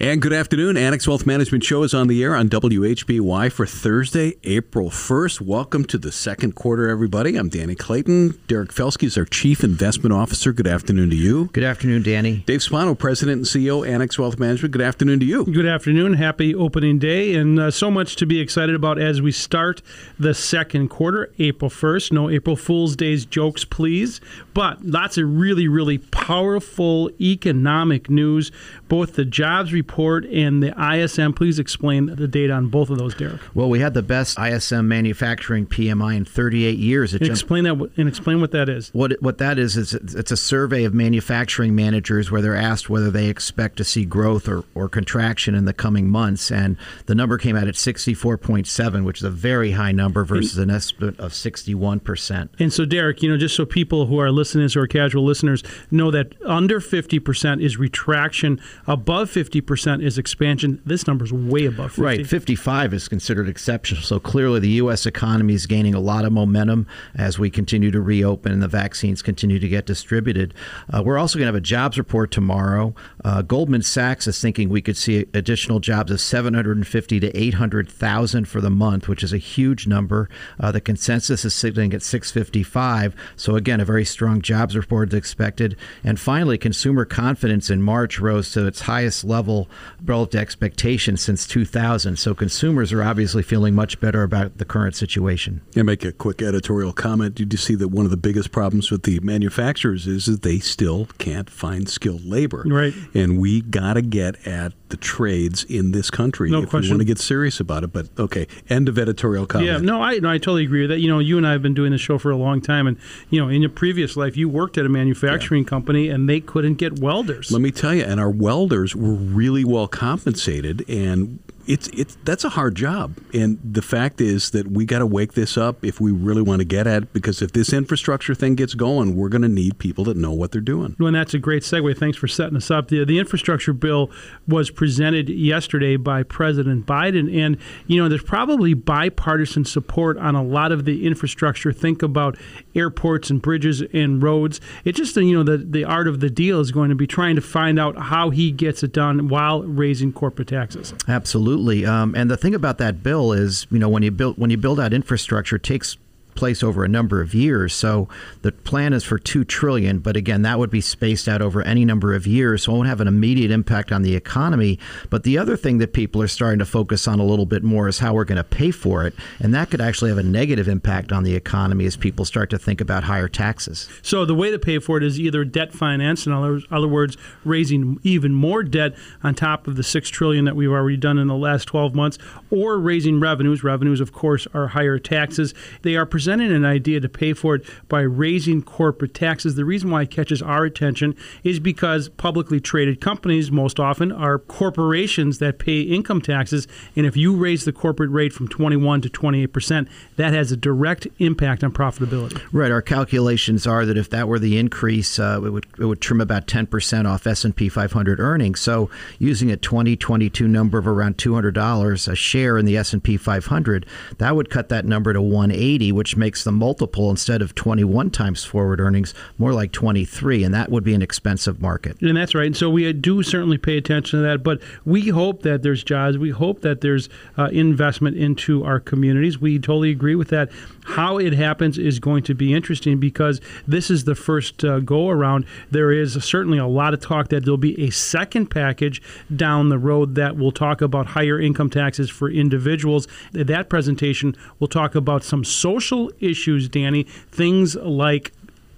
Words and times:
And 0.00 0.20
good 0.20 0.32
afternoon. 0.32 0.76
Annex 0.76 1.06
Wealth 1.06 1.24
Management 1.24 1.62
Show 1.62 1.84
is 1.84 1.94
on 1.94 2.08
the 2.08 2.20
air 2.24 2.34
on 2.34 2.48
WHBY 2.48 3.52
for 3.52 3.64
Thursday, 3.64 4.34
April 4.42 4.90
1st. 4.90 5.40
Welcome 5.40 5.84
to 5.84 5.98
the 5.98 6.10
second 6.10 6.56
quarter, 6.56 6.88
everybody. 6.88 7.36
I'm 7.36 7.48
Danny 7.48 7.76
Clayton. 7.76 8.40
Derek 8.48 8.72
Felsky 8.72 9.04
is 9.04 9.16
our 9.16 9.24
Chief 9.24 9.62
Investment 9.62 10.12
Officer. 10.12 10.52
Good 10.52 10.66
afternoon 10.66 11.10
to 11.10 11.16
you. 11.16 11.48
Good 11.52 11.62
afternoon, 11.62 12.02
Danny. 12.02 12.42
Dave 12.44 12.60
Spano, 12.60 12.96
President 12.96 13.36
and 13.36 13.44
CEO, 13.46 13.88
Annex 13.88 14.18
Wealth 14.18 14.36
Management. 14.36 14.72
Good 14.72 14.82
afternoon 14.82 15.20
to 15.20 15.26
you. 15.26 15.44
Good 15.44 15.64
afternoon. 15.64 16.14
Happy 16.14 16.56
opening 16.56 16.98
day, 16.98 17.36
and 17.36 17.60
uh, 17.60 17.70
so 17.70 17.88
much 17.88 18.16
to 18.16 18.26
be 18.26 18.40
excited 18.40 18.74
about 18.74 18.98
as 18.98 19.22
we 19.22 19.30
start 19.30 19.80
the 20.18 20.34
second 20.34 20.88
quarter, 20.88 21.32
April 21.38 21.70
1st. 21.70 22.10
No 22.10 22.28
April 22.28 22.56
Fool's 22.56 22.96
Days 22.96 23.24
jokes, 23.24 23.64
please, 23.64 24.20
but 24.54 24.84
lots 24.84 25.18
of 25.18 25.38
really, 25.38 25.68
really 25.68 25.98
powerful 25.98 27.10
economic 27.20 28.10
news, 28.10 28.50
both 28.88 29.14
the 29.14 29.24
jobs 29.24 29.72
report 29.72 29.83
report 29.84 30.24
and 30.24 30.62
the 30.62 30.72
ISM. 30.80 31.34
Please 31.34 31.58
explain 31.58 32.06
the 32.06 32.26
data 32.26 32.54
on 32.54 32.68
both 32.68 32.88
of 32.88 32.98
those, 32.98 33.14
Derek. 33.14 33.40
Well, 33.54 33.68
we 33.68 33.80
had 33.80 33.92
the 33.92 34.02
best 34.02 34.38
ISM 34.38 34.88
manufacturing 34.88 35.66
PMI 35.66 36.16
in 36.16 36.24
38 36.24 36.78
years. 36.78 37.12
It 37.12 37.20
and 37.20 37.30
explain 37.30 37.64
that 37.64 37.90
and 37.96 38.08
explain 38.08 38.40
what 38.40 38.50
that 38.52 38.68
is. 38.68 38.88
What 38.94 39.20
what 39.20 39.38
that 39.38 39.58
is 39.58 39.76
is 39.76 39.92
it's 39.94 40.30
a 40.30 40.36
survey 40.36 40.84
of 40.84 40.94
manufacturing 40.94 41.74
managers 41.74 42.30
where 42.30 42.40
they're 42.40 42.56
asked 42.56 42.88
whether 42.88 43.10
they 43.10 43.28
expect 43.28 43.76
to 43.76 43.84
see 43.84 44.06
growth 44.06 44.48
or, 44.48 44.64
or 44.74 44.88
contraction 44.88 45.54
in 45.54 45.66
the 45.66 45.74
coming 45.74 46.08
months, 46.08 46.50
and 46.50 46.78
the 47.06 47.14
number 47.14 47.36
came 47.36 47.56
out 47.56 47.68
at 47.68 47.74
64.7, 47.74 49.04
which 49.04 49.18
is 49.18 49.24
a 49.24 49.30
very 49.30 49.72
high 49.72 49.92
number 49.92 50.24
versus 50.24 50.56
an 50.56 50.70
estimate 50.70 51.18
of 51.20 51.34
61 51.34 52.00
percent. 52.00 52.50
And 52.58 52.72
so, 52.72 52.86
Derek, 52.86 53.22
you 53.22 53.28
know, 53.28 53.36
just 53.36 53.54
so 53.54 53.66
people 53.66 54.06
who 54.06 54.18
are 54.18 54.30
listening 54.30 54.64
who 54.72 54.80
are 54.80 54.86
casual 54.86 55.24
listeners 55.24 55.62
know 55.90 56.10
that 56.10 56.32
under 56.46 56.80
50 56.80 57.18
percent 57.18 57.60
is 57.60 57.76
retraction, 57.76 58.58
above 58.86 59.28
50 59.28 59.60
percent 59.60 59.73
percent 59.74 60.04
is 60.04 60.18
expansion. 60.18 60.80
This 60.86 61.04
number 61.08 61.24
is 61.24 61.32
way 61.32 61.64
above 61.64 61.90
50. 61.90 62.02
Right, 62.02 62.24
55 62.24 62.94
is 62.94 63.08
considered 63.08 63.48
exceptional. 63.48 64.02
So 64.02 64.20
clearly, 64.20 64.60
the 64.60 64.68
U.S. 64.84 65.04
economy 65.04 65.54
is 65.54 65.66
gaining 65.66 65.94
a 65.94 65.98
lot 65.98 66.24
of 66.24 66.32
momentum 66.32 66.86
as 67.16 67.40
we 67.40 67.50
continue 67.50 67.90
to 67.90 68.00
reopen 68.00 68.52
and 68.52 68.62
the 68.62 68.68
vaccines 68.68 69.20
continue 69.20 69.58
to 69.58 69.68
get 69.68 69.84
distributed. 69.84 70.54
Uh, 70.92 71.02
we're 71.02 71.18
also 71.18 71.40
going 71.40 71.46
to 71.46 71.48
have 71.48 71.56
a 71.56 71.60
jobs 71.60 71.98
report 71.98 72.30
tomorrow. 72.30 72.94
Uh, 73.24 73.42
Goldman 73.42 73.82
Sachs 73.82 74.28
is 74.28 74.40
thinking 74.40 74.68
we 74.68 74.80
could 74.80 74.96
see 74.96 75.26
additional 75.34 75.80
jobs 75.80 76.12
of 76.12 76.20
750 76.20 77.18
to 77.18 77.36
800,000 77.36 78.44
for 78.44 78.60
the 78.60 78.70
month, 78.70 79.08
which 79.08 79.24
is 79.24 79.32
a 79.32 79.38
huge 79.38 79.88
number. 79.88 80.28
Uh, 80.60 80.70
the 80.70 80.80
consensus 80.80 81.44
is 81.44 81.52
sitting 81.52 81.92
at 81.92 82.02
655. 82.04 83.16
So 83.34 83.56
again, 83.56 83.80
a 83.80 83.84
very 83.84 84.04
strong 84.04 84.40
jobs 84.40 84.76
report 84.76 85.08
is 85.08 85.18
expected. 85.18 85.76
And 86.04 86.20
finally, 86.20 86.58
consumer 86.58 87.04
confidence 87.04 87.70
in 87.70 87.82
March 87.82 88.20
rose 88.20 88.52
to 88.52 88.68
its 88.68 88.82
highest 88.82 89.24
level 89.24 89.63
relative 90.04 90.34
to 90.34 90.38
expectations 90.38 91.20
since 91.20 91.46
2000. 91.46 92.18
So 92.18 92.34
consumers 92.34 92.92
are 92.92 93.02
obviously 93.02 93.42
feeling 93.42 93.74
much 93.74 94.00
better 94.00 94.22
about 94.22 94.58
the 94.58 94.64
current 94.64 94.96
situation. 94.96 95.60
Yeah, 95.72 95.82
make 95.82 96.04
a 96.04 96.12
quick 96.12 96.42
editorial 96.42 96.92
comment. 96.92 97.34
Did 97.34 97.52
you 97.52 97.58
see 97.58 97.74
that 97.76 97.88
one 97.88 98.04
of 98.04 98.10
the 98.10 98.16
biggest 98.16 98.52
problems 98.52 98.90
with 98.90 99.04
the 99.04 99.20
manufacturers 99.20 100.06
is 100.06 100.26
that 100.26 100.42
they 100.42 100.58
still 100.58 101.06
can't 101.18 101.48
find 101.48 101.88
skilled 101.88 102.24
labor? 102.24 102.64
Right. 102.66 102.94
And 103.14 103.40
we 103.40 103.60
got 103.62 103.94
to 103.94 104.02
get 104.02 104.46
at 104.46 104.72
the 104.88 104.96
trades 105.00 105.64
in 105.64 105.90
this 105.92 106.10
country 106.10 106.50
no 106.50 106.62
if 106.62 106.70
question. 106.70 106.90
we 106.90 106.92
want 106.92 107.00
to 107.00 107.04
get 107.04 107.18
serious 107.18 107.58
about 107.60 107.84
it. 107.84 107.92
But 107.92 108.08
okay, 108.18 108.46
end 108.68 108.88
of 108.88 108.98
editorial 108.98 109.46
comment. 109.46 109.70
Yeah, 109.70 109.78
no, 109.78 110.02
I 110.02 110.18
no, 110.18 110.30
I 110.30 110.38
totally 110.38 110.64
agree 110.64 110.82
with 110.82 110.90
that. 110.90 111.00
You 111.00 111.08
know, 111.08 111.18
you 111.18 111.36
and 111.36 111.46
I 111.46 111.52
have 111.52 111.62
been 111.62 111.74
doing 111.74 111.92
this 111.92 112.00
show 112.00 112.18
for 112.18 112.30
a 112.30 112.36
long 112.36 112.60
time, 112.60 112.86
and 112.86 112.96
you 113.30 113.40
know, 113.40 113.48
in 113.48 113.60
your 113.60 113.70
previous 113.70 114.16
life, 114.16 114.36
you 114.36 114.48
worked 114.48 114.78
at 114.78 114.86
a 114.86 114.88
manufacturing 114.88 115.64
yeah. 115.64 115.68
company, 115.68 116.08
and 116.08 116.28
they 116.28 116.40
couldn't 116.40 116.74
get 116.74 116.98
welders. 117.00 117.50
Let 117.50 117.60
me 117.60 117.70
tell 117.70 117.94
you, 117.94 118.04
and 118.04 118.20
our 118.20 118.30
welders 118.30 118.94
were 118.94 119.14
really 119.14 119.53
well 119.62 119.86
compensated, 119.86 120.84
and 120.88 121.38
it's 121.66 121.88
it's 121.88 122.16
that's 122.24 122.44
a 122.44 122.50
hard 122.50 122.74
job. 122.74 123.16
And 123.32 123.58
the 123.64 123.82
fact 123.82 124.20
is 124.20 124.50
that 124.50 124.70
we 124.70 124.84
got 124.84 124.98
to 124.98 125.06
wake 125.06 125.32
this 125.32 125.56
up 125.56 125.84
if 125.84 126.00
we 126.00 126.12
really 126.12 126.42
want 126.42 126.60
to 126.60 126.64
get 126.64 126.86
at 126.86 127.04
it. 127.04 127.12
Because 127.12 127.40
if 127.42 127.52
this 127.52 127.72
infrastructure 127.72 128.34
thing 128.34 128.54
gets 128.54 128.74
going, 128.74 129.16
we're 129.16 129.28
going 129.28 129.42
to 129.42 129.48
need 129.48 129.78
people 129.78 130.04
that 130.04 130.16
know 130.16 130.32
what 130.32 130.52
they're 130.52 130.60
doing. 130.60 130.96
Well, 130.98 131.08
and 131.08 131.16
that's 131.16 131.34
a 131.34 131.38
great 131.38 131.62
segue. 131.62 131.96
Thanks 131.96 132.18
for 132.18 132.28
setting 132.28 132.56
us 132.56 132.70
up. 132.70 132.88
The 132.88 133.04
the 133.04 133.18
infrastructure 133.18 133.72
bill 133.72 134.10
was 134.46 134.70
presented 134.70 135.28
yesterday 135.28 135.96
by 135.96 136.22
President 136.22 136.86
Biden, 136.86 137.34
and 137.34 137.56
you 137.86 138.02
know 138.02 138.08
there's 138.08 138.22
probably 138.22 138.74
bipartisan 138.74 139.64
support 139.64 140.18
on 140.18 140.34
a 140.34 140.42
lot 140.42 140.72
of 140.72 140.84
the 140.84 141.06
infrastructure. 141.06 141.72
Think 141.72 142.02
about 142.02 142.36
airports 142.74 143.30
and 143.30 143.40
bridges 143.40 143.82
and 143.92 144.22
roads. 144.22 144.60
It's 144.84 144.98
just 144.98 145.16
you 145.16 145.36
know 145.36 145.42
the 145.42 145.58
the 145.58 145.84
art 145.84 146.08
of 146.08 146.20
the 146.20 146.30
deal 146.30 146.60
is 146.60 146.72
going 146.72 146.90
to 146.90 146.94
be 146.94 147.06
trying 147.06 147.36
to 147.36 147.42
find 147.42 147.78
out 147.78 147.96
how 147.96 148.30
he 148.30 148.50
gets 148.50 148.82
it 148.82 148.92
done 148.92 149.28
while 149.28 149.62
raising 149.62 150.12
corporate 150.12 150.48
taxes. 150.48 150.94
Absolutely. 151.08 151.53
Absolutely. 151.54 151.86
Um, 151.86 152.16
and 152.16 152.28
the 152.28 152.36
thing 152.36 152.54
about 152.54 152.78
that 152.78 153.02
bill 153.02 153.32
is, 153.32 153.68
you 153.70 153.78
know, 153.78 153.88
when 153.88 154.02
you 154.02 154.10
build 154.10 154.36
when 154.38 154.50
you 154.50 154.56
build 154.56 154.80
out 154.80 154.92
infrastructure, 154.92 155.56
it 155.56 155.62
takes 155.62 155.96
place 156.34 156.62
over 156.62 156.84
a 156.84 156.88
number 156.88 157.20
of 157.20 157.34
years. 157.34 157.74
So 157.74 158.08
the 158.42 158.52
plan 158.52 158.92
is 158.92 159.04
for 159.04 159.18
two 159.18 159.44
trillion, 159.44 159.98
but 159.98 160.16
again, 160.16 160.42
that 160.42 160.58
would 160.58 160.70
be 160.70 160.80
spaced 160.80 161.28
out 161.28 161.42
over 161.42 161.62
any 161.62 161.84
number 161.84 162.14
of 162.14 162.26
years, 162.26 162.64
so 162.64 162.72
it 162.72 162.76
won't 162.76 162.88
have 162.88 163.00
an 163.00 163.08
immediate 163.08 163.50
impact 163.50 163.92
on 163.92 164.02
the 164.02 164.14
economy. 164.14 164.78
But 165.10 165.22
the 165.22 165.38
other 165.38 165.56
thing 165.56 165.78
that 165.78 165.92
people 165.92 166.22
are 166.22 166.28
starting 166.28 166.58
to 166.58 166.64
focus 166.64 167.06
on 167.08 167.18
a 167.18 167.24
little 167.24 167.46
bit 167.46 167.62
more 167.62 167.88
is 167.88 167.98
how 167.98 168.14
we're 168.14 168.24
going 168.24 168.36
to 168.36 168.44
pay 168.44 168.70
for 168.70 169.06
it, 169.06 169.14
and 169.38 169.54
that 169.54 169.70
could 169.70 169.80
actually 169.80 170.10
have 170.10 170.18
a 170.18 170.22
negative 170.22 170.68
impact 170.68 171.12
on 171.12 171.22
the 171.24 171.34
economy 171.34 171.86
as 171.86 171.96
people 171.96 172.24
start 172.24 172.50
to 172.50 172.58
think 172.58 172.80
about 172.80 173.04
higher 173.04 173.28
taxes. 173.28 173.88
So 174.02 174.24
the 174.24 174.34
way 174.34 174.50
to 174.50 174.58
pay 174.58 174.78
for 174.78 174.96
it 174.96 175.02
is 175.02 175.18
either 175.18 175.44
debt 175.44 175.72
finance, 175.72 176.26
in 176.26 176.32
other, 176.32 176.88
words, 176.88 177.16
raising 177.44 177.98
even 178.02 178.34
more 178.34 178.62
debt 178.62 178.94
on 179.22 179.34
top 179.34 179.66
of 179.66 179.76
the 179.76 179.82
six 179.82 180.08
trillion 180.08 180.44
that 180.44 180.56
we've 180.56 180.70
already 180.70 180.96
done 180.96 181.18
in 181.18 181.28
the 181.28 181.36
last 181.36 181.64
12 181.66 181.94
months, 181.94 182.18
or 182.50 182.78
raising 182.78 183.20
revenues. 183.20 183.64
Revenues, 183.64 184.00
of 184.00 184.12
course, 184.12 184.46
are 184.54 184.68
higher 184.68 184.98
taxes. 184.98 185.54
They 185.82 185.96
are 185.96 186.06
presenting 186.24 186.52
an 186.52 186.64
idea 186.64 187.00
to 187.00 187.08
pay 187.08 187.34
for 187.34 187.56
it 187.56 187.66
by 187.86 188.00
raising 188.00 188.62
corporate 188.62 189.12
taxes. 189.12 189.56
The 189.56 189.64
reason 189.66 189.90
why 189.90 190.02
it 190.02 190.10
catches 190.10 190.40
our 190.40 190.64
attention 190.64 191.14
is 191.42 191.60
because 191.60 192.08
publicly 192.08 192.60
traded 192.60 192.98
companies 193.02 193.50
most 193.52 193.78
often 193.78 194.10
are 194.10 194.38
corporations 194.38 195.38
that 195.40 195.58
pay 195.58 195.82
income 195.82 196.22
taxes. 196.22 196.66
And 196.96 197.04
if 197.04 197.14
you 197.14 197.36
raise 197.36 197.66
the 197.66 197.74
corporate 197.74 198.10
rate 198.10 198.32
from 198.32 198.48
21 198.48 199.02
to 199.02 199.10
28 199.10 199.46
percent, 199.48 199.88
that 200.16 200.32
has 200.32 200.50
a 200.50 200.56
direct 200.56 201.06
impact 201.18 201.62
on 201.62 201.72
profitability. 201.72 202.40
Right. 202.52 202.70
Our 202.70 202.80
calculations 202.80 203.66
are 203.66 203.84
that 203.84 203.98
if 203.98 204.08
that 204.08 204.26
were 204.26 204.38
the 204.38 204.56
increase, 204.56 205.18
uh, 205.18 205.42
it 205.44 205.50
would 205.50 205.66
it 205.78 205.84
would 205.84 206.00
trim 206.00 206.22
about 206.22 206.46
10 206.46 206.68
percent 206.68 207.06
off 207.06 207.26
S&P 207.26 207.68
500 207.68 208.18
earnings. 208.18 208.62
So 208.62 208.88
using 209.18 209.50
a 209.50 209.58
2022 209.58 210.48
number 210.48 210.78
of 210.78 210.88
around 210.88 211.18
$200 211.18 212.08
a 212.08 212.16
share 212.16 212.56
in 212.56 212.64
the 212.64 212.78
S&P 212.78 213.18
500, 213.18 213.84
that 214.16 214.34
would 214.34 214.48
cut 214.48 214.70
that 214.70 214.86
number 214.86 215.12
to 215.12 215.20
180, 215.20 215.92
which 215.92 216.13
makes 216.16 216.44
the 216.44 216.52
multiple 216.52 217.10
instead 217.10 217.42
of 217.42 217.54
21 217.54 218.10
times 218.10 218.44
forward 218.44 218.80
earnings 218.80 219.14
more 219.38 219.52
like 219.52 219.72
23, 219.72 220.44
and 220.44 220.54
that 220.54 220.70
would 220.70 220.84
be 220.84 220.94
an 220.94 221.02
expensive 221.02 221.60
market. 221.60 222.00
And 222.00 222.16
that's 222.16 222.34
right. 222.34 222.46
And 222.46 222.56
so 222.56 222.70
we 222.70 222.92
do 222.92 223.22
certainly 223.22 223.58
pay 223.58 223.76
attention 223.76 224.20
to 224.20 224.26
that, 224.26 224.42
but 224.42 224.60
we 224.84 225.08
hope 225.08 225.42
that 225.42 225.62
there's 225.62 225.82
jobs. 225.82 226.18
We 226.18 226.30
hope 226.30 226.60
that 226.60 226.80
there's 226.80 227.08
uh, 227.36 227.48
investment 227.52 228.16
into 228.16 228.64
our 228.64 228.80
communities. 228.80 229.38
We 229.40 229.58
totally 229.58 229.90
agree 229.90 230.14
with 230.14 230.28
that. 230.28 230.50
How 230.84 231.18
it 231.18 231.32
happens 231.32 231.78
is 231.78 231.98
going 231.98 232.24
to 232.24 232.34
be 232.34 232.52
interesting 232.52 232.98
because 232.98 233.40
this 233.66 233.90
is 233.90 234.04
the 234.04 234.14
first 234.14 234.64
uh, 234.64 234.80
go 234.80 235.08
around. 235.08 235.46
There 235.70 235.90
is 235.90 236.22
certainly 236.24 236.58
a 236.58 236.66
lot 236.66 236.94
of 236.94 237.00
talk 237.00 237.28
that 237.28 237.44
there'll 237.44 237.56
be 237.56 237.80
a 237.82 237.90
second 237.90 238.46
package 238.46 239.00
down 239.34 239.68
the 239.68 239.78
road 239.78 240.14
that 240.16 240.36
will 240.36 240.52
talk 240.52 240.82
about 240.82 241.06
higher 241.06 241.40
income 241.40 241.70
taxes 241.70 242.10
for 242.10 242.30
individuals. 242.30 243.08
That 243.32 243.68
presentation 243.68 244.36
will 244.58 244.68
talk 244.68 244.94
about 244.94 245.24
some 245.24 245.44
social 245.44 246.03
issues, 246.20 246.68
Danny, 246.68 247.04
things 247.04 247.76
like 247.76 248.32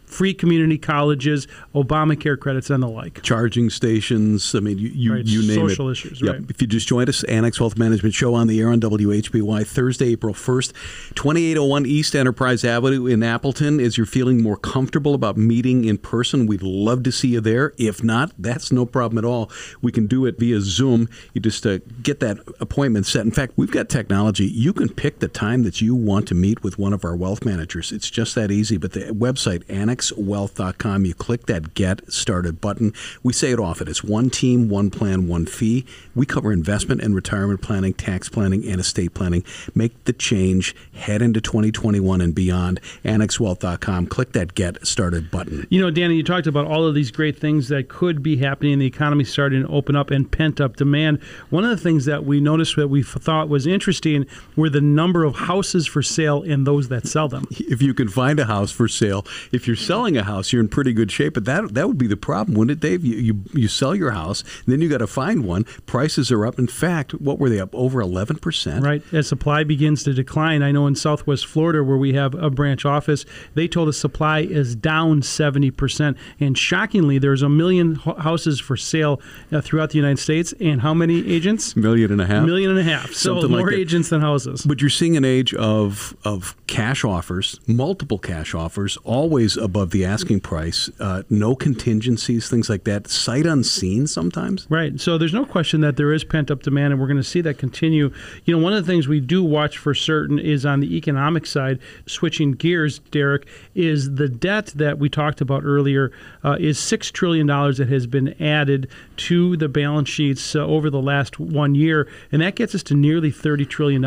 free 0.07 0.33
community 0.35 0.79
colleges, 0.79 1.47
Obamacare 1.75 2.39
credits, 2.39 2.71
and 2.71 2.83
the 2.83 2.89
like. 2.89 3.23
Charging 3.23 3.69
stations. 3.71 4.55
I 4.55 4.61
mean, 4.61 4.79
you, 4.79 4.89
you, 4.89 5.13
Right, 5.15 5.25
you 5.27 5.41
name 5.43 5.67
it. 5.67 5.71
social 5.71 5.89
issues, 5.89 6.21
Yep. 6.23 6.33
right. 6.33 6.45
If 6.49 6.61
you 6.63 6.69
just 6.69 6.89
joined 6.89 7.09
us, 7.09 7.23
Annex 7.25 7.61
Wealth 7.61 7.77
Management 7.77 8.15
Show 8.15 8.35
on 8.35 8.47
the 8.47 8.61
air 8.61 8.69
on 8.71 8.81
WHBY 8.81 9.65
Thursday, 9.67 10.13
April 10.13 10.33
1st, 10.35 10.73
2801 11.15 11.87
East 11.87 12.15
Enterprise 12.15 12.65
Avenue 12.65 13.07
in 13.07 13.23
Appleton. 13.23 13.81
As 13.81 13.97
you're 13.97 14.07
feeling 14.07 14.43
more 14.43 14.57
comfortable 14.57 15.15
about 15.15 15.37
meeting 15.37 15.85
in 15.85 15.99
person, 15.99 16.47
we'd 16.47 16.63
love 16.63 17.03
to 17.05 17.13
see 17.13 17.29
you 17.29 17.41
there. 17.41 17.73
If 17.79 18.03
not, 18.05 18.33
that's 18.39 18.71
no 18.73 18.87
problem 18.87 19.19
at 19.19 19.25
all. 19.25 19.51
We 19.83 19.93
can 19.93 20.07
do 20.07 20.25
it 20.27 20.39
via 20.39 20.61
Zoom. 20.61 21.09
You 21.35 21.41
just 21.41 21.67
uh, 21.67 21.79
get 22.03 22.21
that 22.21 22.39
appointment 22.61 23.07
set. 23.07 23.25
In 23.25 23.33
fact, 23.33 23.55
we've 23.57 23.71
got 23.71 23.89
technology. 23.89 24.47
You 24.47 24.73
can 24.73 24.89
pick 24.89 25.19
the 25.19 25.29
time 25.29 25.63
that 25.65 25.81
you 25.81 25.95
want 25.95 26.29
to 26.29 26.35
meet 26.35 26.63
with 26.63 26.79
one 26.79 26.93
of 26.93 27.05
our 27.05 27.17
wealth 27.17 27.45
managers. 27.45 27.93
It's 27.93 28.11
just 28.11 28.35
that 28.35 28.51
easy. 28.51 28.77
But 28.77 28.93
the 28.93 29.07
website, 29.13 29.63
annexwealth.com, 29.97 31.05
you 31.05 31.15
click 31.15 31.47
that 31.47 31.75
Get 31.75 32.13
Started 32.13 32.61
button. 32.61 32.93
We 33.23 33.33
say 33.33 33.53
it 33.53 33.59
often. 33.59 33.89
It's 33.89 34.05
one 34.05 34.31
team, 34.31 34.69
one 34.69 34.91
plan, 34.91 35.29
one 35.29 35.47
fee. 35.47 35.87
We 36.15 36.27
cover 36.27 36.53
investment 36.53 37.01
and 37.01 37.15
retirement 37.15 37.63
planning, 37.63 37.95
tax 37.95 38.29
planning, 38.29 38.67
and 38.67 38.81
estate 38.81 39.15
planning. 39.15 39.45
Make 39.75 40.05
the 40.05 40.13
change. 40.13 40.75
Head 40.95 41.23
into 41.23 41.41
2021 41.41 42.21
and 42.21 42.35
beyond. 42.35 42.81
Annexwealth.com. 43.05 44.07
Click 44.07 44.33
that 44.33 44.55
Get 44.55 44.87
Started 44.87 45.31
button. 45.31 45.67
You 45.71 45.81
know, 45.81 45.91
Danny, 45.91 46.17
you 46.17 46.23
talked 46.23 46.47
about 46.47 46.67
all 46.67 46.87
of 46.87 46.95
these 46.95 47.11
great 47.11 47.39
things 47.39 47.69
that 47.69 47.89
could 47.89 48.23
be 48.23 48.37
happening 48.37 48.73
in 48.73 48.79
the 48.79 48.87
economy 48.87 49.25
starting 49.25 49.63
to 49.63 49.69
open 49.69 49.97
up 49.97 50.11
and 50.11 50.31
pent 50.31 50.61
up 50.61 50.77
demand. 50.77 51.23
One 51.51 51.65
of 51.65 51.71
the 51.71 51.77
things 51.77 52.05
that 52.05 52.25
we 52.25 52.41
noticed 52.41 52.77
that 52.77 52.89
we 52.89 53.03
thought 53.03 53.49
was 53.49 53.67
interesting 53.67 54.27
were 54.55 54.71
the 54.71 54.81
number 54.81 55.25
of 55.25 55.37
houses 55.37 55.87
for 55.87 56.03
sale 56.03 56.43
and 56.43 56.67
those 56.67 56.89
that 56.89 57.07
sell 57.07 57.29
them. 57.29 57.47
if 57.51 57.83
you 57.83 57.95
can 57.95 58.09
find 58.09 58.39
a 58.39 58.45
house 58.45 58.71
for 58.71 58.89
sale. 58.89 59.25
If 59.53 59.67
you're 59.67 59.77
selling 59.87 60.17
a 60.17 60.23
house, 60.23 60.53
you're 60.53 60.61
in 60.63 60.69
pretty 60.69 60.93
good 60.93 61.11
shape. 61.11 61.35
But 61.35 61.45
that 61.45 61.75
that 61.75 61.89
would 61.89 61.99
be 61.99 62.07
the 62.07 62.17
problem, 62.17 62.57
wouldn't 62.57 62.79
it, 62.79 62.81
Dave? 62.87 63.05
You 63.05 63.17
you, 63.17 63.41
you 63.53 63.69
sell 63.69 63.95
your 63.95 64.11
house, 64.13 64.43
then 64.67 64.81
you 64.81 64.89
got 64.89 64.99
to 64.99 65.07
find 65.07 65.45
one. 65.45 65.65
Prices 65.87 66.31
are 66.33 66.47
up. 66.47 66.59
In 66.59 66.67
fact, 66.67 67.13
what 67.15 67.39
were 67.39 67.49
they 67.49 67.61
up 67.61 67.75
over 67.75 68.01
eleven 68.01 68.37
percent? 68.39 68.85
Right. 68.85 69.03
As 69.13 69.29
supply 69.29 69.65
begins 69.65 70.03
to 70.05 70.13
decline, 70.13 70.63
I 70.63 70.73
know 70.73 70.87
in 70.87 70.95
Southwest 70.95 71.47
Florida, 71.47 71.83
where 71.85 71.97
we 71.97 72.13
have 72.15 72.35
a 72.35 72.51
branch 72.51 72.85
office, 72.85 73.25
they 73.55 73.69
told 73.69 73.89
us 73.89 73.97
supply 73.99 74.41
is 74.41 74.75
down 74.75 75.21
70%. 75.21 76.17
And 76.41 76.57
shockingly, 76.57 77.19
there's 77.19 77.43
a 77.43 77.49
million 77.49 77.97
houses 77.97 78.61
for 78.61 78.77
sale 78.77 79.21
uh, 79.53 79.61
throughout 79.61 79.91
the 79.91 79.97
United 79.99 80.19
States. 80.19 80.55
And 80.61 80.81
how 80.81 80.95
many 80.95 81.29
agents? 81.31 81.77
Million 81.77 82.11
and 82.13 82.21
a 82.21 82.27
half. 82.27 82.45
Million 82.45 82.71
and 82.71 82.79
a 82.79 82.83
half. 82.83 83.13
So 83.13 83.41
Something 83.41 83.59
more 83.59 83.71
that. 83.71 83.77
agents 83.77 84.09
than 84.09 84.21
houses. 84.21 84.63
But 84.65 84.81
you're 84.81 84.91
seeing 84.91 85.17
an 85.17 85.25
age 85.25 85.55
of 85.55 86.17
of 86.25 86.57
cash 86.67 87.05
offers, 87.05 87.61
multiple 87.67 88.19
cash 88.19 88.55
offers, 88.55 88.97
always 89.05 89.57
above 89.57 89.76
the 89.85 90.05
asking 90.05 90.41
price. 90.41 90.91
Uh, 90.99 91.23
no 91.31 91.55
contingencies, 91.55 92.49
things 92.49 92.71
like 92.71 92.85
that. 92.85 93.09
Sight 93.09 93.47
unseen 93.47 94.07
sometimes. 94.07 94.67
Right. 94.71 95.01
So 95.01 95.19
there's 95.19 95.35
no 95.35 95.45
question 95.45 95.81
that 95.83 95.97
there 95.97 96.13
is 96.13 96.25
pent 96.25 96.51
up 96.51 96.63
demand, 96.63 96.93
and 96.93 97.01
we're 97.01 97.09
going 97.09 97.17
to 97.17 97.25
see 97.25 97.41
that 97.43 97.59
continue. 97.59 98.13
You 98.45 98.57
know, 98.57 98.63
one 98.63 98.73
of 98.73 98.85
the 98.85 98.91
things 98.91 99.09
we 99.09 99.21
do 99.21 99.43
watch 99.43 99.79
for 99.79 99.95
certain 99.95 100.39
is 100.39 100.65
on 100.65 100.81
the 100.81 100.97
economic 100.97 101.47
side, 101.47 101.79
switching 102.07 102.53
gears, 102.53 102.99
Derek, 102.99 103.47
is 103.75 104.15
the 104.15 104.29
debt 104.29 104.67
that 104.77 104.99
we 104.99 105.09
talked 105.09 105.41
about 105.41 105.65
earlier 105.65 106.13
uh, 106.45 106.57
is 106.59 106.79
$6 106.79 107.13
trillion 107.13 107.47
that 107.47 107.89
has 107.89 108.07
been 108.07 108.41
added 108.43 108.89
to 109.17 109.57
the 109.57 109.69
balance 109.69 110.09
sheets 110.09 110.55
uh, 110.55 110.61
over 110.61 110.91
the 110.91 111.01
last 111.01 111.39
one 111.39 111.75
year, 111.75 112.09
and 112.33 112.43
that 112.43 112.55
gets 112.55 112.75
us 112.75 112.83
to 112.85 112.95
nearly 112.95 113.31
$30 113.31 113.69
trillion. 113.69 114.03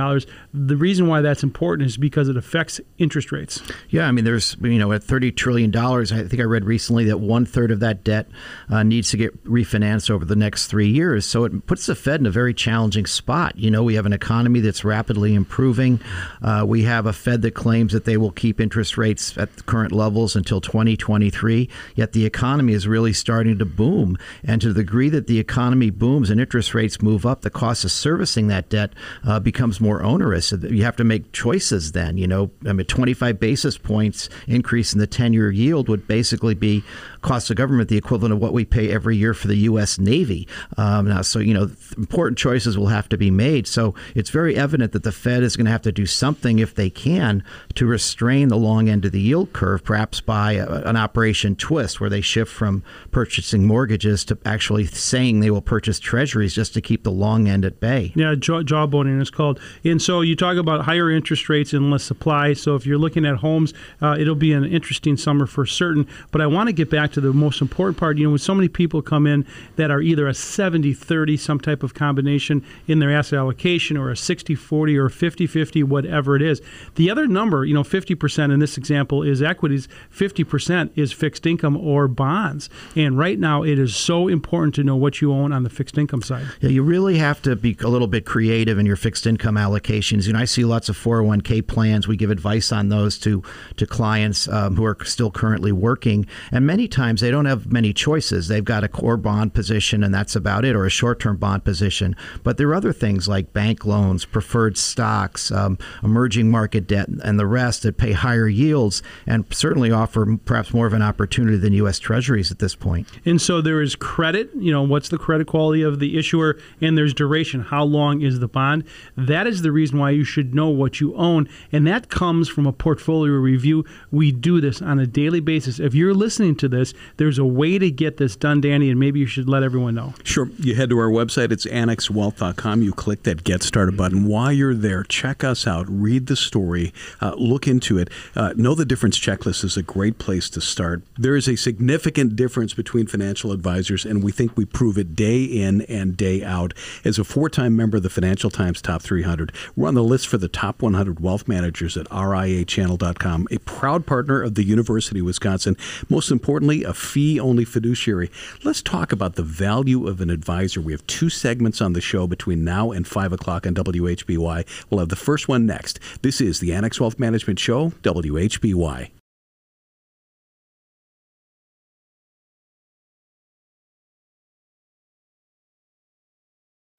The 0.53 0.77
reason 0.77 1.07
why 1.07 1.21
that's 1.21 1.43
important 1.43 1.87
is 1.87 1.97
because 1.97 2.29
it 2.29 2.37
affects 2.37 2.79
interest 2.97 3.31
rates. 3.31 3.61
Yeah, 3.89 4.07
I 4.07 4.11
mean, 4.11 4.25
there's 4.25 4.55
you 4.61 4.79
know 4.79 4.91
at 4.91 5.03
thirty 5.03 5.31
trillion 5.31 5.58
dollars. 5.67 6.11
I 6.11 6.23
think 6.23 6.41
I 6.41 6.45
read 6.45 6.65
recently 6.65 7.05
that 7.05 7.19
one 7.19 7.45
third 7.45 7.71
of 7.71 7.79
that 7.79 8.03
debt 8.03 8.27
uh, 8.69 8.83
needs 8.83 9.11
to 9.11 9.17
get 9.17 9.43
refinanced 9.45 10.09
over 10.09 10.25
the 10.25 10.35
next 10.35 10.67
three 10.67 10.89
years. 10.89 11.25
So 11.25 11.43
it 11.45 11.65
puts 11.65 11.85
the 11.85 11.95
Fed 11.95 12.19
in 12.19 12.25
a 12.25 12.31
very 12.31 12.53
challenging 12.53 13.05
spot. 13.05 13.57
You 13.57 13.71
know, 13.71 13.83
we 13.83 13.95
have 13.95 14.05
an 14.05 14.13
economy 14.13 14.59
that's 14.59 14.83
rapidly 14.83 15.33
improving. 15.35 16.01
Uh, 16.41 16.65
we 16.67 16.83
have 16.83 17.05
a 17.05 17.13
Fed 17.13 17.41
that 17.43 17.51
claims 17.51 17.93
that 17.93 18.05
they 18.05 18.17
will 18.17 18.31
keep 18.31 18.59
interest 18.59 18.97
rates 18.97 19.37
at 19.37 19.65
current 19.65 19.91
levels 19.91 20.35
until 20.35 20.61
2023. 20.61 21.69
Yet 21.95 22.13
the 22.13 22.25
economy 22.25 22.73
is 22.73 22.87
really 22.87 23.13
starting 23.13 23.57
to 23.59 23.65
boom, 23.65 24.17
and 24.43 24.61
to 24.61 24.73
the 24.73 24.83
degree 24.89 25.09
that 25.09 25.27
the 25.27 25.39
economy 25.39 25.89
booms 25.89 26.29
and 26.29 26.41
interest 26.41 26.73
rates 26.73 27.01
move 27.01 27.25
up, 27.25 27.41
the 27.41 27.49
cost 27.49 27.83
of 27.83 27.91
servicing 27.91 28.47
that 28.47 28.69
debt 28.69 28.91
uh, 29.25 29.39
becomes 29.39 29.79
more 29.79 30.01
onerous. 30.01 30.51
You 30.51 30.83
have 30.83 30.95
to 30.95 31.03
make 31.03 31.31
choices 31.31 31.91
then. 31.91 32.17
You 32.17 32.27
know, 32.27 32.51
I 32.65 32.73
mean, 32.73 32.85
25 32.87 33.39
basis 33.39 33.77
points 33.77 34.29
increase 34.47 34.93
in 34.93 34.99
the 34.99 35.07
10 35.07 35.33
yield 35.51 35.89
would 35.89 36.07
basically 36.07 36.53
be 36.53 36.83
cost 37.21 37.49
of 37.49 37.55
government 37.55 37.89
the 37.89 37.97
equivalent 37.97 38.33
of 38.33 38.39
what 38.39 38.53
we 38.53 38.65
pay 38.65 38.91
every 38.91 39.17
year 39.17 39.33
for 39.33 39.47
the 39.47 39.55
U.S. 39.55 39.99
Navy. 39.99 40.47
Um, 40.77 41.07
now, 41.07 41.21
so, 41.21 41.39
you 41.39 41.53
know, 41.53 41.69
important 41.97 42.37
choices 42.37 42.77
will 42.77 42.87
have 42.87 43.09
to 43.09 43.17
be 43.17 43.31
made. 43.31 43.67
So 43.67 43.95
it's 44.15 44.29
very 44.29 44.55
evident 44.55 44.91
that 44.93 45.03
the 45.03 45.11
Fed 45.11 45.43
is 45.43 45.55
going 45.55 45.65
to 45.65 45.71
have 45.71 45.81
to 45.83 45.91
do 45.91 46.05
something 46.05 46.59
if 46.59 46.75
they 46.75 46.89
can 46.89 47.43
to 47.75 47.85
restrain 47.85 48.47
the 48.47 48.57
long 48.57 48.89
end 48.89 49.05
of 49.05 49.11
the 49.11 49.21
yield 49.21 49.53
curve, 49.53 49.83
perhaps 49.83 50.21
by 50.21 50.53
a, 50.53 50.67
an 50.83 50.95
operation 50.95 51.55
twist 51.55 51.99
where 51.99 52.09
they 52.09 52.21
shift 52.21 52.51
from 52.51 52.83
purchasing 53.11 53.65
mortgages 53.65 54.25
to 54.25 54.37
actually 54.45 54.85
saying 54.85 55.39
they 55.39 55.51
will 55.51 55.61
purchase 55.61 55.99
treasuries 55.99 56.53
just 56.53 56.73
to 56.73 56.81
keep 56.81 57.03
the 57.03 57.11
long 57.11 57.47
end 57.47 57.65
at 57.65 57.79
bay. 57.79 58.11
Yeah, 58.15 58.35
jaw, 58.35 58.61
jawboning 58.61 59.21
is 59.21 59.29
called. 59.29 59.59
And 59.83 60.01
so 60.01 60.21
you 60.21 60.35
talk 60.35 60.57
about 60.57 60.85
higher 60.85 61.09
interest 61.11 61.49
rates 61.49 61.73
and 61.73 61.91
less 61.91 62.03
supply. 62.03 62.53
So 62.53 62.75
if 62.75 62.85
you're 62.85 62.97
looking 62.97 63.25
at 63.25 63.37
homes, 63.37 63.73
uh, 64.01 64.15
it'll 64.19 64.35
be 64.35 64.53
an 64.53 64.65
interesting 64.65 65.17
summer 65.17 65.45
for 65.45 65.65
certain. 65.65 66.07
But 66.31 66.41
I 66.41 66.47
want 66.47 66.67
to 66.67 66.73
get 66.73 66.89
back 66.89 67.08
to 67.13 67.21
the 67.21 67.33
most 67.33 67.61
important 67.61 67.97
part. 67.97 68.17
You 68.17 68.25
know, 68.25 68.31
when 68.31 68.39
so 68.39 68.55
many 68.55 68.67
people 68.67 69.01
come 69.01 69.27
in 69.27 69.45
that 69.75 69.91
are 69.91 70.01
either 70.01 70.27
a 70.27 70.33
70 70.33 70.93
30, 70.93 71.37
some 71.37 71.59
type 71.59 71.83
of 71.83 71.93
combination 71.93 72.63
in 72.87 72.99
their 72.99 73.11
asset 73.11 73.39
allocation, 73.39 73.97
or 73.97 74.09
a 74.09 74.17
60 74.17 74.55
40 74.55 74.97
or 74.97 75.09
50 75.09 75.47
50, 75.47 75.83
whatever 75.83 76.35
it 76.35 76.41
is. 76.41 76.61
The 76.95 77.09
other 77.09 77.27
number, 77.27 77.65
you 77.65 77.73
know, 77.73 77.83
50% 77.83 78.53
in 78.53 78.59
this 78.59 78.77
example 78.77 79.23
is 79.23 79.41
equities, 79.41 79.87
50% 80.13 80.91
is 80.95 81.11
fixed 81.11 81.45
income 81.45 81.77
or 81.77 82.07
bonds. 82.07 82.69
And 82.95 83.17
right 83.17 83.39
now, 83.39 83.63
it 83.63 83.79
is 83.79 83.95
so 83.95 84.27
important 84.27 84.75
to 84.75 84.83
know 84.83 84.95
what 84.95 85.21
you 85.21 85.33
own 85.33 85.51
on 85.51 85.63
the 85.63 85.69
fixed 85.69 85.97
income 85.97 86.21
side. 86.21 86.45
Yeah, 86.61 86.69
you 86.69 86.83
really 86.83 87.17
have 87.17 87.41
to 87.43 87.55
be 87.55 87.75
a 87.81 87.87
little 87.87 88.07
bit 88.07 88.25
creative 88.25 88.77
in 88.77 88.85
your 88.85 88.95
fixed 88.95 89.25
income 89.25 89.55
allocations. 89.55 90.27
You 90.27 90.33
know, 90.33 90.39
I 90.39 90.45
see 90.45 90.65
lots 90.65 90.89
of 90.89 90.97
401k 90.97 91.65
plans. 91.67 92.07
We 92.07 92.17
give 92.17 92.31
advice 92.31 92.71
on 92.71 92.89
those 92.89 93.17
to 93.19 93.43
to 93.77 93.85
clients 93.85 94.47
um, 94.47 94.75
who 94.75 94.85
are 94.85 94.97
still 95.03 95.31
currently 95.31 95.71
working, 95.71 96.25
and 96.51 96.65
many 96.65 96.87
times 96.87 96.98
they 96.99 97.31
don't 97.31 97.45
have 97.45 97.71
many 97.71 97.93
choices. 97.93 98.49
They've 98.49 98.63
got 98.63 98.83
a 98.83 98.89
core 98.89 99.15
bond 99.15 99.53
position, 99.53 100.03
and 100.03 100.13
that's 100.13 100.35
about 100.35 100.65
it, 100.65 100.75
or 100.75 100.85
a 100.85 100.89
short-term 100.89 101.37
bond 101.37 101.63
position. 101.63 102.13
But 102.43 102.57
there 102.57 102.67
are 102.67 102.75
other 102.75 102.91
things 102.91 103.27
like 103.27 103.53
bank 103.53 103.85
loans, 103.85 104.25
preferred 104.25 104.77
stocks, 104.77 105.49
um, 105.49 105.77
emerging 106.03 106.51
market 106.51 106.87
debt, 106.87 107.07
and 107.23 107.39
the 107.39 107.47
rest 107.47 107.83
that 107.83 107.97
pay 107.97 108.11
higher 108.11 108.49
yields 108.49 109.01
and 109.25 109.45
certainly 109.49 109.91
offer 109.91 110.37
perhaps 110.43 110.73
more 110.73 110.87
of 110.87 110.93
an 110.93 111.01
opportunity 111.01 111.57
than 111.57 111.71
U.S. 111.73 111.99
Treasuries 111.99 112.51
at 112.51 112.59
this 112.59 112.75
point. 112.75 113.07
And 113.25 113.41
so 113.41 113.61
there 113.61 113.81
is 113.81 113.95
credit, 113.95 114.49
you 114.55 114.71
know, 114.71 114.83
what's 114.83 115.07
the 115.07 115.17
credit 115.17 115.47
quality 115.47 115.81
of 115.81 115.99
the 115.99 116.17
issuer, 116.17 116.57
and 116.81 116.97
there's 116.97 117.13
duration. 117.13 117.61
How 117.61 117.83
long 117.83 118.21
is 118.21 118.39
the 118.39 118.49
bond? 118.49 118.83
That 119.15 119.47
is 119.47 119.61
the 119.61 119.71
reason 119.71 119.99
why 119.99 120.09
you 120.09 120.25
should 120.25 120.53
know 120.53 120.67
what 120.69 120.99
you 120.99 121.15
own. 121.15 121.47
And 121.71 121.87
that 121.87 122.09
comes 122.09 122.49
from 122.49 122.65
a 122.67 122.73
portfolio 122.73 123.33
review. 123.33 123.85
We 124.11 124.31
do 124.31 124.59
this 124.59 124.81
on 124.81 124.99
a 124.99 125.07
daily 125.07 125.39
basis. 125.39 125.79
If 125.79 125.93
you're 125.93 126.13
listening 126.13 126.55
to 126.57 126.67
this, 126.67 126.88
there's 127.17 127.37
a 127.37 127.45
way 127.45 127.77
to 127.77 127.91
get 127.91 128.17
this 128.17 128.35
done, 128.35 128.61
Danny, 128.61 128.89
and 128.89 128.99
maybe 128.99 129.19
you 129.19 129.25
should 129.25 129.49
let 129.49 129.63
everyone 129.63 129.95
know. 129.95 130.13
Sure. 130.23 130.49
You 130.59 130.75
head 130.75 130.89
to 130.89 130.97
our 130.99 131.09
website, 131.09 131.51
it's 131.51 131.65
annexwealth.com. 131.65 132.81
You 132.81 132.93
click 132.93 133.23
that 133.23 133.43
Get 133.43 133.63
Started 133.63 133.97
button. 133.97 134.25
While 134.25 134.51
you're 134.51 134.75
there, 134.75 135.03
check 135.03 135.43
us 135.43 135.67
out, 135.67 135.85
read 135.89 136.27
the 136.27 136.35
story, 136.35 136.93
uh, 137.21 137.35
look 137.37 137.67
into 137.67 137.97
it. 137.97 138.09
Uh, 138.35 138.53
know 138.55 138.75
the 138.75 138.85
Difference 138.85 139.19
Checklist 139.19 139.63
is 139.63 139.77
a 139.77 139.83
great 139.83 140.17
place 140.17 140.49
to 140.51 140.61
start. 140.61 141.01
There 141.17 141.35
is 141.35 141.47
a 141.47 141.55
significant 141.55 142.35
difference 142.35 142.73
between 142.73 143.07
financial 143.07 143.51
advisors, 143.51 144.05
and 144.05 144.23
we 144.23 144.31
think 144.31 144.57
we 144.57 144.65
prove 144.65 144.97
it 144.97 145.15
day 145.15 145.43
in 145.43 145.81
and 145.83 146.15
day 146.15 146.43
out. 146.43 146.73
As 147.05 147.19
a 147.19 147.23
four 147.23 147.49
time 147.49 147.75
member 147.75 147.97
of 147.97 148.03
the 148.03 148.09
Financial 148.09 148.49
Times 148.49 148.81
Top 148.81 149.01
300, 149.01 149.51
we're 149.75 149.87
on 149.87 149.95
the 149.95 150.03
list 150.03 150.27
for 150.27 150.37
the 150.37 150.47
top 150.47 150.81
100 150.81 151.19
wealth 151.19 151.47
managers 151.47 151.97
at 151.97 152.07
RIAchannel.com, 152.07 153.47
a 153.51 153.57
proud 153.59 154.05
partner 154.05 154.41
of 154.41 154.55
the 154.55 154.63
University 154.63 155.19
of 155.19 155.25
Wisconsin. 155.25 155.75
Most 156.09 156.31
importantly, 156.31 156.78
a 156.83 156.93
fee 156.93 157.39
only 157.39 157.65
fiduciary. 157.65 158.31
Let's 158.63 158.81
talk 158.81 159.11
about 159.11 159.35
the 159.35 159.43
value 159.43 160.07
of 160.07 160.21
an 160.21 160.29
advisor. 160.29 160.81
We 160.81 160.93
have 160.93 161.05
two 161.07 161.29
segments 161.29 161.81
on 161.81 161.93
the 161.93 162.01
show 162.01 162.27
between 162.27 162.63
now 162.63 162.91
and 162.91 163.07
5 163.07 163.33
o'clock 163.33 163.65
on 163.65 163.75
WHBY. 163.75 164.65
We'll 164.89 164.99
have 164.99 165.09
the 165.09 165.15
first 165.15 165.47
one 165.47 165.65
next. 165.65 165.99
This 166.21 166.41
is 166.41 166.59
the 166.59 166.73
Annex 166.73 166.99
Wealth 166.99 167.19
Management 167.19 167.59
Show, 167.59 167.89
WHBY. 168.03 169.11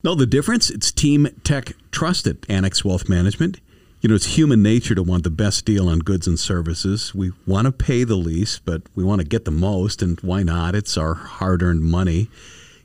Know 0.02 0.14
the 0.14 0.24
difference? 0.24 0.70
It's 0.70 0.90
Team 0.90 1.28
Tech 1.44 1.74
Trusted 1.90 2.46
Annex 2.48 2.82
Wealth 2.82 3.06
Management. 3.06 3.60
You 4.02 4.08
know, 4.08 4.14
it's 4.14 4.38
human 4.38 4.62
nature 4.62 4.94
to 4.94 5.02
want 5.02 5.24
the 5.24 5.30
best 5.30 5.66
deal 5.66 5.86
on 5.86 5.98
goods 5.98 6.26
and 6.26 6.40
services. 6.40 7.14
We 7.14 7.32
want 7.46 7.66
to 7.66 7.72
pay 7.72 8.04
the 8.04 8.14
least, 8.14 8.64
but 8.64 8.80
we 8.94 9.04
want 9.04 9.20
to 9.20 9.26
get 9.26 9.44
the 9.44 9.50
most, 9.50 10.00
and 10.00 10.18
why 10.20 10.42
not? 10.42 10.74
It's 10.74 10.96
our 10.96 11.12
hard 11.12 11.62
earned 11.62 11.82
money. 11.82 12.30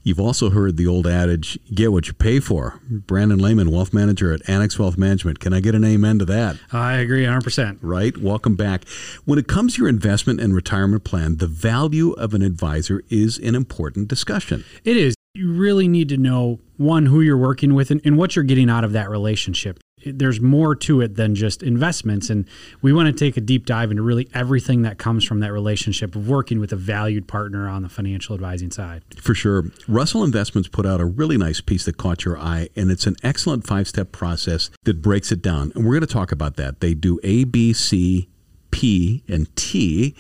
You've 0.04 0.20
also 0.20 0.50
heard 0.50 0.76
the 0.76 0.88
old 0.88 1.08
adage, 1.08 1.58
get 1.74 1.94
what 1.94 2.08
you 2.08 2.14
pay 2.14 2.42
for. 2.42 2.82
Brandon 2.90 3.40
Lehman, 3.40 3.72
wealth 3.72 3.94
manager 3.94 4.34
at 4.34 4.48
Annex 4.50 4.78
Wealth 4.78 4.98
Management. 4.98 5.40
Can 5.40 5.54
I 5.54 5.62
get 5.62 5.74
an 5.74 5.86
amen 5.86 6.20
to 6.20 6.26
that? 6.26 6.58
I 6.74 6.96
agree 6.96 7.24
100%. 7.24 7.78
Right? 7.82 8.18
Welcome 8.18 8.58
back. 8.58 8.86
When 9.24 9.40
it 9.40 9.48
comes 9.48 9.76
to 9.76 9.84
your 9.84 9.90
investment 9.90 10.42
and 10.42 10.54
retirement 10.54 11.06
plan, 11.06 11.38
the 11.38 11.48
value 11.48 12.12
of 12.12 12.34
an 12.34 12.42
advisor 12.42 13.04
is 13.10 13.38
an 13.38 13.56
important 13.56 14.10
discussion. 14.10 14.66
It 14.84 14.98
is. 14.98 15.16
You 15.34 15.54
really 15.54 15.88
need 15.88 16.10
to 16.10 16.18
know, 16.18 16.60
one, 16.76 17.06
who 17.06 17.22
you're 17.22 17.38
working 17.38 17.74
with 17.74 17.90
and, 17.90 18.02
and 18.04 18.18
what 18.18 18.36
you're 18.36 18.44
getting 18.44 18.70
out 18.70 18.84
of 18.84 18.92
that 18.92 19.10
relationship 19.10 19.80
there's 20.06 20.40
more 20.40 20.76
to 20.76 21.02
it 21.02 21.16
than 21.16 21.36
just 21.36 21.64
investments. 21.64 22.30
And 22.30 22.48
we 22.82 22.94
want 22.94 23.08
to 23.08 23.14
take 23.14 23.38
a 23.38 23.42
deep 23.42 23.66
dive 23.66 23.92
into 23.92 24.04
really 24.04 24.30
everything 24.34 24.84
that 24.84 24.98
comes 24.98 25.24
from 25.26 25.40
that 25.40 25.52
relationship 25.52 26.16
of 26.16 26.28
working 26.30 26.60
with 26.60 26.72
a 26.72 26.76
valued 26.76 27.28
partner 27.28 27.68
on 27.68 27.82
the 27.82 27.90
financial 27.90 28.36
advising 28.36 28.72
side. 28.72 29.04
For 29.20 29.34
sure. 29.34 29.66
Russell 29.88 30.24
investments 30.24 30.70
put 30.70 30.86
out 30.86 31.02
a 31.02 31.06
really 31.06 31.38
nice 31.38 31.62
piece 31.62 31.86
that 31.86 31.98
caught 31.98 32.26
your 32.26 32.38
eye 32.38 32.70
and 32.76 32.92
it's 32.92 33.08
an 33.08 33.16
excellent 33.24 33.66
five 33.66 33.88
step 33.88 34.12
process 34.12 34.70
that 34.84 35.02
breaks 35.02 35.32
it 35.32 35.42
down. 35.42 35.72
And 35.76 35.86
we're 35.86 35.94
going 35.94 36.02
to 36.02 36.08
talk 36.08 36.32
about 36.32 36.56
that. 36.58 36.80
They 36.80 36.94
do 36.94 37.20
a 37.24 37.44
b 37.46 37.74
c 37.74 38.30
p 38.72 39.24
and 39.28 39.54
t 39.56 40.16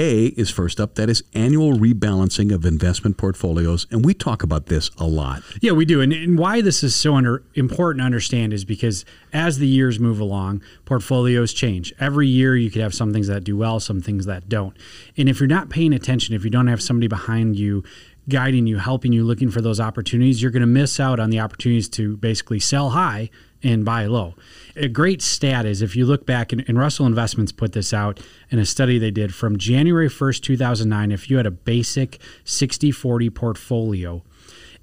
a 0.00 0.26
is 0.28 0.50
first 0.50 0.80
up. 0.80 0.94
That 0.94 1.10
is 1.10 1.22
annual 1.34 1.74
rebalancing 1.74 2.52
of 2.54 2.64
investment 2.64 3.18
portfolios. 3.18 3.86
And 3.90 4.02
we 4.04 4.14
talk 4.14 4.42
about 4.42 4.66
this 4.66 4.90
a 4.96 5.06
lot. 5.06 5.42
Yeah, 5.60 5.72
we 5.72 5.84
do. 5.84 6.00
And, 6.00 6.12
and 6.12 6.38
why 6.38 6.62
this 6.62 6.82
is 6.82 6.96
so 6.96 7.14
under, 7.16 7.42
important 7.54 8.00
to 8.00 8.06
understand 8.06 8.54
is 8.54 8.64
because 8.64 9.04
as 9.32 9.58
the 9.58 9.68
years 9.68 10.00
move 10.00 10.18
along, 10.18 10.62
portfolios 10.86 11.52
change. 11.52 11.92
Every 12.00 12.26
year, 12.26 12.56
you 12.56 12.70
could 12.70 12.80
have 12.80 12.94
some 12.94 13.12
things 13.12 13.26
that 13.26 13.44
do 13.44 13.56
well, 13.56 13.78
some 13.78 14.00
things 14.00 14.24
that 14.24 14.48
don't. 14.48 14.74
And 15.18 15.28
if 15.28 15.38
you're 15.38 15.46
not 15.46 15.68
paying 15.68 15.92
attention, 15.92 16.34
if 16.34 16.44
you 16.44 16.50
don't 16.50 16.68
have 16.68 16.80
somebody 16.80 17.06
behind 17.06 17.56
you, 17.56 17.84
guiding 18.28 18.66
you, 18.66 18.78
helping 18.78 19.12
you, 19.12 19.24
looking 19.24 19.50
for 19.50 19.60
those 19.60 19.80
opportunities, 19.80 20.40
you're 20.40 20.50
going 20.50 20.60
to 20.60 20.66
miss 20.66 20.98
out 20.98 21.20
on 21.20 21.28
the 21.28 21.40
opportunities 21.40 21.88
to 21.90 22.16
basically 22.16 22.58
sell 22.58 22.90
high 22.90 23.28
and 23.62 23.84
buy 23.84 24.06
low. 24.06 24.34
A 24.76 24.88
great 24.88 25.20
stat 25.22 25.66
is 25.66 25.82
if 25.82 25.96
you 25.96 26.06
look 26.06 26.26
back, 26.26 26.52
and, 26.52 26.64
and, 26.68 26.78
Russell 26.78 27.06
Investments 27.06 27.52
put 27.52 27.72
this 27.72 27.92
out 27.92 28.20
in 28.50 28.58
a 28.58 28.64
study 28.64 28.98
they 28.98 29.10
did 29.10 29.34
from 29.34 29.58
January 29.58 30.08
1st, 30.08 30.42
2009, 30.42 31.12
if 31.12 31.30
you 31.30 31.36
had 31.36 31.46
a 31.46 31.50
basic 31.50 32.20
60 32.44 32.90
40 32.90 33.30
portfolio 33.30 34.22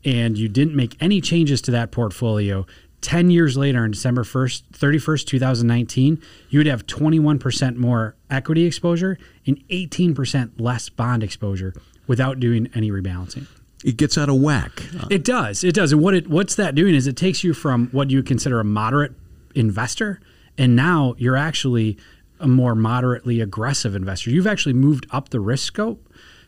and 0.06 0.38
you 0.38 0.48
didn't 0.48 0.76
make 0.76 0.96
any 1.02 1.22
changes 1.22 1.62
to 1.64 1.72
that 1.72 1.92
portfolio, 1.92 2.66
10 3.02 3.30
years 3.30 3.58
later 3.58 3.84
on 3.84 3.92
December 3.92 4.24
1st, 4.24 4.64
31st, 4.74 5.26
2019, 5.26 6.22
you 6.50 6.60
would 6.60 6.68
have 6.68 6.86
21% 6.86 7.76
more 7.76 8.16
equity 8.30 8.66
exposure 8.66 9.18
and 9.46 9.66
18% 9.70 10.60
less 10.60 10.90
bond 10.90 11.24
exposure 11.24 11.74
without 12.08 12.40
doing 12.40 12.70
any 12.74 12.92
rebalancing 12.92 13.48
it 13.84 13.98
gets 13.98 14.18
out 14.18 14.30
of 14.30 14.36
whack. 14.36 14.84
It 15.10 15.24
does. 15.24 15.64
It 15.64 15.76
does. 15.76 15.92
And 15.92 16.02
what 16.02 16.14
it 16.14 16.28
what's 16.28 16.56
that 16.56 16.76
doing 16.76 16.96
is 16.96 17.08
it 17.08 17.16
takes 17.16 17.44
you 17.44 17.54
from 17.54 17.88
what 17.92 18.10
you 18.10 18.24
consider 18.24 18.60
a 18.60 18.64
moderate 18.64 19.14
investor 19.56 20.20
and 20.58 20.76
now 20.76 21.16
you're 21.18 21.36
actually 21.36 21.98
a 22.40 22.48
more 22.48 22.76
moderately 22.76 23.42
aggressive 23.42 23.96
investor. 23.96 24.30
You've 24.30 24.48
actually 24.48 24.74
moved 24.74 25.08
up 25.12 25.30
the 25.30 25.40
risk 25.40 25.66
scope 25.68 26.07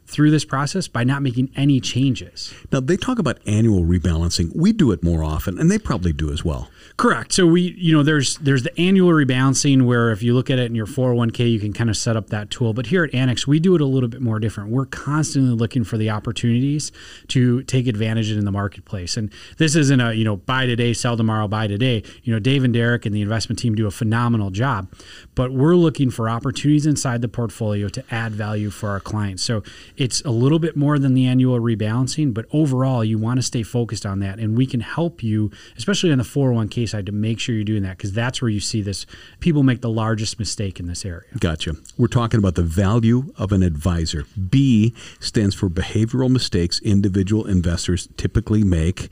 through 0.09 0.31
this 0.31 0.43
process 0.43 0.87
by 0.87 1.03
not 1.03 1.21
making 1.21 1.51
any 1.55 1.79
changes. 1.79 2.51
Now, 2.71 2.79
they 2.79 2.97
talk 2.97 3.19
about 3.19 3.37
annual 3.45 3.83
rebalancing. 3.83 4.55
We 4.55 4.73
do 4.73 4.91
it 4.91 5.03
more 5.03 5.23
often, 5.23 5.59
and 5.59 5.69
they 5.69 5.77
probably 5.77 6.13
do 6.13 6.31
as 6.31 6.43
well. 6.43 6.67
Correct. 6.97 7.31
So 7.31 7.45
we, 7.45 7.75
you 7.77 7.95
know, 7.95 8.03
there's 8.03 8.37
there's 8.39 8.63
the 8.63 8.77
annual 8.79 9.11
rebalancing 9.11 9.83
where 9.83 10.11
if 10.11 10.23
you 10.23 10.33
look 10.33 10.49
at 10.49 10.59
it 10.59 10.65
in 10.65 10.75
your 10.75 10.87
401k, 10.87 11.49
you 11.49 11.59
can 11.59 11.73
kind 11.73 11.89
of 11.89 11.95
set 11.95 12.17
up 12.17 12.27
that 12.31 12.49
tool. 12.49 12.73
But 12.73 12.87
here 12.87 13.03
at 13.03 13.13
Annex, 13.13 13.47
we 13.47 13.59
do 13.59 13.75
it 13.75 13.81
a 13.81 13.85
little 13.85 14.09
bit 14.09 14.19
more 14.19 14.39
different. 14.39 14.71
We're 14.71 14.87
constantly 14.87 15.55
looking 15.55 15.83
for 15.83 15.97
the 15.97 16.09
opportunities 16.09 16.91
to 17.29 17.63
take 17.63 17.87
advantage 17.87 18.31
in 18.31 18.43
the 18.43 18.51
marketplace. 18.51 19.15
And 19.15 19.31
this 19.57 19.75
isn't 19.75 20.01
a, 20.01 20.13
you 20.13 20.25
know, 20.25 20.37
buy 20.37 20.65
today, 20.65 20.93
sell 20.93 21.15
tomorrow, 21.15 21.47
buy 21.47 21.67
today. 21.67 22.03
You 22.23 22.33
know, 22.33 22.39
Dave 22.39 22.63
and 22.63 22.73
Derek 22.73 23.05
and 23.05 23.15
the 23.15 23.21
investment 23.21 23.59
team 23.59 23.75
do 23.75 23.87
a 23.87 23.91
phenomenal 23.91 24.49
job. 24.49 24.91
But 25.35 25.53
we're 25.53 25.75
looking 25.75 26.09
for 26.09 26.29
opportunities 26.29 26.85
inside 26.85 27.21
the 27.21 27.29
portfolio 27.29 27.87
to 27.89 28.03
add 28.11 28.33
value 28.33 28.71
for 28.71 28.89
our 28.89 28.99
clients. 28.99 29.43
So 29.43 29.63
it's 29.99 30.21
a 30.21 30.31
little 30.31 30.59
bit 30.59 30.77
more 30.77 30.97
than 30.97 31.13
the 31.13 31.27
annual 31.27 31.59
rebalancing, 31.59 32.33
but 32.33 32.45
overall, 32.53 33.03
you 33.03 33.17
want 33.17 33.37
to 33.37 33.41
stay 33.41 33.63
focused 33.63 34.05
on 34.05 34.19
that. 34.19 34.39
And 34.39 34.57
we 34.57 34.65
can 34.65 34.79
help 34.79 35.21
you, 35.21 35.51
especially 35.75 36.09
on 36.09 36.19
the 36.19 36.23
401k 36.23 36.87
side, 36.87 37.05
to 37.07 37.11
make 37.11 37.37
sure 37.37 37.53
you're 37.53 37.65
doing 37.65 37.83
that 37.83 37.97
because 37.97 38.13
that's 38.13 38.41
where 38.41 38.47
you 38.47 38.61
see 38.61 38.81
this. 38.81 39.05
People 39.41 39.61
make 39.61 39.81
the 39.81 39.89
largest 39.89 40.39
mistake 40.39 40.79
in 40.79 40.87
this 40.87 41.03
area. 41.03 41.27
Gotcha. 41.37 41.75
We're 41.97 42.07
talking 42.07 42.37
about 42.37 42.55
the 42.55 42.63
value 42.63 43.33
of 43.37 43.51
an 43.51 43.61
advisor. 43.61 44.25
B 44.49 44.95
stands 45.19 45.53
for 45.53 45.69
behavioral 45.69 46.29
mistakes 46.29 46.79
individual 46.79 47.45
investors 47.45 48.07
typically 48.15 48.63
make. 48.63 49.09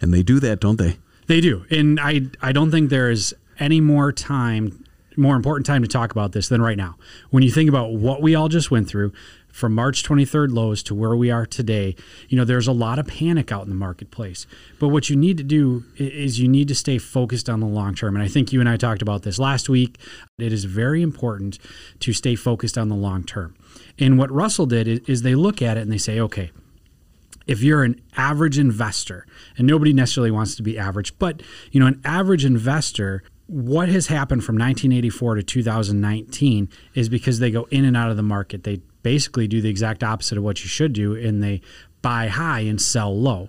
And 0.00 0.14
they 0.14 0.22
do 0.22 0.38
that, 0.38 0.60
don't 0.60 0.78
they? 0.78 0.98
They 1.26 1.40
do. 1.40 1.66
And 1.68 1.98
I, 1.98 2.22
I 2.40 2.52
don't 2.52 2.70
think 2.70 2.90
there 2.90 3.10
is 3.10 3.34
any 3.58 3.80
more 3.80 4.12
time 4.12 4.84
more 5.18 5.34
important 5.34 5.66
time 5.66 5.82
to 5.82 5.88
talk 5.88 6.12
about 6.12 6.32
this 6.32 6.48
than 6.48 6.62
right 6.62 6.76
now. 6.76 6.96
When 7.30 7.42
you 7.42 7.50
think 7.50 7.68
about 7.68 7.92
what 7.92 8.22
we 8.22 8.34
all 8.34 8.48
just 8.48 8.70
went 8.70 8.88
through, 8.88 9.12
from 9.58 9.74
March 9.74 10.04
23rd 10.04 10.52
lows 10.52 10.84
to 10.84 10.94
where 10.94 11.16
we 11.16 11.32
are 11.32 11.44
today, 11.44 11.96
you 12.28 12.38
know, 12.38 12.44
there's 12.44 12.68
a 12.68 12.72
lot 12.72 13.00
of 13.00 13.08
panic 13.08 13.50
out 13.50 13.64
in 13.64 13.68
the 13.68 13.74
marketplace. 13.74 14.46
But 14.78 14.88
what 14.88 15.10
you 15.10 15.16
need 15.16 15.36
to 15.38 15.42
do 15.42 15.82
is 15.96 16.38
you 16.38 16.46
need 16.46 16.68
to 16.68 16.76
stay 16.76 16.96
focused 16.96 17.50
on 17.50 17.58
the 17.58 17.66
long 17.66 17.96
term. 17.96 18.14
And 18.14 18.24
I 18.24 18.28
think 18.28 18.52
you 18.52 18.60
and 18.60 18.68
I 18.68 18.76
talked 18.76 19.02
about 19.02 19.22
this 19.22 19.36
last 19.36 19.68
week. 19.68 19.98
It 20.38 20.52
is 20.52 20.64
very 20.64 21.02
important 21.02 21.58
to 21.98 22.12
stay 22.12 22.36
focused 22.36 22.78
on 22.78 22.88
the 22.88 22.94
long 22.94 23.24
term. 23.24 23.56
And 23.98 24.16
what 24.16 24.30
Russell 24.30 24.66
did 24.66 25.08
is 25.10 25.22
they 25.22 25.34
look 25.34 25.60
at 25.60 25.76
it 25.76 25.80
and 25.80 25.90
they 25.90 25.98
say, 25.98 26.20
okay, 26.20 26.52
if 27.48 27.60
you're 27.60 27.82
an 27.82 28.00
average 28.16 28.60
investor, 28.60 29.26
and 29.56 29.66
nobody 29.66 29.92
necessarily 29.92 30.30
wants 30.30 30.54
to 30.54 30.62
be 30.62 30.78
average, 30.78 31.18
but 31.18 31.42
you 31.72 31.80
know, 31.80 31.86
an 31.86 32.00
average 32.04 32.44
investor 32.44 33.24
what 33.48 33.88
has 33.88 34.08
happened 34.08 34.44
from 34.44 34.56
1984 34.56 35.36
to 35.36 35.42
2019 35.42 36.68
is 36.94 37.08
because 37.08 37.38
they 37.38 37.50
go 37.50 37.66
in 37.70 37.86
and 37.86 37.96
out 37.96 38.10
of 38.10 38.18
the 38.18 38.22
market. 38.22 38.62
They 38.62 38.82
basically 39.02 39.48
do 39.48 39.60
the 39.60 39.68
exact 39.70 40.02
opposite 40.02 40.38
of 40.38 40.44
what 40.44 40.62
you 40.62 40.68
should 40.68 40.92
do, 40.92 41.14
and 41.14 41.42
they 41.42 41.60
buy 42.02 42.28
high 42.28 42.60
and 42.60 42.80
sell 42.80 43.16
low. 43.18 43.48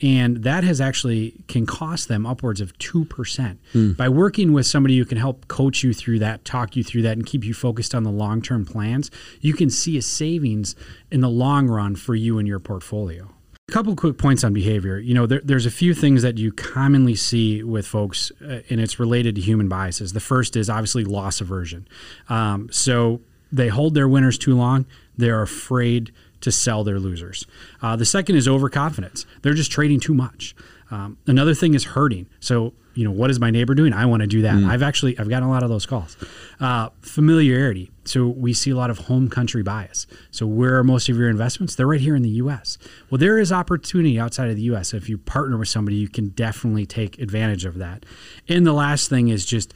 And 0.00 0.38
that 0.38 0.64
has 0.64 0.80
actually 0.80 1.34
can 1.46 1.66
cost 1.66 2.08
them 2.08 2.26
upwards 2.26 2.60
of 2.60 2.76
2%. 2.78 3.56
Mm. 3.72 3.96
By 3.96 4.08
working 4.08 4.52
with 4.52 4.66
somebody 4.66 4.98
who 4.98 5.04
can 5.04 5.16
help 5.16 5.48
coach 5.48 5.82
you 5.82 5.94
through 5.94 6.18
that, 6.18 6.44
talk 6.44 6.76
you 6.76 6.82
through 6.82 7.02
that, 7.02 7.12
and 7.12 7.24
keep 7.24 7.44
you 7.44 7.54
focused 7.54 7.94
on 7.94 8.02
the 8.02 8.10
long 8.10 8.42
term 8.42 8.66
plans, 8.66 9.10
you 9.40 9.54
can 9.54 9.70
see 9.70 9.96
a 9.96 10.02
savings 10.02 10.74
in 11.10 11.20
the 11.20 11.30
long 11.30 11.68
run 11.68 11.96
for 11.96 12.14
you 12.14 12.38
and 12.38 12.46
your 12.46 12.58
portfolio. 12.58 13.30
A 13.68 13.72
couple 13.72 13.96
quick 13.96 14.18
points 14.18 14.44
on 14.44 14.52
behavior. 14.52 14.98
You 14.98 15.14
know, 15.14 15.26
there, 15.26 15.40
there's 15.42 15.64
a 15.64 15.70
few 15.70 15.94
things 15.94 16.20
that 16.20 16.36
you 16.36 16.52
commonly 16.52 17.14
see 17.14 17.62
with 17.62 17.86
folks, 17.86 18.30
uh, 18.42 18.60
and 18.68 18.80
it's 18.80 18.98
related 18.98 19.36
to 19.36 19.40
human 19.40 19.68
biases. 19.68 20.12
The 20.12 20.20
first 20.20 20.54
is 20.54 20.68
obviously 20.68 21.04
loss 21.04 21.40
aversion. 21.40 21.88
Um, 22.28 22.68
so 22.70 23.22
they 23.52 23.68
hold 23.68 23.94
their 23.94 24.08
winners 24.08 24.38
too 24.38 24.54
long. 24.54 24.86
They're 25.16 25.42
afraid 25.42 26.12
to 26.40 26.52
sell 26.52 26.84
their 26.84 26.98
losers. 26.98 27.46
Uh, 27.80 27.96
the 27.96 28.04
second 28.04 28.36
is 28.36 28.46
overconfidence. 28.46 29.24
They're 29.42 29.54
just 29.54 29.70
trading 29.70 30.00
too 30.00 30.14
much. 30.14 30.54
Um, 30.90 31.16
another 31.26 31.54
thing 31.54 31.74
is 31.74 31.84
herding. 31.84 32.26
So 32.40 32.74
you 32.94 33.04
know 33.04 33.10
what 33.10 33.30
is 33.30 33.40
my 33.40 33.50
neighbor 33.50 33.74
doing 33.74 33.92
i 33.92 34.06
want 34.06 34.20
to 34.20 34.26
do 34.26 34.42
that 34.42 34.54
mm. 34.54 34.68
i've 34.68 34.82
actually 34.82 35.18
i've 35.18 35.28
gotten 35.28 35.48
a 35.48 35.50
lot 35.50 35.62
of 35.62 35.68
those 35.68 35.84
calls 35.84 36.16
uh, 36.60 36.88
familiarity 37.00 37.90
so 38.04 38.26
we 38.26 38.52
see 38.52 38.70
a 38.70 38.76
lot 38.76 38.90
of 38.90 38.98
home 38.98 39.28
country 39.28 39.62
bias 39.62 40.06
so 40.30 40.46
where 40.46 40.78
are 40.78 40.84
most 40.84 41.08
of 41.08 41.16
your 41.16 41.28
investments 41.28 41.74
they're 41.74 41.86
right 41.86 42.00
here 42.00 42.14
in 42.14 42.22
the 42.22 42.30
us 42.30 42.78
well 43.10 43.18
there 43.18 43.38
is 43.38 43.52
opportunity 43.52 44.18
outside 44.18 44.48
of 44.48 44.56
the 44.56 44.62
us 44.62 44.94
if 44.94 45.08
you 45.08 45.18
partner 45.18 45.56
with 45.56 45.68
somebody 45.68 45.96
you 45.96 46.08
can 46.08 46.28
definitely 46.28 46.86
take 46.86 47.18
advantage 47.18 47.64
of 47.64 47.78
that 47.78 48.04
and 48.48 48.66
the 48.66 48.72
last 48.72 49.10
thing 49.10 49.28
is 49.28 49.44
just 49.44 49.74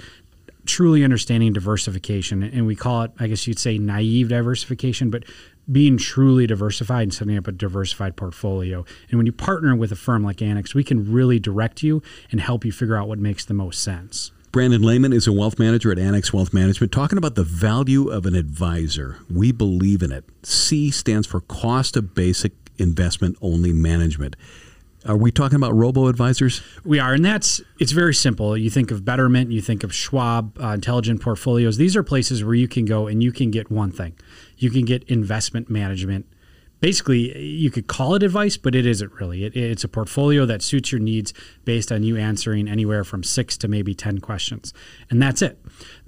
truly 0.69 1.03
understanding 1.03 1.53
diversification 1.53 2.43
and 2.43 2.67
we 2.67 2.77
call 2.77 3.03
it 3.03 3.11
i 3.19 3.27
guess 3.27 3.47
you'd 3.47 3.59
say 3.59 3.79
naive 3.79 4.29
diversification 4.29 5.11
but 5.11 5.25
being 5.71 5.99
truly 5.99 6.47
diversified 6.47 7.03
and 7.03 7.15
setting 7.15 7.37
up 7.37 7.47
a 7.47 7.53
diversified 7.53 8.17
portfolio. 8.17 8.85
And 9.11 9.19
when 9.19 9.27
you 9.27 9.33
partner 9.33 9.77
with 9.77 9.93
a 9.93 9.97
firm 9.97 10.25
like 10.25 10.41
Annex, 10.41 10.75
we 10.75 10.83
can 10.83 11.13
really 11.13 11.39
direct 11.39 11.83
you 11.83 12.03
and 12.31 12.41
help 12.41 12.65
you 12.65 12.73
figure 12.73 12.97
out 12.97 13.09
what 13.09 13.19
makes 13.19 13.45
the 13.45 13.55
most 13.55 13.83
sense. 13.83 14.33
Brandon 14.51 14.83
Lehman 14.83 15.13
is 15.13 15.27
a 15.27 15.33
wealth 15.33 15.59
manager 15.59 15.93
at 15.93 15.99
Annex 15.99 16.33
Wealth 16.33 16.55
Management, 16.55 16.91
talking 16.91 17.19
about 17.19 17.35
the 17.35 17.45
value 17.45 18.09
of 18.09 18.25
an 18.25 18.35
advisor. 18.35 19.19
We 19.31 19.53
believe 19.53 20.03
in 20.03 20.11
it. 20.11 20.25
C 20.43 20.91
stands 20.91 21.27
for 21.27 21.43
cost 21.43 21.99
of 21.99 22.15
basic 22.15 22.53
investment 22.79 23.37
only 23.43 23.75
management. 23.75 24.37
Are 25.07 25.17
we 25.17 25.31
talking 25.31 25.57
about 25.57 25.75
robo 25.75 26.09
advisors? 26.09 26.61
We 26.85 26.99
are, 26.99 27.15
and 27.15 27.25
that's 27.25 27.61
it's 27.79 27.93
very 27.93 28.15
simple. 28.15 28.57
You 28.57 28.69
think 28.69 28.91
of 28.91 29.05
Betterment, 29.05 29.53
you 29.53 29.61
think 29.61 29.85
of 29.85 29.95
Schwab, 29.95 30.59
uh, 30.61 30.69
Intelligent 30.69 31.23
Portfolios. 31.23 31.77
These 31.77 31.95
are 31.97 32.03
places 32.03 32.43
where 32.43 32.55
you 32.55 32.67
can 32.67 32.85
go 32.85 33.07
and 33.07 33.23
you 33.23 33.31
can 33.31 33.51
get 33.53 33.71
one 33.71 33.93
thing: 33.93 34.17
you 34.57 34.71
can 34.71 34.85
get 34.85 35.05
investment 35.05 35.71
management 35.71 36.27
basically 36.81 37.37
you 37.39 37.71
could 37.71 37.87
call 37.87 38.15
it 38.15 38.23
advice, 38.23 38.57
but 38.57 38.75
it 38.75 38.87
isn't 38.87 39.13
really. 39.15 39.45
It, 39.45 39.57
it's 39.57 39.85
a 39.85 39.89
portfolio 39.89 40.47
that 40.47 40.63
suits 40.63 40.93
your 40.93 41.01
needs 41.01 41.33
based 41.65 41.91
on 41.91 42.03
you 42.03 42.17
answering 42.17 42.69
anywhere 42.69 43.05
from 43.05 43.23
six 43.23 43.57
to 43.59 43.69
maybe 43.69 43.95
10 43.95 44.19
questions. 44.19 44.73
And 45.11 45.21
that's 45.21 45.43
it. 45.43 45.59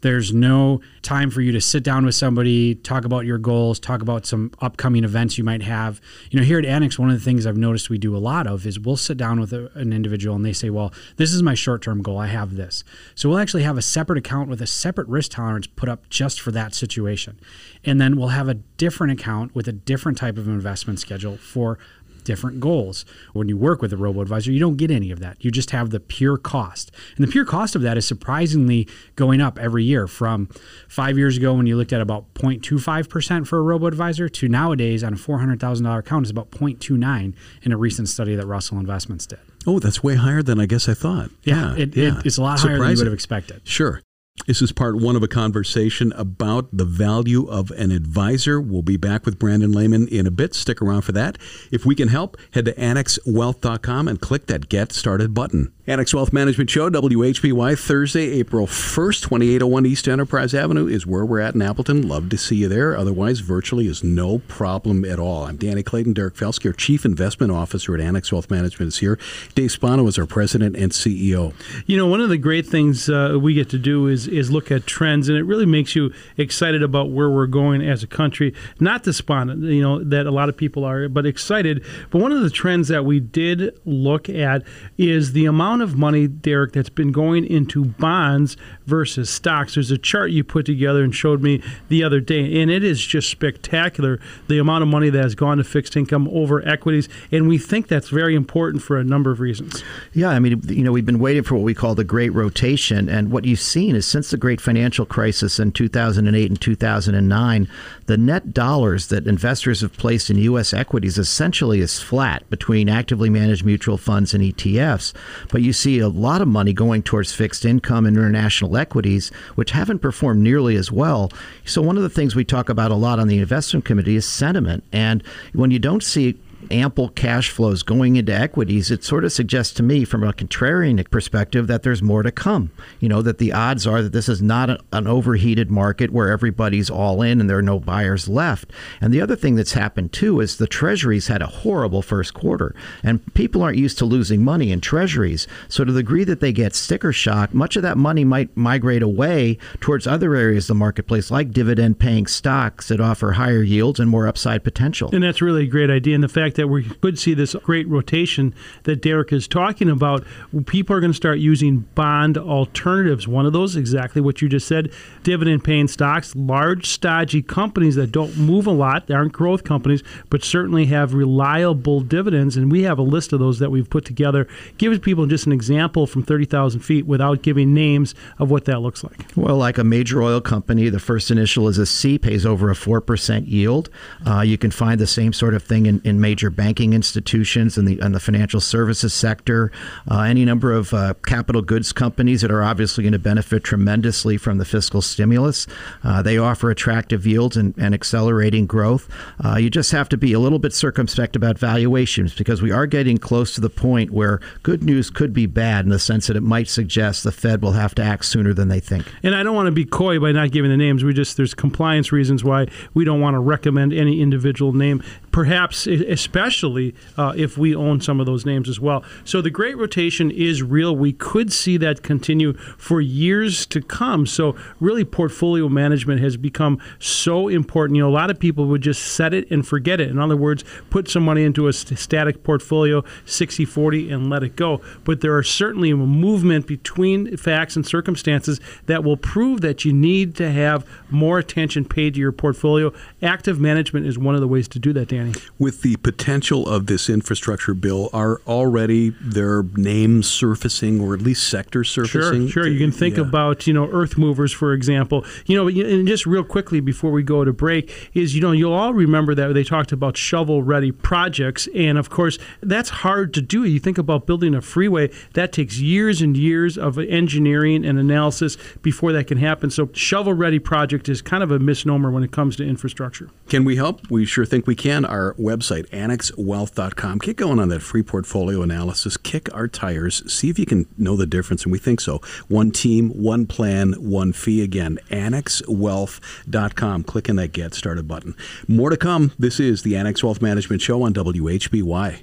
There's 0.03 0.33
no 0.33 0.81
time 1.03 1.31
for 1.31 1.41
you 1.41 1.53
to 1.53 1.61
sit 1.61 1.83
down 1.83 2.05
with 2.05 2.15
somebody, 2.15 2.75
talk 2.75 3.05
about 3.05 3.27
your 3.27 3.39
goals, 3.39 3.79
talk 3.79 4.01
about 4.01 4.27
some 4.27 4.51
upcoming 4.61 5.05
events 5.05 5.37
you 5.37 5.45
might 5.45 5.63
have. 5.63 6.01
You 6.31 6.39
know, 6.39 6.45
here 6.45 6.59
at 6.59 6.65
Annex, 6.65 6.99
one 6.99 7.11
of 7.11 7.19
the 7.19 7.25
things 7.25 7.47
I've 7.47 7.57
noticed 7.57 7.91
we 7.91 7.99
do 7.99 8.17
a 8.17 8.19
lot 8.19 8.47
of 8.47 8.67
is 8.67 8.79
we'll 8.79 8.97
sit 8.97 9.17
down 9.17 9.41
with 9.41 9.53
a, 9.53 9.71
an 9.75 9.93
individual 9.93 10.37
and 10.37 10.45
they 10.45 10.53
say, 10.53 10.71
Well, 10.71 10.93
this 11.17 11.33
is 11.33 11.43
my 11.43 11.55
short 11.55 11.83
term 11.83 12.03
goal. 12.03 12.19
I 12.19 12.29
have 12.29 12.57
this. 12.57 12.85
So 13.15 13.29
we'll 13.29 13.39
actually 13.39 13.63
have 13.65 13.77
a 13.77 13.83
separate 13.83 14.19
account 14.19 14.49
with 14.49 14.63
a 14.63 14.67
separate 14.67 15.09
risk 15.09 15.33
tolerance 15.33 15.67
put 15.67 15.89
up 15.89 16.09
just 16.09 16.41
for 16.41 16.51
that 16.53 16.75
situation. 16.75 17.39
And 17.85 18.01
then 18.01 18.17
we'll 18.17 18.29
have 18.29 18.49
a 18.49 18.55
different 18.55 19.13
account 19.13 19.55
with 19.55 19.69
a 19.69 19.73
different 19.73 20.19
type 20.19 20.39
of 20.39 20.49
investment 20.61 21.01
schedule 21.01 21.37
for 21.39 21.79
different 22.25 22.61
goals. 22.61 23.05
When 23.33 23.49
you 23.49 23.57
work 23.57 23.81
with 23.81 23.93
a 23.95 23.97
robo 23.97 24.21
advisor, 24.21 24.53
you 24.53 24.61
don't 24.61 24.77
get 24.77 24.91
any 24.91 25.11
of 25.11 25.21
that. 25.21 25.43
You 25.43 25.51
just 25.51 25.71
have 25.71 25.89
the 25.91 26.01
pure 26.01 26.37
cost. 26.37 26.93
And 27.17 27.27
the 27.27 27.31
pure 27.33 27.47
cost 27.47 27.75
of 27.75 27.83
that 27.83 27.97
is 27.97 28.07
surprisingly 28.07 28.87
going 29.17 29.41
up 29.41 29.59
every 29.59 29.85
year 29.85 30.07
from 30.07 30.49
five 30.87 31.17
years 31.17 31.39
ago 31.39 31.55
when 31.55 31.67
you 31.67 31.77
looked 31.77 31.93
at 31.95 32.01
about 32.01 32.33
0.25% 32.35 33.47
for 33.47 33.59
a 33.59 33.63
robo 33.63 33.87
advisor 33.87 34.29
to 34.29 34.49
nowadays 34.49 35.03
on 35.03 35.15
a 35.15 35.17
$400,000 35.17 35.99
account 35.99 36.27
is 36.27 36.31
about 36.31 36.51
0.29 36.51 37.35
in 37.63 37.73
a 37.73 37.77
recent 37.77 38.09
study 38.09 38.37
that 38.37 38.47
Russell 38.47 38.79
Investments 38.79 39.27
did. 39.27 39.39
Oh, 39.67 39.79
that's 39.79 40.03
way 40.03 40.15
higher 40.15 40.43
than 40.43 40.61
I 40.61 40.67
guess 40.67 40.89
I 40.89 40.95
thought. 40.95 41.31
Yeah, 41.45 41.75
yeah, 41.75 41.83
it, 41.83 41.97
yeah. 41.97 42.19
It, 42.19 42.27
it's 42.27 42.39
a 42.39 42.43
lot 42.43 42.59
Surprising. 42.59 42.83
higher 42.83 42.89
than 42.89 42.97
you 42.97 43.01
would 43.01 43.07
have 43.07 43.15
expected. 43.15 43.61
Sure. 43.65 44.03
This 44.47 44.63
is 44.63 44.73
part 44.73 44.97
one 44.97 45.17
of 45.17 45.23
a 45.23 45.29
conversation 45.29 46.13
about 46.13 46.69
the 46.73 46.85
value 46.85 47.47
of 47.49 47.71
an 47.73 47.91
advisor. 47.91 48.61
We'll 48.61 48.83
be 48.83 48.97
back 48.97 49.25
with 49.25 49.39
Brandon 49.39 49.71
Lehman 49.73 50.09
in 50.09 50.27
a 50.27 50.31
bit. 50.31 50.55
Stick 50.55 50.81
around 50.81 51.03
for 51.03 51.13
that. 51.13 51.37
If 51.71 51.85
we 51.85 51.95
can 51.95 52.09
help, 52.09 52.37
head 52.53 52.65
to 52.65 52.73
annexwealth.com 52.73 54.09
and 54.09 54.21
click 54.21 54.47
that 54.47 54.69
Get 54.69 54.93
Started 54.93 55.35
button. 55.35 55.73
Annex 55.91 56.15
Wealth 56.15 56.33
Management 56.33 56.71
Show, 56.71 56.89
WHBY, 56.89 57.77
Thursday, 57.77 58.31
April 58.39 58.69
1st, 58.69 59.23
2801 59.23 59.87
East 59.87 60.07
Enterprise 60.07 60.55
Avenue 60.55 60.87
is 60.87 61.05
where 61.05 61.25
we're 61.27 61.41
at 61.41 61.57
in 61.57 61.63
Appleton. 61.63 62.07
Love 62.07 62.29
to 62.29 62.39
see 62.39 62.55
you 62.55 62.69
there. 62.69 62.97
Otherwise, 62.97 63.41
virtually 63.41 63.89
is 63.89 64.05
no 64.05 64.39
problem 64.39 65.05
at 65.05 65.19
all. 65.19 65.47
I'm 65.47 65.57
Danny 65.57 65.83
Clayton. 65.83 66.13
Derek 66.13 66.35
Felsky, 66.35 66.67
our 66.67 66.73
Chief 66.73 67.05
Investment 67.05 67.51
Officer 67.51 67.93
at 67.93 68.01
Annex 68.01 68.31
Wealth 68.31 68.53
Management, 68.53 68.93
is 68.93 68.99
here. 68.99 69.19
Dave 69.57 69.73
Spano 69.73 70.07
is 70.07 70.17
our 70.17 70.27
President 70.27 70.77
and 70.77 70.93
CEO. 70.93 71.53
You 71.87 71.97
know, 71.97 72.07
one 72.07 72.21
of 72.21 72.29
the 72.29 72.39
great 72.39 72.67
things 72.67 73.09
uh, 73.09 73.37
we 73.43 73.55
get 73.55 73.69
to 73.71 73.79
do 73.79 74.07
is, 74.07 74.29
is 74.31 74.51
look 74.51 74.71
at 74.71 74.87
trends, 74.87 75.29
and 75.29 75.37
it 75.37 75.45
really 75.45 75.67
makes 75.67 75.95
you 75.95 76.13
excited 76.37 76.83
about 76.83 77.11
where 77.11 77.31
we're 77.31 77.47
going 77.47 77.83
as 77.83 78.03
a 78.03 78.07
country. 78.07 78.55
Not 78.79 79.03
despondent, 79.03 79.63
you 79.65 79.83
know, 79.83 80.03
that 80.05 80.27
a 80.27 80.31
lot 80.31 80.49
of 80.49 80.57
people 80.57 80.85
are, 80.85 81.09
but 81.09 81.27
excited. 81.27 81.85
But 82.11 82.21
one 82.21 82.33
of 82.33 82.43
the 82.43 82.51
trends 82.51 82.89
that 82.89 83.05
we 83.05 83.21
did 83.21 83.79
look 83.85 84.29
at 84.29 84.63
is 84.99 85.33
the 85.33 85.47
amount 85.47 85.83
of 85.83 85.97
money, 85.97 86.27
Derek, 86.27 86.73
that's 86.73 86.89
been 86.89 87.13
going 87.13 87.45
into 87.45 87.85
bonds 87.85 88.57
versus 88.87 89.31
stocks. 89.31 89.75
There's 89.75 89.91
a 89.91 89.99
chart 89.99 90.31
you 90.31 90.45
put 90.45 90.67
together 90.67 91.03
and 91.03 91.15
showed 91.15 91.43
me 91.43 91.63
the 91.89 92.03
other 92.03 92.21
day, 92.21 92.61
and 92.61 92.71
it 92.71 92.85
is 92.85 93.05
just 93.05 93.31
spectacular 93.31 94.21
the 94.49 94.59
amount 94.59 94.83
of 94.83 94.89
money 94.89 95.11
that 95.11 95.23
has 95.23 95.35
gone 95.35 95.59
to 95.59 95.65
fixed 95.65 95.97
income 95.97 96.29
over 96.33 96.67
equities. 96.67 97.09
And 97.33 97.49
we 97.49 97.59
think 97.59 97.89
that's 97.89 98.09
very 98.09 98.35
important 98.35 98.83
for 98.83 98.99
a 98.99 99.05
number 99.05 99.31
of 99.31 99.41
reasons. 99.41 99.83
Yeah, 100.13 100.31
I 100.31 100.39
mean, 100.39 100.61
you 100.69 100.83
know, 100.83 100.93
we've 100.93 101.07
been 101.07 101.19
waiting 101.19 101.43
for 101.43 101.55
what 101.55 101.65
we 101.65 101.75
call 101.75 101.95
the 101.95 102.05
great 102.05 102.31
rotation. 102.31 103.09
And 103.09 103.31
what 103.31 103.45
you've 103.45 103.61
seen 103.61 103.97
is 103.97 104.07
since 104.11 104.31
the 104.31 104.37
great 104.37 104.61
financial 104.61 105.07
crisis 105.07 105.59
in 105.59 105.73
2008 105.73 106.51
and 106.51 106.61
2009, 106.61 107.69
the 108.07 108.17
net 108.17 108.53
dollars 108.53 109.07
that 109.07 109.27
investors 109.27 109.81
have 109.81 109.97
placed 109.97 110.31
in 110.31 110.37
U.S. 110.39 110.75
equities 110.75 111.17
essentially 111.17 111.81
is 111.81 112.01
flat 112.01 112.49
between 112.51 112.89
actively 112.89 113.31
managed 113.31 113.65
mutual 113.65 113.97
funds 113.97 114.35
and 114.35 114.43
ETFs. 114.43 115.13
But 115.51 115.63
you 115.63 115.73
see 115.73 116.01
a 116.01 116.09
lot 116.09 116.43
of 116.43 116.49
money 116.49 116.73
going 116.73 117.03
towards 117.03 117.33
fixed 117.33 117.65
income 117.65 118.05
and 118.05 118.17
international 118.17 118.77
equities, 118.77 119.31
which 119.55 119.71
haven't 119.71 120.01
performed 120.01 120.43
nearly 120.43 120.77
as 120.77 120.91
well. 120.91 121.31
So, 121.65 121.81
one 121.81 121.97
of 121.97 122.03
the 122.03 122.11
things 122.11 122.35
we 122.35 122.45
talk 122.45 122.69
about 122.69 122.91
a 122.91 122.97
lot 122.97 123.21
on 123.21 123.29
the 123.29 123.39
investment 123.39 123.85
committee 123.85 124.17
is 124.17 124.27
sentiment. 124.27 124.83
And 124.93 125.23
when 125.53 125.71
you 125.71 125.79
don't 125.79 126.03
see 126.03 126.39
ample 126.71 127.09
cash 127.11 127.51
flows 127.51 127.83
going 127.83 128.17
into 128.17 128.35
equities, 128.35 128.91
it 128.91 129.05
sort 129.05 129.25
of 129.25 129.33
suggests 129.33 129.75
to 129.75 129.83
me, 129.83 130.05
from 130.05 130.23
a 130.23 130.33
contrarian 130.33 131.09
perspective, 131.11 131.67
that 131.67 131.83
there's 131.83 132.03
more 132.03 132.23
to 132.23 132.31
come. 132.31 132.71
You 132.99 133.09
know, 133.09 133.23
that 133.23 133.39
the 133.39 133.53
odds 133.53 133.87
are 133.87 134.03
that 134.03 134.13
this 134.13 134.29
is 134.29 134.43
not 134.43 134.71
a, 134.71 134.79
an 134.93 135.07
overheated 135.07 135.71
market 135.71 136.11
where 136.11 136.31
everybody's 136.31 136.91
all 136.91 137.23
in 137.23 137.41
and 137.41 137.49
there 137.49 137.59
are 137.59 137.63
no 137.63 137.79
buyers 137.79 138.29
left. 138.29 138.71
And 139.01 139.13
the 139.13 139.21
other 139.21 139.37
thing 139.37 139.55
that's 139.55 139.73
happened 139.73 140.13
too 140.13 140.41
is 140.41 140.57
the 140.57 140.67
treasuries 140.67 141.29
had 141.29 141.43
a 141.43 141.47
horrible 141.47 142.03
first 142.03 142.35
quarter, 142.35 142.75
and 143.03 143.35
people 143.35 143.63
aren't 143.63 143.79
used 143.79 143.99
to 143.99 144.05
losing 144.05 144.45
money 144.45 144.73
in 144.73 144.81
treasuries. 144.81 145.47
So, 145.69 145.85
to 145.85 145.93
the 145.93 146.01
degree 146.01 146.25
that 146.25 146.41
they 146.41 146.53
get 146.53 146.75
sticker 146.75 147.13
shock, 147.13 147.55
much 147.55 147.77
of 147.77 147.83
that 147.83 147.97
money 147.97 148.25
might 148.25 148.57
migrate 148.57 149.03
away 149.03 149.59
towards 149.81 150.07
other 150.07 150.35
areas 150.35 150.65
of 150.65 150.69
the 150.69 150.75
marketplace, 150.75 151.31
like 151.31 151.53
dividend 151.53 151.99
paying 151.99 152.27
stocks 152.27 152.89
that 152.89 153.01
offer 153.01 153.33
higher 153.33 153.63
yields 153.63 154.01
and 154.01 154.11
more 154.11 154.27
upside 154.27 154.65
potential. 154.65 155.11
And 155.13 155.23
that's 155.23 155.43
really 155.43 155.65
a 155.65 155.69
great 155.69 155.91
idea. 155.91 156.15
And 156.15 156.25
the 156.25 156.29
fact 156.29 156.50
that 156.55 156.69
we 156.69 156.85
could 156.85 157.19
see 157.19 157.35
this 157.35 157.55
great 157.63 157.89
rotation 157.89 158.55
that 158.85 159.03
Derek 159.03 159.33
is 159.33 159.49
talking 159.49 159.89
about. 159.89 160.25
People 160.67 160.97
are 160.97 161.01
going 161.01 161.13
to 161.13 161.17
start 161.17 161.39
using 161.39 161.81
bond 161.95 162.39
alternatives. 162.39 163.27
One 163.27 163.47
of 163.47 163.53
those, 163.53 163.77
exactly 163.77 164.21
what 164.23 164.41
you 164.41 164.49
just 164.49 164.69
said, 164.69 164.93
dividend 165.23 165.65
paying 165.65 165.89
stocks, 165.89 166.35
large, 166.37 166.87
stodgy 166.87 167.43
companies 167.43 167.95
that 167.97 168.13
don't 168.13 168.37
move 168.37 168.67
a 168.67 168.73
lot. 168.73 169.07
They 169.07 169.15
aren't 169.15 169.33
growth 169.33 169.65
companies, 169.65 170.03
but 170.29 170.45
certainly 170.45 170.87
have 170.87 171.15
reliable 171.15 172.01
dividends. 172.01 172.57
And 172.57 172.71
we 172.71 172.83
have 172.83 172.99
a 172.99 173.03
list 173.03 173.33
of 173.33 173.41
those 173.41 173.59
that 173.59 173.71
we've 173.71 173.89
put 173.89 174.05
together. 174.05 174.47
Give 174.79 175.01
people 175.01 175.27
just 175.27 175.47
an 175.47 175.53
example 175.53 176.07
from 176.07 176.23
30,000 176.23 176.81
feet 176.81 177.07
without 177.07 177.43
giving 177.43 177.75
names 177.75 178.15
of 178.39 178.51
what 178.51 178.65
that 178.65 178.81
looks 178.81 179.05
like. 179.05 179.27
Well, 179.37 179.57
like 179.57 179.79
a 179.79 179.85
major 179.85 180.23
oil 180.23 180.41
company, 180.41 180.89
the 180.89 181.01
first 181.01 181.31
initial 181.31 181.69
is 181.69 181.79
a 181.79 181.87
C, 181.87 182.19
pays 182.19 182.47
over 182.47 182.71
a 182.71 182.75
4% 182.75 183.47
yield. 183.47 183.91
Uh, 184.27 184.41
you 184.41 184.59
can 184.59 184.71
find 184.71 185.01
the 185.01 185.07
same 185.07 185.33
sort 185.33 185.55
of 185.55 185.63
thing 185.63 185.87
in, 185.87 186.01
in 186.05 186.21
major 186.21 186.40
banking 186.49 186.95
institutions 186.95 187.77
and 187.77 187.87
the 187.87 188.01
and 188.01 188.15
the 188.15 188.21
financial 188.21 188.61
services 188.61 189.13
sector, 189.13 189.71
uh, 190.11 190.21
any 190.21 190.47
number 190.47 190.73
of 190.73 190.95
uh, 190.95 191.13
capital 191.27 191.61
goods 191.61 191.93
companies 191.93 192.41
that 192.41 192.51
are 192.51 192.63
obviously 192.63 193.05
going 193.05 193.13
to 193.13 193.19
benefit 193.19 193.63
tremendously 193.65 194.39
from 194.39 194.57
the 194.57 194.65
fiscal 194.65 195.03
stimulus. 195.03 195.67
Uh, 196.03 196.23
they 196.23 196.39
offer 196.39 196.71
attractive 196.71 197.27
yields 197.27 197.57
and, 197.57 197.75
and 197.77 197.95
accelerating 197.95 198.67
growth. 198.67 199.09
Uh, 199.45 199.57
you 199.57 199.69
just 199.69 199.93
have 199.93 200.09
to 200.09 200.17
be 200.17 200.33
a 200.33 200.39
little 200.39 200.59
bit 200.59 200.73
circumspect 200.73 201.37
about 201.37 201.59
valuations 201.59 202.35
because 202.35 202.63
we 202.63 202.71
are 202.71 202.87
getting 202.87 203.19
close 203.19 203.55
to 203.55 203.61
the 203.61 203.69
point 203.69 204.11
where 204.11 204.41
good 204.63 204.83
news 204.83 205.11
could 205.11 205.33
be 205.33 205.47
bad 205.47 205.85
in 205.85 205.91
the 205.91 205.99
sense 205.99 206.27
that 206.29 206.37
it 206.37 206.43
might 206.43 206.69
suggest 206.69 207.25
the 207.25 207.33
Fed 207.33 207.61
will 207.61 207.73
have 207.73 207.95
to 207.97 208.03
act 208.03 208.25
sooner 208.25 208.55
than 208.55 208.69
they 208.69 208.81
think. 208.81 209.07
And 209.23 209.35
I 209.35 209.43
don't 209.43 209.55
want 209.55 209.67
to 209.67 209.73
be 209.73 209.85
coy 209.85 210.19
by 210.19 210.33
not 210.33 210.53
giving 210.53 210.71
the 210.71 210.77
names. 210.77 211.03
We 211.05 211.13
just 211.13 211.37
there's 211.37 211.55
compliance 211.55 212.13
reasons 212.13 212.45
why 212.45 212.69
we 212.95 213.05
don't 213.05 213.21
want 213.21 213.35
to 213.35 213.41
recommend 213.41 213.93
any 213.93 214.21
individual 214.21 214.73
name. 214.73 215.03
Perhaps 215.33 215.87
especially 215.87 216.95
uh, 217.17 217.33
if 217.37 217.57
we 217.57 217.75
own 217.75 218.01
some 218.01 218.21
of 218.21 218.27
those 218.27 218.45
names 218.45 218.69
as 218.69 218.81
well. 218.81 219.05
So 219.25 219.41
the 219.41 219.51
great 219.51 219.77
rotation 219.77 220.31
is 220.31 220.63
real. 220.63 220.95
We 220.95 221.13
could 221.13 221.53
see 221.53 221.77
that 221.79 222.03
continue 222.03 222.55
for 222.55 223.01
years 223.01 223.67
to 223.67 223.81
come. 223.81 224.27
So 224.27 224.57
really, 224.81 225.05
portfolio 225.05 225.69
management 225.69 226.21
has 226.21 226.37
become 226.37 226.81
so 226.99 227.49
important. 227.49 227.97
You 227.97 228.03
know, 228.03 228.09
a 228.09 228.11
lot 228.11 228.31
of 228.31 228.39
people 228.39 228.67
would 228.67 228.83
just 228.83 229.03
set 229.03 229.33
it 229.35 229.51
and 229.51 229.67
forget 229.67 230.01
it. 230.01 230.11
In 230.11 230.19
other 230.19 230.37
words, 230.37 230.65
put 230.91 231.09
some 231.09 231.25
money 231.25 231.45
into 231.45 231.69
a 231.69 231.73
st- 231.73 231.99
static 231.99 232.43
portfolio, 232.43 233.05
60 233.25 233.65
40, 233.65 234.11
and 234.11 234.31
let 234.31 234.43
it 234.43 234.57
go. 234.57 234.81
But 235.05 235.21
there 235.21 235.37
are 235.37 235.43
certainly 235.43 235.91
a 235.91 235.97
movement 235.97 236.67
between 236.67 237.37
facts 237.37 237.77
and 237.77 237.87
circumstances 237.87 238.61
that 238.87 239.05
will 239.05 239.17
prove 239.17 239.61
that 239.61 239.85
you 239.85 239.93
need 239.93 240.35
to 240.37 240.51
have 240.51 240.87
more 241.11 241.39
attention 241.39 241.85
paid 241.85 242.15
to 242.15 242.21
your 242.21 242.33
portfolio. 242.33 242.93
Active 243.23 243.61
management 243.61 244.07
is 244.07 244.19
one 244.19 244.35
of 244.35 244.41
the 244.41 244.49
ways 244.49 244.69
to 244.69 244.79
do 244.79 244.93
that, 244.93 245.09
Danny. 245.21 245.35
With 245.59 245.83
the 245.83 245.97
potential 245.97 246.69
of 246.69 246.87
this 246.87 247.09
infrastructure 247.09 247.75
bill 247.75 248.11
are 248.13 248.41
already 248.47 249.11
their 249.21 249.63
names 249.63 250.29
surfacing, 250.29 251.01
or 251.01 251.15
at 251.15 251.21
least 251.21 251.49
sectors 251.49 251.91
surfacing? 251.91 252.49
Sure, 252.49 252.65
sure. 252.65 252.73
You 252.73 252.79
can 252.79 252.93
think 252.93 253.17
yeah. 253.17 253.23
about 253.23 253.67
you 253.67 253.73
know 253.73 253.89
earth 253.91 254.17
movers, 254.17 254.53
for 254.53 254.73
example. 254.73 255.25
You 255.47 255.57
know, 255.57 255.69
and 255.69 256.07
just 256.07 256.27
real 256.27 256.45
quickly 256.45 256.81
before 256.81 257.11
we 257.11 257.23
go 257.23 257.45
to 257.45 257.53
break 257.53 258.11
is 258.15 258.35
you 258.35 258.41
know 258.41 258.53
you'll 258.53 258.73
all 258.73 258.95
remember 258.95 259.35
that 259.35 259.53
they 259.55 259.65
talked 259.65 259.93
about 259.93 260.17
shovel-ready 260.17 260.93
projects, 260.93 261.69
and 261.75 261.99
of 261.99 262.11
course 262.11 262.39
that's 262.61 262.91
hard 262.91 263.35
to 263.35 263.43
do. 263.43 263.65
You 263.65 263.81
think 263.81 263.99
about 263.99 264.27
building 264.27 264.55
a 264.55 264.61
freeway 264.61 265.11
that 265.35 265.53
takes 265.53 265.79
years 265.79 266.23
and 266.23 266.37
years 266.37 266.79
of 266.79 266.99
engineering 266.99 267.85
and 267.85 267.99
analysis 267.99 268.57
before 268.83 269.13
that 269.13 269.27
can 269.27 269.39
happen. 269.39 269.71
So 269.71 269.91
shovel-ready 269.93 270.59
project 270.59 271.09
is 271.09 271.23
kind 271.23 271.43
of 271.43 271.51
a 271.51 271.59
misnomer 271.59 272.11
when 272.11 272.23
it 272.23 272.33
comes 272.33 272.57
to 272.57 272.67
infrastructure. 272.67 273.29
Can 273.49 273.65
we 273.65 273.77
help? 273.77 274.11
We 274.11 274.25
sure 274.25 274.45
think 274.45 274.67
we 274.67 274.75
can. 274.75 275.05
Our 275.11 275.35
website, 275.35 275.89
annexwealth.com. 275.91 277.19
Get 277.19 277.37
going 277.37 277.59
on 277.59 277.69
that 277.69 277.81
free 277.81 278.03
portfolio 278.03 278.63
analysis. 278.63 279.17
Kick 279.17 279.53
our 279.55 279.69
tires. 279.69 280.23
See 280.33 280.49
if 280.49 280.59
you 280.59 280.67
can 280.67 280.87
know 280.97 281.17
the 281.17 281.27
difference, 281.27 281.65
and 281.65 281.73
we 281.73 281.79
think 281.79 282.01
so. 282.01 282.21
One 282.49 282.71
team, 282.71 283.11
one 283.11 283.47
plan, 283.47 283.93
one 283.95 284.33
fee. 284.33 284.63
Again, 284.63 284.99
annexwealth.com. 285.11 287.05
Click 287.05 287.29
on 287.29 287.37
that 287.37 287.53
Get 287.53 287.75
Started 287.75 288.07
button. 288.07 288.35
More 288.69 288.91
to 288.91 288.97
come. 288.97 289.33
This 289.39 289.61
is 289.61 289.83
the 289.83 289.97
Annex 289.97 290.23
Wealth 290.23 290.41
Management 290.41 290.83
Show 290.83 291.03
on 291.03 291.13
WHBY. 291.13 292.23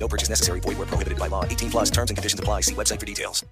No 0.00 0.08
purchase 0.08 0.28
necessary. 0.28 0.60
Void 0.60 0.78
where 0.78 0.86
prohibited 0.86 1.18
by 1.18 1.28
law. 1.28 1.44
18 1.44 1.70
plus 1.70 1.90
terms 1.90 2.10
and 2.10 2.16
conditions 2.16 2.40
apply. 2.40 2.62
See 2.62 2.74
website 2.74 2.98
for 2.98 3.06
details. 3.06 3.44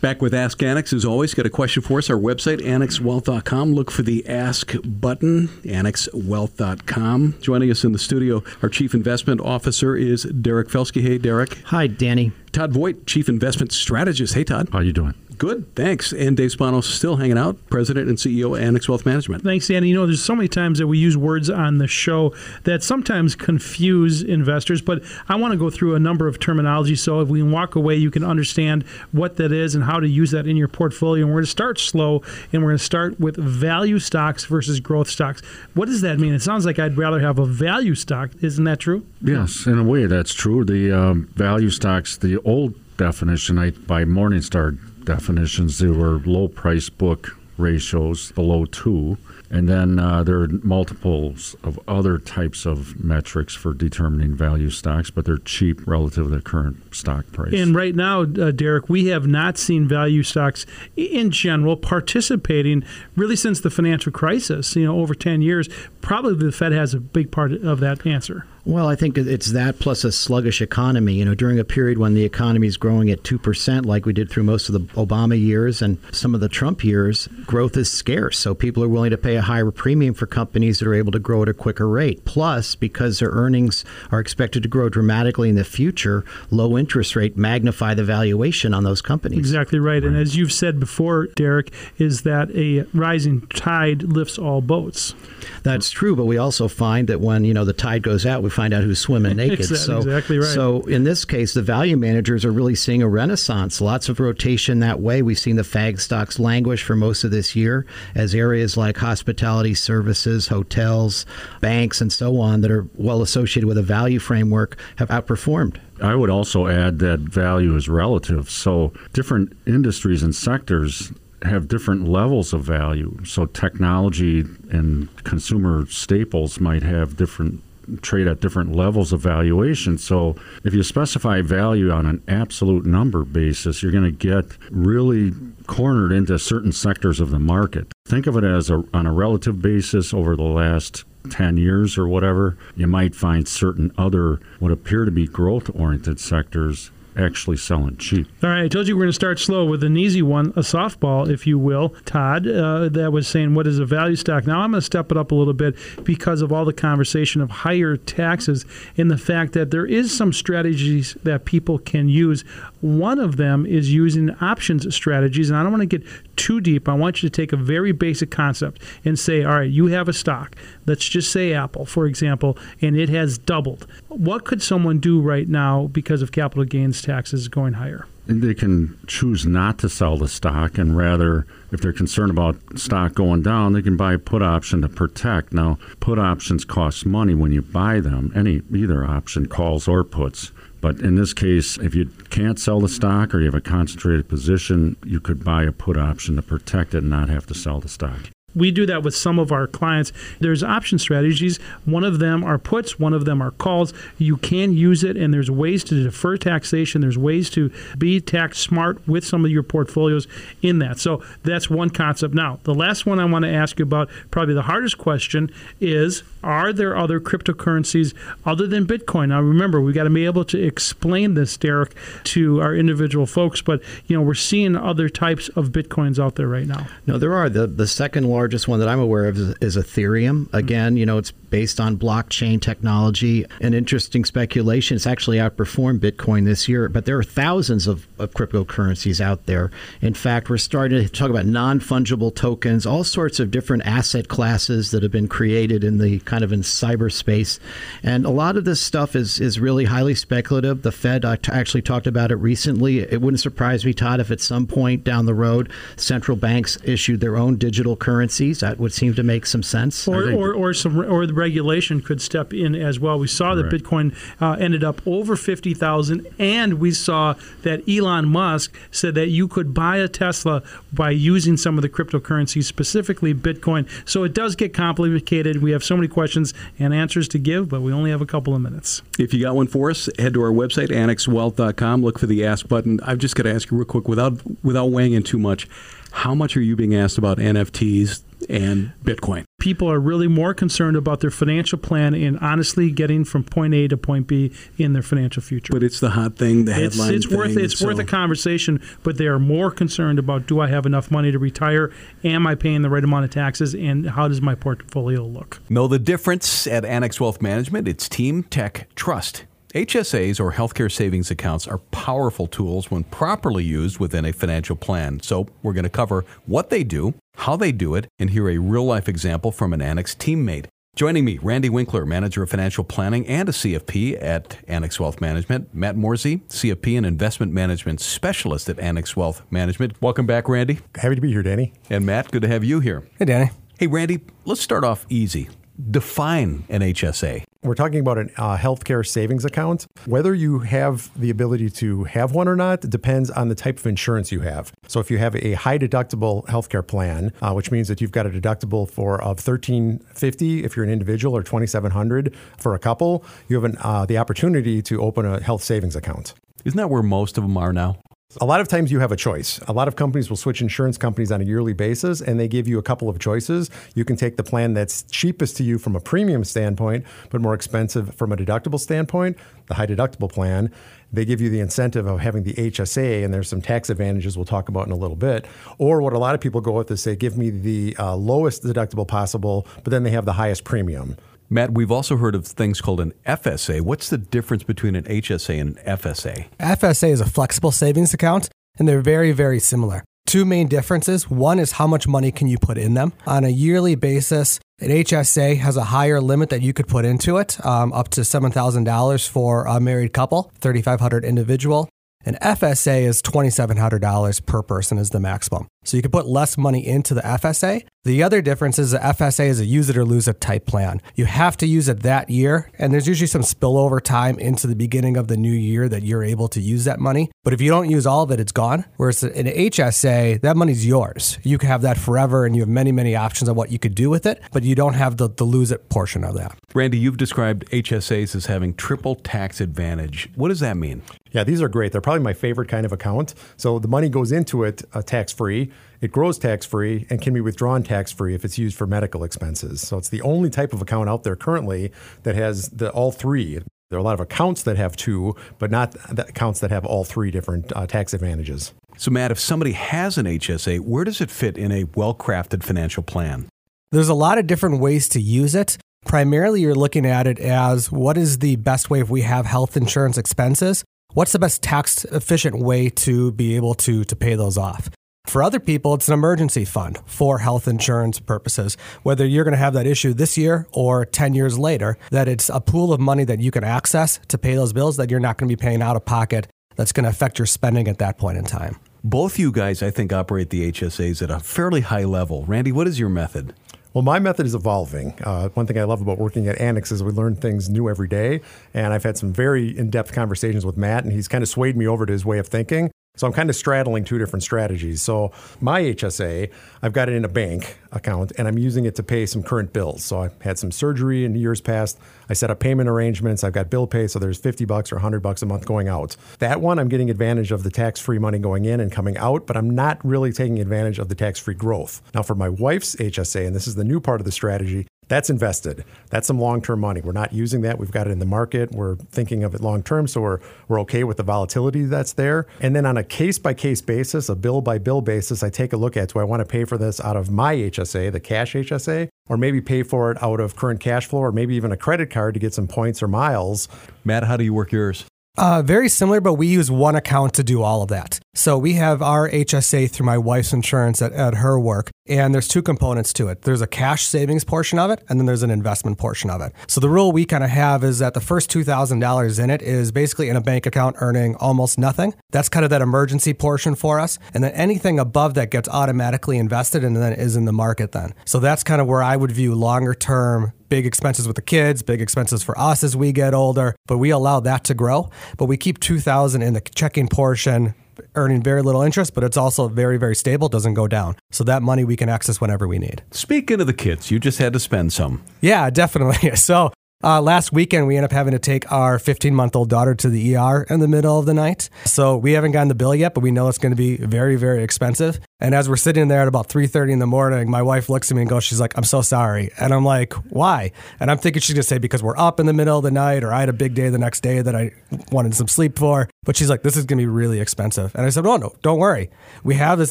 Back 0.00 0.20
with 0.20 0.34
Ask 0.34 0.62
Annex 0.62 0.92
as 0.92 1.04
always. 1.04 1.34
Got 1.34 1.46
a 1.46 1.50
question 1.50 1.82
for 1.82 1.98
us. 1.98 2.10
Our 2.10 2.18
website, 2.18 2.60
annexwealth.com. 2.60 3.74
Look 3.74 3.90
for 3.90 4.02
the 4.02 4.26
Ask 4.28 4.74
button, 4.84 5.48
annexwealth.com. 5.62 7.36
Joining 7.40 7.70
us 7.70 7.84
in 7.84 7.92
the 7.92 7.98
studio, 7.98 8.42
our 8.62 8.68
Chief 8.68 8.92
Investment 8.92 9.40
Officer 9.40 9.96
is 9.96 10.24
Derek 10.24 10.68
Felsky. 10.68 11.02
Hey, 11.02 11.18
Derek. 11.18 11.58
Hi, 11.66 11.86
Danny. 11.86 12.32
Todd 12.52 12.72
Voigt, 12.72 13.06
Chief 13.06 13.28
Investment 13.28 13.72
Strategist. 13.72 14.34
Hey, 14.34 14.44
Todd. 14.44 14.68
How 14.72 14.78
are 14.78 14.82
you 14.82 14.92
doing? 14.92 15.14
Good, 15.38 15.74
thanks. 15.74 16.12
And 16.12 16.36
Dave 16.36 16.52
Spano's 16.52 16.86
still 16.86 17.16
hanging 17.16 17.38
out, 17.38 17.56
President 17.70 18.08
and 18.08 18.18
CEO 18.18 18.56
of 18.56 18.62
Annex 18.62 18.88
Wealth 18.88 19.04
Management. 19.06 19.42
Thanks, 19.42 19.70
Andy. 19.70 19.88
You 19.88 19.94
know, 19.94 20.06
there's 20.06 20.22
so 20.22 20.34
many 20.34 20.48
times 20.48 20.78
that 20.78 20.86
we 20.86 20.98
use 20.98 21.16
words 21.16 21.50
on 21.50 21.78
the 21.78 21.86
show 21.86 22.34
that 22.64 22.82
sometimes 22.82 23.34
confuse 23.34 24.22
investors, 24.22 24.80
but 24.80 25.02
I 25.28 25.36
want 25.36 25.52
to 25.52 25.58
go 25.58 25.70
through 25.70 25.94
a 25.94 26.00
number 26.00 26.28
of 26.28 26.38
terminology 26.38 26.94
so 26.94 27.20
if 27.20 27.28
we 27.28 27.40
can 27.40 27.50
walk 27.50 27.74
away, 27.74 27.96
you 27.96 28.10
can 28.10 28.24
understand 28.24 28.84
what 29.12 29.36
that 29.36 29.52
is 29.52 29.74
and 29.74 29.84
how 29.84 30.00
to 30.00 30.08
use 30.08 30.30
that 30.30 30.46
in 30.46 30.56
your 30.56 30.68
portfolio. 30.68 31.24
And 31.24 31.32
we're 31.32 31.40
going 31.40 31.46
to 31.46 31.50
start 31.50 31.78
slow, 31.78 32.22
and 32.52 32.62
we're 32.62 32.70
going 32.70 32.78
to 32.78 32.84
start 32.84 33.18
with 33.18 33.36
value 33.36 33.98
stocks 33.98 34.44
versus 34.44 34.80
growth 34.80 35.08
stocks. 35.08 35.40
What 35.74 35.86
does 35.86 36.00
that 36.02 36.18
mean? 36.18 36.34
It 36.34 36.42
sounds 36.42 36.66
like 36.66 36.78
I'd 36.78 36.96
rather 36.96 37.20
have 37.20 37.38
a 37.38 37.46
value 37.46 37.94
stock. 37.94 38.30
Isn't 38.40 38.64
that 38.64 38.80
true? 38.80 39.04
Yes, 39.22 39.66
in 39.66 39.78
a 39.78 39.84
way, 39.84 40.06
that's 40.06 40.34
true. 40.34 40.64
The 40.64 40.92
um, 40.92 41.26
value 41.34 41.70
stocks, 41.70 42.16
the 42.16 42.38
old 42.42 42.74
definition 42.96 43.58
I, 43.58 43.70
by 43.70 44.04
Morningstar 44.04 44.78
definitions. 45.04 45.78
There 45.78 45.92
were 45.92 46.18
low 46.20 46.48
price 46.48 46.88
book 46.88 47.36
ratios 47.56 48.32
below 48.32 48.64
two. 48.66 49.18
And 49.50 49.68
then 49.68 50.00
uh, 50.00 50.24
there 50.24 50.40
are 50.40 50.48
multiples 50.48 51.54
of 51.62 51.78
other 51.86 52.18
types 52.18 52.66
of 52.66 53.02
metrics 53.04 53.54
for 53.54 53.72
determining 53.72 54.34
value 54.34 54.70
stocks, 54.70 55.10
but 55.10 55.24
they're 55.24 55.38
cheap 55.38 55.86
relative 55.86 56.24
to 56.24 56.30
the 56.30 56.40
current 56.40 56.94
stock 56.94 57.30
price. 57.30 57.52
And 57.54 57.74
right 57.74 57.94
now, 57.94 58.22
uh, 58.22 58.50
Derek, 58.50 58.88
we 58.88 59.06
have 59.06 59.26
not 59.26 59.56
seen 59.56 59.86
value 59.86 60.24
stocks 60.24 60.66
in 60.96 61.30
general 61.30 61.76
participating 61.76 62.82
really 63.14 63.36
since 63.36 63.60
the 63.60 63.70
financial 63.70 64.10
crisis, 64.10 64.74
you 64.74 64.86
know, 64.86 64.98
over 64.98 65.14
10 65.14 65.40
years. 65.40 65.68
Probably 66.00 66.34
the 66.34 66.50
Fed 66.50 66.72
has 66.72 66.94
a 66.94 66.98
big 66.98 67.30
part 67.30 67.52
of 67.52 67.78
that 67.80 68.04
answer. 68.04 68.46
Well, 68.66 68.88
I 68.88 68.96
think 68.96 69.18
it's 69.18 69.52
that 69.52 69.78
plus 69.78 70.04
a 70.04 70.12
sluggish 70.12 70.62
economy. 70.62 71.14
You 71.14 71.26
know, 71.26 71.34
during 71.34 71.58
a 71.58 71.64
period 71.64 71.98
when 71.98 72.14
the 72.14 72.24
economy 72.24 72.66
is 72.66 72.78
growing 72.78 73.10
at 73.10 73.22
2%, 73.22 73.84
like 73.84 74.06
we 74.06 74.14
did 74.14 74.30
through 74.30 74.44
most 74.44 74.70
of 74.70 74.72
the 74.72 74.80
Obama 74.94 75.38
years 75.38 75.82
and 75.82 75.98
some 76.12 76.34
of 76.34 76.40
the 76.40 76.48
Trump 76.48 76.82
years, 76.82 77.28
growth 77.46 77.76
is 77.76 77.90
scarce. 77.90 78.38
So 78.38 78.54
people 78.54 78.82
are 78.82 78.88
willing 78.88 79.10
to 79.10 79.18
pay 79.18 79.36
a 79.36 79.42
higher 79.42 79.70
premium 79.70 80.14
for 80.14 80.26
companies 80.26 80.78
that 80.78 80.88
are 80.88 80.94
able 80.94 81.12
to 81.12 81.18
grow 81.18 81.42
at 81.42 81.48
a 81.48 81.54
quicker 81.54 81.86
rate. 81.86 82.24
Plus, 82.24 82.74
because 82.74 83.18
their 83.18 83.30
earnings 83.30 83.84
are 84.10 84.20
expected 84.20 84.62
to 84.62 84.68
grow 84.68 84.88
dramatically 84.88 85.50
in 85.50 85.56
the 85.56 85.64
future, 85.64 86.24
low 86.50 86.78
interest 86.78 87.16
rate 87.16 87.36
magnify 87.36 87.92
the 87.92 88.04
valuation 88.04 88.72
on 88.72 88.84
those 88.84 89.02
companies. 89.02 89.38
Exactly 89.38 89.78
right. 89.78 89.94
right. 89.94 90.04
And 90.04 90.16
as 90.16 90.36
you've 90.36 90.52
said 90.52 90.80
before, 90.80 91.26
Derek, 91.26 91.70
is 91.98 92.22
that 92.22 92.50
a 92.54 92.86
rising 92.96 93.42
tide 93.48 94.04
lifts 94.04 94.38
all 94.38 94.62
boats. 94.62 95.14
That's 95.62 95.90
true, 95.90 96.16
but 96.16 96.24
we 96.24 96.38
also 96.38 96.68
find 96.68 97.08
that 97.08 97.20
when, 97.20 97.44
you 97.44 97.52
know, 97.52 97.66
the 97.66 97.74
tide 97.74 98.02
goes 98.02 98.24
out, 98.24 98.42
we 98.42 98.50
find 98.54 98.72
out 98.72 98.82
who's 98.84 98.98
swimming 98.98 99.36
naked. 99.36 99.60
exactly, 99.60 99.76
so, 99.78 99.98
exactly 99.98 100.38
right. 100.38 100.54
So 100.54 100.80
in 100.82 101.04
this 101.04 101.24
case, 101.24 101.54
the 101.54 101.62
value 101.62 101.96
managers 101.96 102.44
are 102.44 102.52
really 102.52 102.74
seeing 102.74 103.02
a 103.02 103.08
renaissance. 103.08 103.80
Lots 103.80 104.08
of 104.08 104.20
rotation 104.20 104.80
that 104.80 105.00
way. 105.00 105.22
We've 105.22 105.38
seen 105.38 105.56
the 105.56 105.62
FAANG 105.62 106.00
stocks 106.00 106.38
languish 106.38 106.82
for 106.82 106.96
most 106.96 107.24
of 107.24 107.30
this 107.30 107.56
year 107.56 107.86
as 108.14 108.34
areas 108.34 108.76
like 108.76 108.96
hospitality 108.96 109.74
services, 109.74 110.48
hotels, 110.48 111.26
banks, 111.60 112.00
and 112.00 112.12
so 112.12 112.40
on 112.40 112.60
that 112.62 112.70
are 112.70 112.86
well 112.94 113.22
associated 113.22 113.66
with 113.66 113.78
a 113.78 113.82
value 113.82 114.18
framework 114.18 114.78
have 114.96 115.08
outperformed. 115.08 115.78
I 116.00 116.14
would 116.14 116.30
also 116.30 116.66
add 116.66 116.98
that 117.00 117.20
value 117.20 117.76
is 117.76 117.88
relative. 117.88 118.50
So 118.50 118.92
different 119.12 119.56
industries 119.66 120.22
and 120.22 120.34
sectors 120.34 121.12
have 121.42 121.68
different 121.68 122.08
levels 122.08 122.52
of 122.52 122.62
value. 122.62 123.18
So 123.24 123.46
technology 123.46 124.44
and 124.70 125.24
consumer 125.24 125.86
staples 125.86 126.58
might 126.58 126.82
have 126.82 127.16
different 127.16 127.62
trade 128.02 128.26
at 128.26 128.40
different 128.40 128.74
levels 128.74 129.12
of 129.12 129.20
valuation. 129.20 129.98
So 129.98 130.36
if 130.64 130.74
you 130.74 130.82
specify 130.82 131.42
value 131.42 131.90
on 131.90 132.06
an 132.06 132.22
absolute 132.28 132.86
number 132.86 133.24
basis, 133.24 133.82
you're 133.82 133.92
going 133.92 134.04
to 134.04 134.10
get 134.10 134.46
really 134.70 135.32
cornered 135.66 136.12
into 136.12 136.38
certain 136.38 136.72
sectors 136.72 137.20
of 137.20 137.30
the 137.30 137.38
market. 137.38 137.88
Think 138.06 138.26
of 138.26 138.36
it 138.36 138.44
as 138.44 138.70
a, 138.70 138.84
on 138.92 139.06
a 139.06 139.12
relative 139.12 139.62
basis 139.62 140.12
over 140.12 140.36
the 140.36 140.42
last 140.42 141.04
10 141.30 141.56
years 141.56 141.96
or 141.96 142.06
whatever, 142.06 142.58
you 142.76 142.86
might 142.86 143.14
find 143.14 143.48
certain 143.48 143.90
other 143.96 144.40
what 144.58 144.70
appear 144.70 145.04
to 145.04 145.10
be 145.10 145.26
growth 145.26 145.70
oriented 145.74 146.20
sectors 146.20 146.90
actually 147.16 147.56
selling 147.56 147.96
cheap. 147.96 148.26
All 148.42 148.50
right, 148.50 148.64
I 148.64 148.68
told 148.68 148.88
you 148.88 148.96
we're 148.96 149.02
going 149.02 149.10
to 149.10 149.12
start 149.12 149.38
slow 149.38 149.64
with 149.64 149.84
an 149.84 149.96
easy 149.96 150.22
one, 150.22 150.48
a 150.56 150.60
softball, 150.60 151.28
if 151.28 151.46
you 151.46 151.58
will. 151.58 151.90
Todd, 152.04 152.46
uh, 152.46 152.88
that 152.88 153.12
was 153.12 153.28
saying, 153.28 153.54
what 153.54 153.66
is 153.66 153.78
a 153.78 153.84
value 153.84 154.16
stock? 154.16 154.46
Now 154.46 154.60
I'm 154.60 154.72
going 154.72 154.80
to 154.80 154.84
step 154.84 155.10
it 155.10 155.16
up 155.16 155.30
a 155.30 155.34
little 155.34 155.54
bit 155.54 155.76
because 156.04 156.42
of 156.42 156.52
all 156.52 156.64
the 156.64 156.72
conversation 156.72 157.40
of 157.40 157.50
higher 157.50 157.96
taxes 157.96 158.64
and 158.96 159.10
the 159.10 159.18
fact 159.18 159.52
that 159.52 159.70
there 159.70 159.86
is 159.86 160.16
some 160.16 160.32
strategies 160.32 161.16
that 161.22 161.44
people 161.44 161.78
can 161.78 162.08
use. 162.08 162.42
One 162.80 163.18
of 163.18 163.36
them 163.36 163.64
is 163.66 163.92
using 163.92 164.30
options 164.40 164.92
strategies, 164.94 165.50
and 165.50 165.58
I 165.58 165.62
don't 165.62 165.72
want 165.72 165.88
to 165.88 165.98
get 165.98 166.33
too 166.36 166.60
deep. 166.60 166.88
I 166.88 166.94
want 166.94 167.22
you 167.22 167.28
to 167.28 167.34
take 167.34 167.52
a 167.52 167.56
very 167.56 167.92
basic 167.92 168.30
concept 168.30 168.82
and 169.04 169.18
say, 169.18 169.44
all 169.44 169.58
right, 169.58 169.70
you 169.70 169.86
have 169.86 170.08
a 170.08 170.12
stock. 170.12 170.56
Let's 170.86 171.08
just 171.08 171.30
say 171.30 171.52
Apple, 171.52 171.86
for 171.86 172.06
example, 172.06 172.58
and 172.80 172.96
it 172.96 173.08
has 173.08 173.38
doubled. 173.38 173.86
What 174.08 174.44
could 174.44 174.62
someone 174.62 174.98
do 174.98 175.20
right 175.20 175.48
now 175.48 175.88
because 175.88 176.22
of 176.22 176.32
capital 176.32 176.64
gains 176.64 177.02
taxes 177.02 177.48
going 177.48 177.74
higher? 177.74 178.06
they 178.26 178.54
can 178.54 178.98
choose 179.06 179.44
not 179.44 179.78
to 179.78 179.88
sell 179.88 180.16
the 180.16 180.28
stock 180.28 180.78
and 180.78 180.96
rather, 180.96 181.46
if 181.72 181.80
they're 181.80 181.92
concerned 181.92 182.30
about 182.30 182.56
stock 182.76 183.14
going 183.14 183.42
down, 183.42 183.72
they 183.72 183.82
can 183.82 183.96
buy 183.96 184.14
a 184.14 184.18
put 184.18 184.42
option 184.42 184.80
to 184.80 184.88
protect. 184.88 185.52
Now, 185.52 185.78
put 186.00 186.18
options 186.18 186.64
cost 186.64 187.04
money 187.04 187.34
when 187.34 187.52
you 187.52 187.60
buy 187.60 188.00
them, 188.00 188.32
any 188.34 188.62
either 188.74 189.04
option, 189.04 189.46
calls 189.46 189.86
or 189.86 190.04
puts. 190.04 190.52
But 190.84 191.00
in 191.00 191.14
this 191.14 191.32
case, 191.32 191.78
if 191.78 191.94
you 191.94 192.10
can't 192.28 192.58
sell 192.58 192.78
the 192.78 192.90
stock 192.90 193.34
or 193.34 193.38
you 193.38 193.46
have 193.46 193.54
a 193.54 193.60
concentrated 193.62 194.28
position, 194.28 194.96
you 195.02 195.18
could 195.18 195.42
buy 195.42 195.62
a 195.62 195.72
put 195.72 195.96
option 195.96 196.36
to 196.36 196.42
protect 196.42 196.92
it 196.92 196.98
and 196.98 197.08
not 197.08 197.30
have 197.30 197.46
to 197.46 197.54
sell 197.54 197.80
the 197.80 197.88
stock 197.88 198.33
we 198.54 198.70
do 198.70 198.86
that 198.86 199.02
with 199.02 199.14
some 199.14 199.38
of 199.38 199.52
our 199.52 199.66
clients. 199.66 200.12
There's 200.40 200.62
option 200.62 200.98
strategies. 200.98 201.58
One 201.84 202.04
of 202.04 202.18
them 202.18 202.44
are 202.44 202.58
puts, 202.58 202.98
one 202.98 203.12
of 203.12 203.24
them 203.24 203.42
are 203.42 203.50
calls. 203.50 203.92
You 204.18 204.36
can 204.36 204.72
use 204.72 205.04
it, 205.04 205.16
and 205.16 205.32
there's 205.32 205.50
ways 205.50 205.84
to 205.84 206.02
defer 206.02 206.36
taxation. 206.36 207.00
There's 207.00 207.18
ways 207.18 207.50
to 207.50 207.70
be 207.98 208.20
tax 208.20 208.58
smart 208.58 209.06
with 209.08 209.24
some 209.24 209.44
of 209.44 209.50
your 209.50 209.62
portfolios 209.62 210.26
in 210.62 210.78
that. 210.78 210.98
So 210.98 211.22
that's 211.42 211.68
one 211.68 211.90
concept. 211.90 212.34
Now, 212.34 212.60
the 212.64 212.74
last 212.74 213.06
one 213.06 213.18
I 213.18 213.24
want 213.24 213.44
to 213.44 213.52
ask 213.52 213.78
you 213.78 213.82
about, 213.84 214.08
probably 214.30 214.54
the 214.54 214.62
hardest 214.62 214.98
question, 214.98 215.50
is 215.80 216.22
are 216.42 216.72
there 216.72 216.96
other 216.96 217.20
cryptocurrencies 217.20 218.14
other 218.44 218.66
than 218.66 218.86
Bitcoin? 218.86 219.28
Now, 219.28 219.40
remember, 219.40 219.80
we've 219.80 219.94
got 219.94 220.04
to 220.04 220.10
be 220.10 220.26
able 220.26 220.44
to 220.46 220.62
explain 220.62 221.34
this, 221.34 221.56
Derek, 221.56 221.94
to 222.24 222.60
our 222.60 222.74
individual 222.74 223.26
folks. 223.26 223.62
But 223.62 223.82
you 224.06 224.16
know, 224.16 224.22
we're 224.22 224.34
seeing 224.34 224.76
other 224.76 225.08
types 225.08 225.48
of 225.50 225.70
Bitcoins 225.70 226.22
out 226.22 226.36
there 226.36 226.48
right 226.48 226.66
now. 226.66 226.86
No, 227.06 227.18
there 227.18 227.34
are. 227.34 227.48
the 227.48 227.66
The 227.66 227.86
second 227.86 228.28
largest 228.28 228.43
one 228.68 228.80
that 228.80 228.88
I'm 228.88 229.00
aware 229.00 229.26
of 229.26 229.36
is, 229.36 229.54
is 229.60 229.76
Ethereum. 229.76 230.52
Again, 230.52 230.96
you 230.96 231.06
know, 231.06 231.18
it's 231.18 231.32
based 231.54 231.78
on 231.78 231.96
blockchain 231.96 232.60
technology. 232.60 233.46
An 233.60 233.74
interesting 233.74 234.24
speculation. 234.24 234.96
It's 234.96 235.06
actually 235.06 235.36
outperformed 235.36 236.00
Bitcoin 236.00 236.46
this 236.46 236.68
year, 236.68 236.88
but 236.88 237.04
there 237.04 237.16
are 237.16 237.22
thousands 237.22 237.86
of, 237.86 238.08
of 238.18 238.32
cryptocurrencies 238.32 239.20
out 239.20 239.46
there. 239.46 239.70
In 240.00 240.14
fact, 240.14 240.50
we're 240.50 240.58
starting 240.58 241.00
to 241.00 241.08
talk 241.08 241.30
about 241.30 241.46
non 241.46 241.78
fungible 241.78 242.34
tokens, 242.34 242.86
all 242.86 243.04
sorts 243.04 243.38
of 243.38 243.52
different 243.52 243.86
asset 243.86 244.26
classes 244.26 244.90
that 244.90 245.04
have 245.04 245.12
been 245.12 245.28
created 245.28 245.84
in 245.84 245.98
the 245.98 246.18
kind 246.20 246.42
of 246.42 246.52
in 246.52 246.62
cyberspace. 246.62 247.60
And 248.02 248.26
a 248.26 248.30
lot 248.30 248.56
of 248.56 248.64
this 248.64 248.80
stuff 248.80 249.14
is, 249.14 249.38
is 249.38 249.60
really 249.60 249.84
highly 249.84 250.16
speculative. 250.16 250.82
The 250.82 250.90
Fed 250.90 251.24
actually 251.24 251.82
talked 251.82 252.08
about 252.08 252.32
it 252.32 252.36
recently. 252.36 252.98
It 252.98 253.20
wouldn't 253.20 253.38
surprise 253.38 253.84
me, 253.84 253.94
Todd, 253.94 254.18
if 254.18 254.32
at 254.32 254.40
some 254.40 254.66
point 254.66 255.04
down 255.04 255.26
the 255.26 255.34
road, 255.34 255.70
central 255.94 256.36
banks 256.36 256.78
issued 256.82 257.20
their 257.20 257.36
own 257.36 257.58
digital 257.58 257.94
currencies. 257.94 258.58
That 258.58 258.80
would 258.80 258.92
seem 258.92 259.14
to 259.14 259.22
make 259.22 259.46
some 259.46 259.62
sense. 259.62 260.08
Or, 260.08 260.32
or, 260.32 260.52
or 260.52 260.74
some 260.74 260.98
or 260.98 261.26
the 261.28 261.43
regulation 261.44 262.00
could 262.00 262.22
step 262.22 262.54
in 262.54 262.74
as 262.74 262.98
well. 262.98 263.18
We 263.18 263.26
saw 263.26 263.54
that 263.54 263.66
Bitcoin 263.66 264.14
uh, 264.40 264.52
ended 264.52 264.82
up 264.82 265.06
over 265.06 265.36
50,000, 265.36 266.26
and 266.38 266.74
we 266.74 266.90
saw 266.90 267.34
that 267.62 267.86
Elon 267.86 268.28
Musk 268.28 268.74
said 268.90 269.14
that 269.16 269.28
you 269.28 269.46
could 269.46 269.74
buy 269.74 269.98
a 269.98 270.08
Tesla 270.08 270.62
by 270.90 271.10
using 271.10 271.58
some 271.58 271.76
of 271.76 271.82
the 271.82 271.88
cryptocurrencies, 271.90 272.64
specifically 272.64 273.34
Bitcoin. 273.34 273.86
So 274.08 274.24
it 274.24 274.32
does 274.32 274.56
get 274.56 274.72
complicated. 274.72 275.62
We 275.62 275.72
have 275.72 275.84
so 275.84 275.96
many 275.96 276.08
questions 276.08 276.54
and 276.78 276.94
answers 276.94 277.28
to 277.28 277.38
give, 277.38 277.68
but 277.68 277.82
we 277.82 277.92
only 277.92 278.10
have 278.10 278.22
a 278.22 278.26
couple 278.26 278.54
of 278.54 278.62
minutes. 278.62 279.02
If 279.18 279.34
you 279.34 279.42
got 279.42 279.54
one 279.54 279.66
for 279.66 279.90
us, 279.90 280.08
head 280.18 280.32
to 280.34 280.42
our 280.42 280.52
website, 280.52 280.88
annexwealth.com, 280.88 282.02
look 282.02 282.18
for 282.18 282.26
the 282.26 282.46
Ask 282.46 282.68
button. 282.68 283.00
I've 283.02 283.18
just 283.18 283.36
got 283.36 283.42
to 283.42 283.54
ask 283.54 283.70
you 283.70 283.76
real 283.76 283.84
quick, 283.84 284.08
without, 284.08 284.40
without 284.62 284.86
weighing 284.86 285.12
in 285.12 285.22
too 285.22 285.38
much, 285.38 285.68
how 286.10 286.34
much 286.34 286.56
are 286.56 286.62
you 286.62 286.74
being 286.74 286.94
asked 286.94 287.18
about 287.18 287.36
NFTs 287.36 288.22
and 288.48 288.92
Bitcoin? 289.04 289.43
People 289.64 289.90
are 289.90 289.98
really 289.98 290.28
more 290.28 290.52
concerned 290.52 290.94
about 290.94 291.20
their 291.20 291.30
financial 291.30 291.78
plan 291.78 292.12
and 292.12 292.38
honestly 292.40 292.90
getting 292.90 293.24
from 293.24 293.42
point 293.42 293.72
A 293.72 293.88
to 293.88 293.96
point 293.96 294.26
B 294.26 294.52
in 294.76 294.92
their 294.92 295.00
financial 295.00 295.42
future. 295.42 295.72
But 295.72 295.82
it's 295.82 296.00
the 296.00 296.10
hot 296.10 296.36
thing, 296.36 296.66
the 296.66 296.74
headline. 296.74 297.14
It's, 297.14 297.24
it's 297.24 297.34
worth 297.34 297.56
it's 297.56 297.78
so. 297.78 297.86
worth 297.86 297.98
a 297.98 298.04
conversation. 298.04 298.82
But 299.02 299.16
they 299.16 299.26
are 299.26 299.38
more 299.38 299.70
concerned 299.70 300.18
about 300.18 300.46
do 300.46 300.60
I 300.60 300.66
have 300.66 300.84
enough 300.84 301.10
money 301.10 301.32
to 301.32 301.38
retire? 301.38 301.90
Am 302.24 302.46
I 302.46 302.56
paying 302.56 302.82
the 302.82 302.90
right 302.90 303.02
amount 303.02 303.24
of 303.24 303.30
taxes? 303.30 303.74
And 303.74 304.10
how 304.10 304.28
does 304.28 304.42
my 304.42 304.54
portfolio 304.54 305.24
look? 305.24 305.62
Know 305.70 305.88
the 305.88 305.98
difference 305.98 306.66
at 306.66 306.84
Annex 306.84 307.18
Wealth 307.18 307.40
Management? 307.40 307.88
It's 307.88 308.06
Team 308.06 308.42
Tech 308.42 308.86
Trust. 308.94 309.46
HSAs 309.74 310.38
or 310.38 310.52
healthcare 310.52 310.92
savings 310.92 311.30
accounts 311.30 311.66
are 311.66 311.78
powerful 311.78 312.46
tools 312.46 312.90
when 312.90 313.02
properly 313.04 313.64
used 313.64 313.98
within 313.98 314.26
a 314.26 314.32
financial 314.32 314.76
plan. 314.76 315.20
So, 315.20 315.48
we're 315.62 315.72
going 315.72 315.84
to 315.84 315.90
cover 315.90 316.24
what 316.44 316.70
they 316.70 316.84
do, 316.84 317.14
how 317.36 317.56
they 317.56 317.72
do 317.72 317.94
it, 317.94 318.08
and 318.18 318.30
hear 318.30 318.48
a 318.48 318.58
real 318.58 318.84
life 318.84 319.08
example 319.08 319.52
from 319.52 319.72
an 319.72 319.82
Annex 319.82 320.14
teammate. 320.14 320.66
Joining 320.96 321.24
me, 321.24 321.38
Randy 321.38 321.68
Winkler, 321.68 322.06
Manager 322.06 322.44
of 322.44 322.50
Financial 322.50 322.84
Planning 322.84 323.26
and 323.26 323.48
a 323.48 323.52
CFP 323.52 324.22
at 324.22 324.58
Annex 324.68 325.00
Wealth 325.00 325.20
Management. 325.20 325.74
Matt 325.74 325.96
Morsey, 325.96 326.38
CFP 326.48 326.96
and 326.96 327.04
Investment 327.04 327.52
Management 327.52 328.00
Specialist 328.00 328.68
at 328.68 328.78
Annex 328.78 329.16
Wealth 329.16 329.42
Management. 329.50 330.00
Welcome 330.00 330.24
back, 330.24 330.48
Randy. 330.48 330.78
Happy 330.94 331.16
to 331.16 331.20
be 331.20 331.32
here, 331.32 331.42
Danny. 331.42 331.72
And 331.90 332.06
Matt, 332.06 332.30
good 332.30 332.42
to 332.42 332.48
have 332.48 332.62
you 332.62 332.78
here. 332.78 333.02
Hey, 333.18 333.24
Danny. 333.24 333.50
Hey, 333.76 333.88
Randy, 333.88 334.20
let's 334.44 334.60
start 334.60 334.84
off 334.84 335.04
easy. 335.08 335.48
Define 335.90 336.62
an 336.68 336.80
HSA. 336.82 337.42
We're 337.64 337.74
talking 337.74 338.00
about 338.00 338.18
a 338.18 338.20
uh, 338.36 338.58
healthcare 338.58 339.06
savings 339.06 339.46
account. 339.46 339.86
Whether 340.04 340.34
you 340.34 340.58
have 340.58 341.10
the 341.18 341.30
ability 341.30 341.70
to 341.70 342.04
have 342.04 342.32
one 342.32 342.46
or 342.46 342.56
not 342.56 342.82
depends 342.82 343.30
on 343.30 343.48
the 343.48 343.54
type 343.54 343.78
of 343.78 343.86
insurance 343.86 344.30
you 344.30 344.40
have. 344.40 344.70
So 344.86 345.00
if 345.00 345.10
you 345.10 345.16
have 345.16 345.34
a 345.36 345.54
high 345.54 345.78
deductible 345.78 346.44
healthcare 346.44 346.86
plan, 346.86 347.32
uh, 347.40 347.54
which 347.54 347.70
means 347.70 347.88
that 347.88 348.02
you've 348.02 348.12
got 348.12 348.26
a 348.26 348.28
deductible 348.28 348.86
for 348.86 349.14
of 349.14 349.38
1350 349.38 350.62
if 350.62 350.76
you're 350.76 350.84
an 350.84 350.90
individual 350.90 351.34
or 351.34 351.42
2700 351.42 352.36
for 352.58 352.74
a 352.74 352.78
couple, 352.78 353.24
you 353.48 353.56
have 353.56 353.64
an, 353.64 353.78
uh, 353.80 354.04
the 354.04 354.18
opportunity 354.18 354.82
to 354.82 355.00
open 355.00 355.24
a 355.24 355.42
health 355.42 355.64
savings 355.64 355.96
account. 355.96 356.34
Isn't 356.66 356.76
that 356.76 356.90
where 356.90 357.02
most 357.02 357.38
of 357.38 357.44
them 357.44 357.56
are 357.56 357.72
now? 357.72 357.96
A 358.40 358.44
lot 358.44 358.60
of 358.60 358.66
times 358.66 358.90
you 358.90 358.98
have 358.98 359.12
a 359.12 359.16
choice. 359.16 359.60
A 359.68 359.72
lot 359.72 359.86
of 359.86 359.94
companies 359.94 360.28
will 360.28 360.36
switch 360.36 360.60
insurance 360.60 360.98
companies 360.98 361.30
on 361.30 361.40
a 361.40 361.44
yearly 361.44 361.72
basis 361.72 362.20
and 362.20 362.38
they 362.40 362.48
give 362.48 362.66
you 362.66 362.78
a 362.78 362.82
couple 362.82 363.08
of 363.08 363.18
choices. 363.20 363.70
You 363.94 364.04
can 364.04 364.16
take 364.16 364.36
the 364.36 364.42
plan 364.42 364.74
that's 364.74 365.02
cheapest 365.02 365.56
to 365.58 365.62
you 365.62 365.78
from 365.78 365.94
a 365.94 366.00
premium 366.00 366.42
standpoint, 366.42 367.04
but 367.30 367.40
more 367.40 367.54
expensive 367.54 368.14
from 368.14 368.32
a 368.32 368.36
deductible 368.36 368.80
standpoint, 368.80 369.36
the 369.66 369.74
high 369.74 369.86
deductible 369.86 370.30
plan. 370.30 370.72
They 371.12 371.24
give 371.24 371.40
you 371.40 371.48
the 371.48 371.60
incentive 371.60 372.06
of 372.06 372.18
having 372.18 372.42
the 372.42 372.54
HSA, 372.54 373.24
and 373.24 373.32
there's 373.32 373.48
some 373.48 373.62
tax 373.62 373.88
advantages 373.88 374.36
we'll 374.36 374.46
talk 374.46 374.68
about 374.68 374.86
in 374.86 374.92
a 374.92 374.96
little 374.96 375.16
bit. 375.16 375.46
Or 375.78 376.02
what 376.02 376.12
a 376.12 376.18
lot 376.18 376.34
of 376.34 376.40
people 376.40 376.60
go 376.60 376.72
with 376.72 376.90
is 376.90 377.00
say, 377.02 377.14
give 377.14 377.38
me 377.38 377.50
the 377.50 377.94
uh, 378.00 378.16
lowest 378.16 378.64
deductible 378.64 379.06
possible, 379.06 379.64
but 379.84 379.92
then 379.92 380.02
they 380.02 380.10
have 380.10 380.24
the 380.24 380.32
highest 380.32 380.64
premium. 380.64 381.16
Matt, 381.54 381.72
we've 381.72 381.92
also 381.92 382.16
heard 382.16 382.34
of 382.34 382.44
things 382.44 382.80
called 382.80 382.98
an 382.98 383.12
FSA. 383.28 383.80
What's 383.80 384.10
the 384.10 384.18
difference 384.18 384.64
between 384.64 384.96
an 384.96 385.04
HSA 385.04 385.60
and 385.60 385.78
an 385.78 385.98
FSA? 385.98 386.46
FSA 386.58 387.10
is 387.10 387.20
a 387.20 387.26
flexible 387.26 387.70
savings 387.70 388.12
account, 388.12 388.48
and 388.76 388.88
they're 388.88 389.00
very, 389.00 389.30
very 389.30 389.60
similar. 389.60 390.02
Two 390.26 390.44
main 390.44 390.66
differences. 390.66 391.30
One 391.30 391.60
is 391.60 391.70
how 391.70 391.86
much 391.86 392.08
money 392.08 392.32
can 392.32 392.48
you 392.48 392.58
put 392.58 392.76
in 392.76 392.94
them. 392.94 393.12
On 393.24 393.44
a 393.44 393.50
yearly 393.50 393.94
basis, 393.94 394.58
an 394.80 394.88
HSA 394.88 395.58
has 395.58 395.76
a 395.76 395.84
higher 395.84 396.20
limit 396.20 396.50
that 396.50 396.60
you 396.60 396.72
could 396.72 396.88
put 396.88 397.04
into 397.04 397.36
it, 397.36 397.64
um, 397.64 397.92
up 397.92 398.08
to 398.08 398.22
$7,000 398.22 399.28
for 399.28 399.64
a 399.66 399.78
married 399.78 400.12
couple, 400.12 400.50
3500 400.58 401.24
individual. 401.24 401.88
An 402.26 402.36
FSA 402.42 403.02
is 403.02 403.22
$2,700 403.22 404.44
per 404.44 404.62
person 404.62 404.98
is 404.98 405.10
the 405.10 405.20
maximum. 405.20 405.68
So 405.84 405.96
you 405.96 406.02
can 406.02 406.10
put 406.10 406.26
less 406.26 406.58
money 406.58 406.84
into 406.84 407.14
the 407.14 407.20
FSA. 407.20 407.84
The 408.04 408.22
other 408.22 408.42
difference 408.42 408.78
is 408.78 408.90
the 408.90 408.98
FSA 408.98 409.46
is 409.46 409.60
a 409.60 409.64
use 409.64 409.88
it 409.88 409.96
or 409.96 410.04
lose 410.04 410.28
it 410.28 410.38
type 410.38 410.66
plan. 410.66 411.00
You 411.14 411.24
have 411.24 411.56
to 411.56 411.66
use 411.66 411.88
it 411.88 412.00
that 412.00 412.28
year, 412.28 412.70
and 412.78 412.92
there's 412.92 413.08
usually 413.08 413.28
some 413.28 413.40
spillover 413.40 413.98
time 413.98 414.38
into 414.38 414.66
the 414.66 414.76
beginning 414.76 415.16
of 415.16 415.28
the 415.28 415.38
new 415.38 415.50
year 415.50 415.88
that 415.88 416.02
you're 416.02 416.22
able 416.22 416.48
to 416.48 416.60
use 416.60 416.84
that 416.84 417.00
money. 417.00 417.30
But 417.44 417.54
if 417.54 417.62
you 417.62 417.70
don't 417.70 417.88
use 417.88 418.06
all 418.06 418.22
of 418.22 418.30
it, 418.30 418.40
it's 418.40 418.52
gone. 418.52 418.84
Whereas 418.98 419.24
in 419.24 419.46
an 419.46 419.54
HSA, 419.54 420.42
that 420.42 420.54
money's 420.54 420.86
yours. 420.86 421.38
You 421.44 421.56
can 421.56 421.70
have 421.70 421.80
that 421.80 421.96
forever, 421.96 422.44
and 422.44 422.54
you 422.54 422.60
have 422.60 422.68
many, 422.68 422.92
many 422.92 423.16
options 423.16 423.48
on 423.48 423.54
what 423.54 423.72
you 423.72 423.78
could 423.78 423.94
do 423.94 424.10
with 424.10 424.26
it, 424.26 424.38
but 424.52 424.64
you 424.64 424.74
don't 424.74 424.92
have 424.92 425.16
the, 425.16 425.30
the 425.30 425.44
lose 425.44 425.72
it 425.72 425.88
portion 425.88 426.24
of 426.24 426.34
that. 426.34 426.58
Randy, 426.74 426.98
you've 426.98 427.16
described 427.16 427.64
HSAs 427.70 428.36
as 428.36 428.44
having 428.44 428.74
triple 428.74 429.14
tax 429.14 429.62
advantage. 429.62 430.28
What 430.34 430.48
does 430.48 430.60
that 430.60 430.76
mean? 430.76 431.00
Yeah, 431.34 431.42
these 431.42 431.60
are 431.62 431.68
great. 431.68 431.90
They're 431.90 432.00
probably 432.00 432.22
my 432.22 432.32
favorite 432.32 432.68
kind 432.68 432.86
of 432.86 432.92
account. 432.92 433.34
So 433.56 433.80
the 433.80 433.88
money 433.88 434.08
goes 434.08 434.30
into 434.30 434.62
it 434.62 434.84
uh, 434.92 435.02
tax 435.02 435.32
free. 435.32 435.72
It 436.00 436.12
grows 436.12 436.38
tax 436.38 436.66
free 436.66 437.06
and 437.10 437.20
can 437.20 437.34
be 437.34 437.40
withdrawn 437.40 437.82
tax 437.82 438.12
free 438.12 438.34
if 438.34 438.44
it's 438.44 438.58
used 438.58 438.76
for 438.76 438.86
medical 438.86 439.24
expenses. 439.24 439.80
So 439.80 439.98
it's 439.98 440.08
the 440.08 440.22
only 440.22 440.50
type 440.50 440.72
of 440.72 440.82
account 440.82 441.08
out 441.08 441.22
there 441.22 441.36
currently 441.36 441.92
that 442.22 442.34
has 442.34 442.68
the 442.70 442.90
all 442.90 443.12
three. 443.12 443.60
There 443.90 443.98
are 443.98 444.00
a 444.00 444.02
lot 444.02 444.14
of 444.14 444.20
accounts 444.20 444.62
that 444.64 444.76
have 444.76 444.96
two, 444.96 445.36
but 445.58 445.70
not 445.70 445.92
the 445.92 446.26
accounts 446.26 446.60
that 446.60 446.70
have 446.70 446.84
all 446.84 447.04
three 447.04 447.30
different 447.30 447.72
uh, 447.76 447.86
tax 447.86 448.12
advantages. 448.12 448.72
So, 448.96 449.10
Matt, 449.10 449.30
if 449.30 449.38
somebody 449.38 449.72
has 449.72 450.18
an 450.18 450.26
HSA, 450.26 450.80
where 450.80 451.04
does 451.04 451.20
it 451.20 451.30
fit 451.30 451.58
in 451.58 451.72
a 451.72 451.84
well 451.94 452.14
crafted 452.14 452.62
financial 452.62 453.02
plan? 453.02 453.48
There's 453.92 454.08
a 454.08 454.14
lot 454.14 454.38
of 454.38 454.46
different 454.46 454.80
ways 454.80 455.08
to 455.10 455.20
use 455.20 455.54
it. 455.54 455.76
Primarily, 456.04 456.60
you're 456.60 456.74
looking 456.74 457.06
at 457.06 457.26
it 457.26 457.38
as 457.38 457.90
what 457.90 458.16
is 458.16 458.38
the 458.38 458.56
best 458.56 458.90
way 458.90 459.00
if 459.00 459.08
we 459.08 459.22
have 459.22 459.46
health 459.46 459.76
insurance 459.76 460.18
expenses? 460.18 460.84
what's 461.14 461.32
the 461.32 461.38
best 461.38 461.62
tax 461.62 462.04
efficient 462.06 462.58
way 462.58 462.90
to 462.90 463.32
be 463.32 463.56
able 463.56 463.74
to, 463.74 464.04
to 464.04 464.14
pay 464.14 464.34
those 464.34 464.58
off? 464.58 464.90
For 465.34 465.42
other 465.42 465.58
people, 465.58 465.94
it's 465.94 466.06
an 466.06 466.14
emergency 466.14 466.64
fund 466.64 467.00
for 467.06 467.38
health 467.38 467.66
insurance 467.66 468.20
purposes. 468.20 468.76
Whether 469.02 469.26
you're 469.26 469.42
going 469.42 469.50
to 469.50 469.58
have 469.58 469.74
that 469.74 469.84
issue 469.84 470.14
this 470.14 470.38
year 470.38 470.68
or 470.70 471.04
10 471.04 471.34
years 471.34 471.58
later, 471.58 471.98
that 472.10 472.28
it's 472.28 472.48
a 472.48 472.60
pool 472.60 472.92
of 472.92 473.00
money 473.00 473.24
that 473.24 473.40
you 473.40 473.50
can 473.50 473.64
access 473.64 474.20
to 474.28 474.38
pay 474.38 474.54
those 474.54 474.72
bills 474.72 474.96
that 474.96 475.10
you're 475.10 475.18
not 475.18 475.36
going 475.36 475.48
to 475.48 475.56
be 475.56 475.60
paying 475.60 475.82
out 475.82 475.96
of 475.96 476.04
pocket 476.04 476.46
that's 476.76 476.92
going 476.92 477.02
to 477.02 477.10
affect 477.10 477.40
your 477.40 477.46
spending 477.46 477.88
at 477.88 477.98
that 477.98 478.16
point 478.16 478.38
in 478.38 478.44
time. 478.44 478.76
Both 479.02 479.36
you 479.36 479.50
guys, 479.50 479.82
I 479.82 479.90
think, 479.90 480.12
operate 480.12 480.50
the 480.50 480.70
HSAs 480.70 481.20
at 481.20 481.32
a 481.32 481.40
fairly 481.40 481.80
high 481.80 482.04
level. 482.04 482.44
Randy, 482.44 482.70
what 482.70 482.86
is 482.86 483.00
your 483.00 483.08
method? 483.08 483.54
Well, 483.92 484.02
my 484.02 484.20
method 484.20 484.46
is 484.46 484.54
evolving. 484.54 485.14
Uh, 485.24 485.48
one 485.48 485.66
thing 485.66 485.78
I 485.78 485.84
love 485.84 486.00
about 486.00 486.18
working 486.18 486.46
at 486.46 486.60
Annex 486.60 486.92
is 486.92 487.02
we 487.02 487.10
learn 487.10 487.34
things 487.34 487.68
new 487.68 487.88
every 487.88 488.08
day. 488.08 488.40
And 488.72 488.92
I've 488.92 489.02
had 489.02 489.18
some 489.18 489.32
very 489.32 489.76
in 489.76 489.90
depth 489.90 490.12
conversations 490.12 490.64
with 490.64 490.76
Matt, 490.76 491.02
and 491.02 491.12
he's 491.12 491.26
kind 491.28 491.42
of 491.42 491.48
swayed 491.48 491.76
me 491.76 491.86
over 491.88 492.06
to 492.06 492.12
his 492.12 492.24
way 492.24 492.38
of 492.38 492.46
thinking. 492.46 492.92
So 493.16 493.28
I'm 493.28 493.32
kind 493.32 493.48
of 493.48 493.54
straddling 493.54 494.02
two 494.02 494.18
different 494.18 494.42
strategies. 494.42 495.00
So 495.00 495.30
my 495.60 495.82
HSA, 495.82 496.50
I've 496.82 496.92
got 496.92 497.08
it 497.08 497.14
in 497.14 497.24
a 497.24 497.28
bank 497.28 497.78
account 497.92 498.32
and 498.36 498.48
I'm 498.48 498.58
using 498.58 498.86
it 498.86 498.96
to 498.96 499.04
pay 499.04 499.24
some 499.24 499.44
current 499.44 499.72
bills. 499.72 500.02
So 500.02 500.24
I 500.24 500.30
had 500.40 500.58
some 500.58 500.72
surgery 500.72 501.24
in 501.24 501.36
years 501.36 501.60
past. 501.60 501.96
I 502.28 502.32
set 502.32 502.50
up 502.50 502.58
payment 502.58 502.88
arrangements. 502.88 503.44
I've 503.44 503.52
got 503.52 503.70
bill 503.70 503.86
pay, 503.86 504.08
so 504.08 504.18
there's 504.18 504.38
50 504.38 504.64
bucks 504.64 504.90
or 504.90 504.96
100 504.96 505.20
bucks 505.20 505.42
a 505.42 505.46
month 505.46 505.64
going 505.64 505.86
out. 505.86 506.16
That 506.40 506.60
one 506.60 506.80
I'm 506.80 506.88
getting 506.88 507.08
advantage 507.08 507.52
of 507.52 507.62
the 507.62 507.70
tax-free 507.70 508.18
money 508.18 508.38
going 508.40 508.64
in 508.64 508.80
and 508.80 508.90
coming 508.90 509.16
out, 509.16 509.46
but 509.46 509.56
I'm 509.56 509.70
not 509.70 510.04
really 510.04 510.32
taking 510.32 510.58
advantage 510.58 510.98
of 510.98 511.08
the 511.08 511.14
tax-free 511.14 511.54
growth. 511.54 512.02
Now 512.14 512.24
for 512.24 512.34
my 512.34 512.48
wife's 512.48 512.96
HSA, 512.96 513.46
and 513.46 513.54
this 513.54 513.68
is 513.68 513.76
the 513.76 513.84
new 513.84 514.00
part 514.00 514.20
of 514.20 514.24
the 514.24 514.32
strategy, 514.32 514.88
that's 515.08 515.30
invested. 515.30 515.84
That's 516.10 516.26
some 516.26 516.38
long-term 516.38 516.80
money. 516.80 517.00
We're 517.00 517.12
not 517.12 517.32
using 517.32 517.62
that. 517.62 517.78
We've 517.78 517.90
got 517.90 518.06
it 518.06 518.10
in 518.10 518.18
the 518.18 518.26
market. 518.26 518.72
We're 518.72 518.96
thinking 518.96 519.44
of 519.44 519.54
it 519.54 519.60
long-term, 519.60 520.08
so 520.08 520.20
we're 520.20 520.40
we're 520.68 520.80
okay 520.80 521.04
with 521.04 521.16
the 521.16 521.22
volatility 521.22 521.84
that's 521.84 522.12
there. 522.12 522.46
And 522.60 522.74
then 522.74 522.86
on 522.86 522.96
a 522.96 523.04
case-by-case 523.04 523.82
basis, 523.82 524.28
a 524.28 524.34
bill-by-bill 524.34 525.02
basis, 525.02 525.42
I 525.42 525.50
take 525.50 525.72
a 525.72 525.76
look 525.76 525.96
at 525.96 526.10
do 526.10 526.18
I 526.18 526.24
want 526.24 526.40
to 526.40 526.46
pay 526.46 526.64
for 526.64 526.78
this 526.78 527.00
out 527.00 527.16
of 527.16 527.30
my 527.30 527.54
HSA, 527.54 528.12
the 528.12 528.20
cash 528.20 528.54
HSA, 528.54 529.08
or 529.28 529.36
maybe 529.36 529.60
pay 529.60 529.82
for 529.82 530.10
it 530.10 530.22
out 530.22 530.40
of 530.40 530.56
current 530.56 530.80
cash 530.80 531.06
flow, 531.06 531.20
or 531.20 531.32
maybe 531.32 531.54
even 531.54 531.72
a 531.72 531.76
credit 531.76 532.10
card 532.10 532.34
to 532.34 532.40
get 532.40 532.54
some 532.54 532.66
points 532.66 533.02
or 533.02 533.08
miles. 533.08 533.68
Matt, 534.04 534.24
how 534.24 534.36
do 534.36 534.44
you 534.44 534.54
work 534.54 534.72
yours? 534.72 535.04
Uh, 535.36 535.62
very 535.62 535.88
similar, 535.88 536.20
but 536.20 536.34
we 536.34 536.46
use 536.46 536.70
one 536.70 536.94
account 536.94 537.34
to 537.34 537.42
do 537.42 537.60
all 537.60 537.82
of 537.82 537.88
that. 537.88 538.20
So 538.34 538.56
we 538.56 538.74
have 538.74 539.02
our 539.02 539.28
HSA 539.28 539.90
through 539.90 540.06
my 540.06 540.16
wife's 540.16 540.52
insurance 540.52 541.02
at, 541.02 541.12
at 541.12 541.34
her 541.34 541.58
work, 541.58 541.90
and 542.06 542.34
there's 542.34 542.48
two 542.48 542.62
components 542.62 543.12
to 543.14 543.28
it. 543.28 543.42
There's 543.42 543.62
a 543.62 543.66
cash 543.66 544.06
savings 544.06 544.44
portion 544.44 544.78
of 544.78 544.90
it, 544.90 545.02
and 545.08 545.18
then 545.18 545.26
there's 545.26 545.42
an 545.42 545.50
investment 545.50 545.98
portion 545.98 546.30
of 546.30 546.40
it. 546.40 546.52
So 546.66 546.80
the 546.80 546.88
rule 546.88 547.12
we 547.12 547.24
kind 547.24 547.42
of 547.42 547.50
have 547.50 547.82
is 547.82 547.98
that 548.00 548.14
the 548.14 548.20
first 548.20 548.50
$2,000 548.50 549.42
in 549.42 549.50
it 549.50 549.62
is 549.62 549.90
basically 549.90 550.28
in 550.28 550.36
a 550.36 550.40
bank 550.40 550.66
account 550.66 550.96
earning 551.00 551.34
almost 551.36 551.78
nothing. 551.78 552.14
That's 552.30 552.48
kind 552.48 552.64
of 552.64 552.70
that 552.70 552.82
emergency 552.82 553.32
portion 553.32 553.74
for 553.74 554.00
us. 554.00 554.18
And 554.34 554.44
then 554.44 554.52
anything 554.52 554.98
above 554.98 555.34
that 555.34 555.50
gets 555.50 555.68
automatically 555.68 556.36
invested 556.36 556.84
and 556.84 556.96
then 556.96 557.12
is 557.14 557.36
in 557.36 557.46
the 557.46 557.52
market 557.52 557.92
then. 557.92 558.14
So 558.24 558.38
that's 558.38 558.62
kind 558.62 558.80
of 558.80 558.86
where 558.86 559.02
I 559.02 559.16
would 559.16 559.32
view 559.32 559.54
longer 559.54 559.94
term 559.94 560.52
big 560.68 560.86
expenses 560.86 561.26
with 561.26 561.36
the 561.36 561.42
kids, 561.42 561.82
big 561.82 562.00
expenses 562.00 562.42
for 562.42 562.58
us 562.58 562.82
as 562.82 562.96
we 562.96 563.12
get 563.12 563.32
older, 563.32 563.76
but 563.86 563.98
we 563.98 564.10
allow 564.10 564.40
that 564.40 564.64
to 564.64 564.74
grow. 564.74 565.08
But 565.36 565.44
we 565.44 565.56
keep 565.56 565.78
2000 565.78 566.42
in 566.42 566.54
the 566.54 566.60
checking 566.60 567.06
portion 567.06 567.74
earning 568.14 568.42
very 568.42 568.62
little 568.62 568.82
interest, 568.82 569.14
but 569.14 569.24
it's 569.24 569.36
also 569.36 569.68
very, 569.68 569.96
very 569.96 570.14
stable, 570.14 570.48
doesn't 570.48 570.74
go 570.74 570.86
down. 570.86 571.16
So 571.30 571.44
that 571.44 571.62
money 571.62 571.84
we 571.84 571.96
can 571.96 572.08
access 572.08 572.40
whenever 572.40 572.68
we 572.68 572.78
need. 572.78 573.02
Speaking 573.10 573.60
of 573.60 573.66
the 573.66 573.72
kids, 573.72 574.10
you 574.10 574.18
just 574.18 574.38
had 574.38 574.52
to 574.52 574.60
spend 574.60 574.92
some. 574.92 575.22
Yeah, 575.40 575.70
definitely. 575.82 576.32
So 576.44 576.72
uh, 577.02 577.20
last 577.20 577.52
weekend, 577.52 577.86
we 577.86 577.96
ended 577.96 578.10
up 578.10 578.14
having 578.14 578.32
to 578.32 578.38
take 578.38 578.70
our 578.72 578.98
15 578.98 579.34
month 579.34 579.54
old 579.54 579.68
daughter 579.68 579.94
to 579.94 580.08
the 580.08 580.36
ER 580.36 580.66
in 580.70 580.80
the 580.80 580.88
middle 580.88 581.18
of 581.18 581.26
the 581.26 581.34
night. 581.34 581.68
So 581.84 582.16
we 582.16 582.32
haven't 582.32 582.52
gotten 582.52 582.68
the 582.68 582.74
bill 582.74 582.94
yet, 582.94 583.12
but 583.12 583.20
we 583.20 583.30
know 583.30 583.48
it's 583.48 583.58
going 583.58 583.72
to 583.72 583.76
be 583.76 583.98
very, 583.98 584.36
very 584.36 584.62
expensive. 584.62 585.20
And 585.44 585.54
as 585.54 585.68
we're 585.68 585.76
sitting 585.76 586.08
there 586.08 586.22
at 586.22 586.28
about 586.28 586.48
3:30 586.48 586.94
in 586.94 587.00
the 587.00 587.06
morning, 587.06 587.50
my 587.50 587.60
wife 587.60 587.90
looks 587.90 588.10
at 588.10 588.14
me 588.14 588.22
and 588.22 588.30
goes, 588.30 588.44
"She's 588.44 588.60
like, 588.60 588.78
I'm 588.78 588.82
so 588.82 589.02
sorry." 589.02 589.50
And 589.60 589.74
I'm 589.74 589.84
like, 589.84 590.14
"Why?" 590.30 590.72
And 590.98 591.10
I'm 591.10 591.18
thinking 591.18 591.42
she's 591.42 591.54
to 591.56 591.62
say 591.62 591.76
because 591.76 592.02
we're 592.02 592.16
up 592.16 592.40
in 592.40 592.46
the 592.46 592.54
middle 592.54 592.78
of 592.78 592.82
the 592.82 592.90
night, 592.90 593.22
or 593.22 593.30
I 593.30 593.40
had 593.40 593.50
a 593.50 593.52
big 593.52 593.74
day 593.74 593.90
the 593.90 593.98
next 593.98 594.22
day 594.22 594.40
that 594.40 594.56
I 594.56 594.70
wanted 595.12 595.34
some 595.34 595.46
sleep 595.46 595.78
for. 595.78 596.08
But 596.24 596.38
she's 596.38 596.48
like, 596.48 596.62
"This 596.62 596.78
is 596.78 596.86
to 596.86 596.96
be 596.96 597.04
really 597.04 597.40
expensive." 597.40 597.94
And 597.94 598.06
I 598.06 598.08
said, 598.08 598.24
"Oh 598.24 598.38
no, 598.38 598.54
don't 598.62 598.78
worry. 598.78 599.10
We 599.42 599.56
have 599.56 599.78
this 599.78 599.90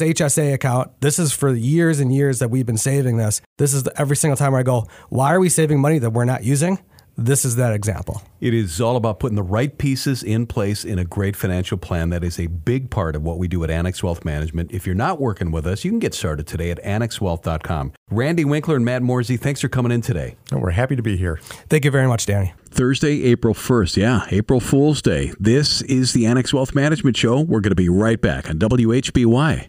HSA 0.02 0.54
account. 0.54 0.90
This 1.00 1.20
is 1.20 1.32
for 1.32 1.54
years 1.54 2.00
and 2.00 2.12
years 2.12 2.40
that 2.40 2.50
we've 2.50 2.66
been 2.66 2.76
saving 2.76 3.18
this. 3.18 3.40
This 3.58 3.74
is 3.74 3.84
the, 3.84 3.92
every 3.96 4.16
single 4.16 4.36
time 4.36 4.50
where 4.50 4.60
I 4.60 4.64
go, 4.64 4.88
why 5.08 5.32
are 5.32 5.38
we 5.38 5.48
saving 5.48 5.80
money 5.80 6.00
that 6.00 6.10
we're 6.10 6.24
not 6.24 6.42
using?" 6.42 6.80
This 7.16 7.44
is 7.44 7.56
that 7.56 7.72
example. 7.72 8.22
It 8.40 8.54
is 8.54 8.80
all 8.80 8.96
about 8.96 9.20
putting 9.20 9.36
the 9.36 9.42
right 9.42 9.76
pieces 9.78 10.22
in 10.22 10.46
place 10.46 10.84
in 10.84 10.98
a 10.98 11.04
great 11.04 11.36
financial 11.36 11.78
plan. 11.78 12.10
That 12.10 12.24
is 12.24 12.40
a 12.40 12.48
big 12.48 12.90
part 12.90 13.14
of 13.14 13.22
what 13.22 13.38
we 13.38 13.46
do 13.46 13.62
at 13.62 13.70
Annex 13.70 14.02
Wealth 14.02 14.24
Management. 14.24 14.72
If 14.72 14.84
you're 14.84 14.96
not 14.96 15.20
working 15.20 15.52
with 15.52 15.66
us, 15.66 15.84
you 15.84 15.92
can 15.92 16.00
get 16.00 16.12
started 16.12 16.46
today 16.46 16.70
at 16.70 16.82
annexwealth.com. 16.82 17.92
Randy 18.10 18.44
Winkler 18.44 18.76
and 18.76 18.84
Matt 18.84 19.02
Morsey, 19.02 19.36
thanks 19.36 19.60
for 19.60 19.68
coming 19.68 19.92
in 19.92 20.00
today. 20.00 20.34
And 20.50 20.60
we're 20.60 20.70
happy 20.70 20.96
to 20.96 21.02
be 21.02 21.16
here. 21.16 21.38
Thank 21.68 21.84
you 21.84 21.90
very 21.90 22.08
much, 22.08 22.26
Danny. 22.26 22.52
Thursday, 22.70 23.22
April 23.24 23.54
1st. 23.54 23.96
Yeah, 23.96 24.26
April 24.30 24.58
Fool's 24.58 25.00
Day. 25.00 25.32
This 25.38 25.82
is 25.82 26.12
the 26.12 26.26
Annex 26.26 26.52
Wealth 26.52 26.74
Management 26.74 27.16
Show. 27.16 27.40
We're 27.40 27.60
going 27.60 27.70
to 27.70 27.76
be 27.76 27.88
right 27.88 28.20
back 28.20 28.50
on 28.50 28.58
WHBY. 28.58 29.68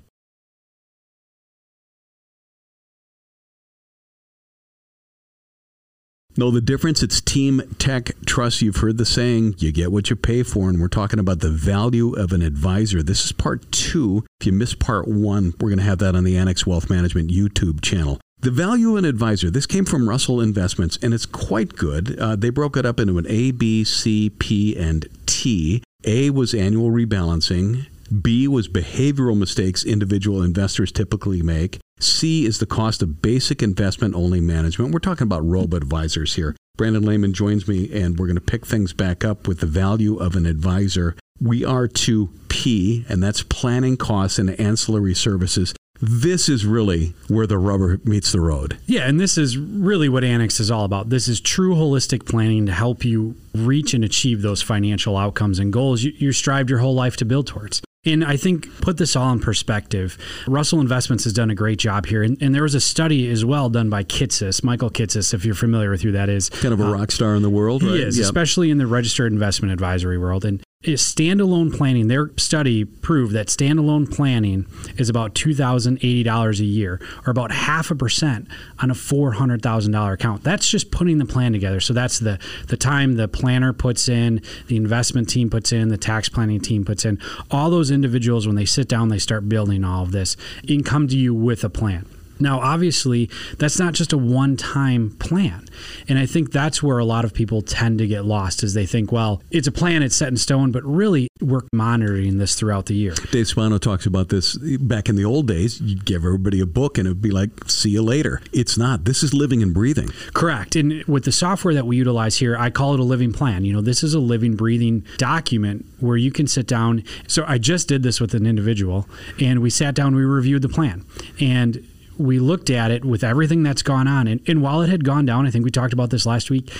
Know 6.37 6.51
the 6.51 6.59
difference? 6.59 7.01
It's 7.01 7.21
Team 7.21 7.61
Tech 7.77 8.11
Trust. 8.25 8.61
You've 8.61 8.75
heard 8.77 8.97
the 8.97 9.05
saying, 9.05 9.55
you 9.59 9.71
get 9.71 9.93
what 9.93 10.09
you 10.09 10.17
pay 10.17 10.43
for. 10.43 10.67
And 10.67 10.81
we're 10.81 10.89
talking 10.89 11.17
about 11.17 11.39
the 11.39 11.49
value 11.49 12.11
of 12.13 12.33
an 12.33 12.41
advisor. 12.41 13.01
This 13.01 13.23
is 13.23 13.31
part 13.31 13.71
two. 13.71 14.25
If 14.41 14.47
you 14.47 14.51
missed 14.51 14.79
part 14.79 15.07
one, 15.07 15.53
we're 15.61 15.69
going 15.69 15.79
to 15.79 15.85
have 15.85 15.99
that 15.99 16.13
on 16.13 16.25
the 16.25 16.35
Annex 16.35 16.67
Wealth 16.67 16.89
Management 16.89 17.31
YouTube 17.31 17.81
channel. 17.81 18.19
The 18.41 18.51
value 18.51 18.91
of 18.91 18.97
an 18.97 19.05
advisor, 19.05 19.49
this 19.49 19.65
came 19.65 19.85
from 19.85 20.09
Russell 20.09 20.41
Investments, 20.41 20.99
and 21.01 21.13
it's 21.13 21.25
quite 21.25 21.77
good. 21.77 22.19
Uh, 22.19 22.35
they 22.35 22.49
broke 22.49 22.75
it 22.75 22.85
up 22.85 22.99
into 22.99 23.17
an 23.17 23.25
A, 23.29 23.51
B, 23.51 23.85
C, 23.85 24.29
P, 24.29 24.75
and 24.75 25.07
T. 25.25 25.83
A 26.03 26.31
was 26.31 26.53
annual 26.53 26.91
rebalancing. 26.91 27.87
B 28.21 28.47
was 28.47 28.67
behavioral 28.67 29.37
mistakes 29.37 29.83
individual 29.83 30.43
investors 30.43 30.91
typically 30.91 31.41
make. 31.41 31.79
C 31.99 32.45
is 32.45 32.59
the 32.59 32.65
cost 32.65 33.01
of 33.01 33.21
basic 33.21 33.63
investment 33.63 34.15
only 34.15 34.41
management. 34.41 34.93
We're 34.93 34.99
talking 34.99 35.25
about 35.25 35.45
robo 35.45 35.77
advisors 35.77 36.35
here. 36.35 36.55
Brandon 36.77 37.03
Lehman 37.03 37.33
joins 37.33 37.67
me, 37.67 37.89
and 37.93 38.19
we're 38.19 38.27
going 38.27 38.35
to 38.35 38.41
pick 38.41 38.65
things 38.65 38.91
back 38.91 39.23
up 39.23 39.47
with 39.47 39.59
the 39.61 39.65
value 39.65 40.17
of 40.17 40.35
an 40.35 40.45
advisor. 40.45 41.15
We 41.39 41.63
are 41.63 41.87
to 41.87 42.29
P, 42.49 43.05
and 43.07 43.23
that's 43.23 43.43
planning 43.43 43.97
costs 43.97 44.37
and 44.37 44.59
ancillary 44.59 45.15
services. 45.15 45.73
This 46.01 46.49
is 46.49 46.65
really 46.65 47.13
where 47.29 47.47
the 47.47 47.57
rubber 47.57 47.99
meets 48.03 48.33
the 48.33 48.41
road. 48.41 48.77
Yeah, 48.85 49.07
and 49.07 49.19
this 49.19 49.37
is 49.37 49.57
really 49.57 50.09
what 50.09 50.25
Annex 50.25 50.59
is 50.59 50.69
all 50.69 50.83
about. 50.83 51.09
This 51.09 51.29
is 51.29 51.39
true 51.39 51.73
holistic 51.73 52.25
planning 52.25 52.65
to 52.65 52.73
help 52.73 53.05
you 53.05 53.35
reach 53.53 53.93
and 53.93 54.03
achieve 54.03 54.41
those 54.41 54.61
financial 54.61 55.15
outcomes 55.15 55.57
and 55.57 55.71
goals 55.71 56.03
you, 56.03 56.11
you 56.17 56.33
strived 56.33 56.69
your 56.69 56.79
whole 56.79 56.95
life 56.95 57.15
to 57.17 57.25
build 57.25 57.47
towards. 57.47 57.81
And 58.05 58.23
I 58.23 58.37
think 58.37 58.81
put 58.81 58.97
this 58.97 59.15
all 59.15 59.31
in 59.31 59.39
perspective. 59.39 60.17
Russell 60.47 60.79
Investments 60.79 61.23
has 61.23 61.33
done 61.33 61.49
a 61.49 61.55
great 61.55 61.79
job 61.79 62.05
here. 62.05 62.23
And, 62.23 62.37
and, 62.41 62.55
there 62.55 62.63
was 62.63 62.75
a 62.75 62.81
study 62.81 63.29
as 63.29 63.43
well 63.43 63.69
done 63.69 63.89
by 63.89 64.03
Kitces, 64.03 64.63
Michael 64.63 64.89
Kitces, 64.89 65.33
if 65.33 65.43
you're 65.43 65.55
familiar 65.55 65.89
with 65.89 66.01
who 66.01 66.11
that 66.13 66.29
is. 66.29 66.49
Kind 66.49 66.73
of 66.73 66.79
a 66.79 66.85
uh, 66.85 66.91
rock 66.91 67.11
star 67.11 67.35
in 67.35 67.41
the 67.41 67.49
world, 67.49 67.81
he 67.81 67.89
right? 67.89 67.99
is, 67.99 68.17
yep. 68.17 68.25
especially 68.25 68.71
in 68.71 68.77
the 68.77 68.87
registered 68.87 69.31
investment 69.31 69.73
advisory 69.73 70.17
world. 70.17 70.45
And 70.45 70.63
standalone 70.93 71.75
planning, 71.75 72.07
their 72.07 72.31
study 72.37 72.85
proved 72.85 73.33
that 73.33 73.47
standalone 73.47 74.11
planning 74.11 74.65
is 74.97 75.09
about 75.09 75.33
$2,080 75.35 76.59
a 76.59 76.63
year, 76.63 77.01
or 77.25 77.31
about 77.31 77.51
half 77.51 77.91
a 77.91 77.95
percent 77.95 78.47
on 78.79 78.91
a 78.91 78.93
$400,000 78.93 80.13
account. 80.13 80.43
That's 80.43 80.69
just 80.69 80.91
putting 80.91 81.17
the 81.17 81.25
plan 81.25 81.51
together. 81.53 81.79
So 81.79 81.93
that's 81.93 82.19
the, 82.19 82.39
the 82.67 82.77
time 82.77 83.15
the 83.15 83.27
planner 83.27 83.73
puts 83.73 84.07
in, 84.07 84.41
the 84.67 84.77
investment 84.77 85.29
team 85.29 85.49
puts 85.49 85.71
in, 85.71 85.89
the 85.89 85.97
tax 85.97 86.29
planning 86.29 86.59
team 86.59 86.85
puts 86.85 87.05
in. 87.05 87.19
All 87.51 87.69
those 87.69 87.91
individuals, 87.91 88.47
when 88.47 88.55
they 88.55 88.65
sit 88.65 88.87
down, 88.87 89.09
they 89.09 89.19
start 89.19 89.49
building 89.49 89.83
all 89.83 90.03
of 90.03 90.11
this 90.11 90.37
and 90.67 90.85
come 90.85 91.07
to 91.07 91.17
you 91.17 91.33
with 91.33 91.63
a 91.63 91.69
plan. 91.69 92.05
Now, 92.39 92.59
obviously, 92.59 93.29
that's 93.57 93.79
not 93.79 93.93
just 93.93 94.13
a 94.13 94.17
one 94.17 94.57
time 94.57 95.11
plan. 95.19 95.67
And 96.07 96.19
I 96.19 96.25
think 96.25 96.51
that's 96.51 96.81
where 96.81 96.99
a 96.99 97.05
lot 97.05 97.25
of 97.25 97.33
people 97.33 97.61
tend 97.61 97.99
to 97.99 98.07
get 98.07 98.25
lost 98.25 98.63
is 98.63 98.73
they 98.73 98.85
think, 98.85 99.11
well, 99.11 99.41
it's 99.51 99.67
a 99.67 99.71
plan, 99.71 100.03
it's 100.03 100.15
set 100.15 100.29
in 100.29 100.37
stone, 100.37 100.71
but 100.71 100.83
really 100.83 101.27
we're 101.41 101.61
monitoring 101.73 102.37
this 102.37 102.55
throughout 102.55 102.85
the 102.85 102.95
year. 102.95 103.13
Dave 103.31 103.47
Spano 103.47 103.77
talks 103.77 104.05
about 104.05 104.29
this 104.29 104.57
back 104.79 105.09
in 105.09 105.15
the 105.15 105.25
old 105.25 105.47
days. 105.47 105.81
You'd 105.81 106.05
give 106.05 106.25
everybody 106.25 106.59
a 106.59 106.65
book 106.65 106.97
and 106.97 107.07
it'd 107.07 107.21
be 107.21 107.31
like, 107.31 107.49
see 107.69 107.89
you 107.89 108.01
later. 108.01 108.41
It's 108.53 108.77
not. 108.77 109.05
This 109.05 109.23
is 109.23 109.33
living 109.33 109.61
and 109.61 109.73
breathing. 109.73 110.09
Correct. 110.33 110.75
And 110.75 111.03
with 111.05 111.25
the 111.25 111.31
software 111.31 111.73
that 111.73 111.85
we 111.85 111.97
utilize 111.97 112.37
here, 112.37 112.55
I 112.57 112.69
call 112.69 112.93
it 112.93 112.99
a 112.99 113.03
living 113.03 113.33
plan. 113.33 113.65
You 113.65 113.73
know, 113.73 113.81
this 113.81 114.03
is 114.03 114.13
a 114.13 114.19
living, 114.19 114.55
breathing 114.55 115.05
document 115.17 115.85
where 115.99 116.17
you 116.17 116.31
can 116.31 116.47
sit 116.47 116.67
down. 116.67 117.03
So 117.27 117.43
I 117.47 117.57
just 117.57 117.87
did 117.87 118.03
this 118.03 118.21
with 118.21 118.33
an 118.33 118.45
individual 118.45 119.07
and 119.39 119.61
we 119.61 119.69
sat 119.69 119.95
down, 119.95 120.15
we 120.15 120.23
reviewed 120.23 120.61
the 120.61 120.69
plan. 120.69 121.05
And 121.39 121.85
we 122.17 122.39
looked 122.39 122.69
at 122.69 122.91
it 122.91 123.03
with 123.03 123.23
everything 123.23 123.63
that's 123.63 123.81
gone 123.81 124.07
on. 124.07 124.27
And, 124.27 124.41
and 124.47 124.61
while 124.61 124.81
it 124.81 124.89
had 124.89 125.03
gone 125.03 125.25
down, 125.25 125.45
I 125.45 125.51
think 125.51 125.65
we 125.65 125.71
talked 125.71 125.93
about 125.93 126.09
this 126.09 126.25
last 126.25 126.49
week, 126.49 126.71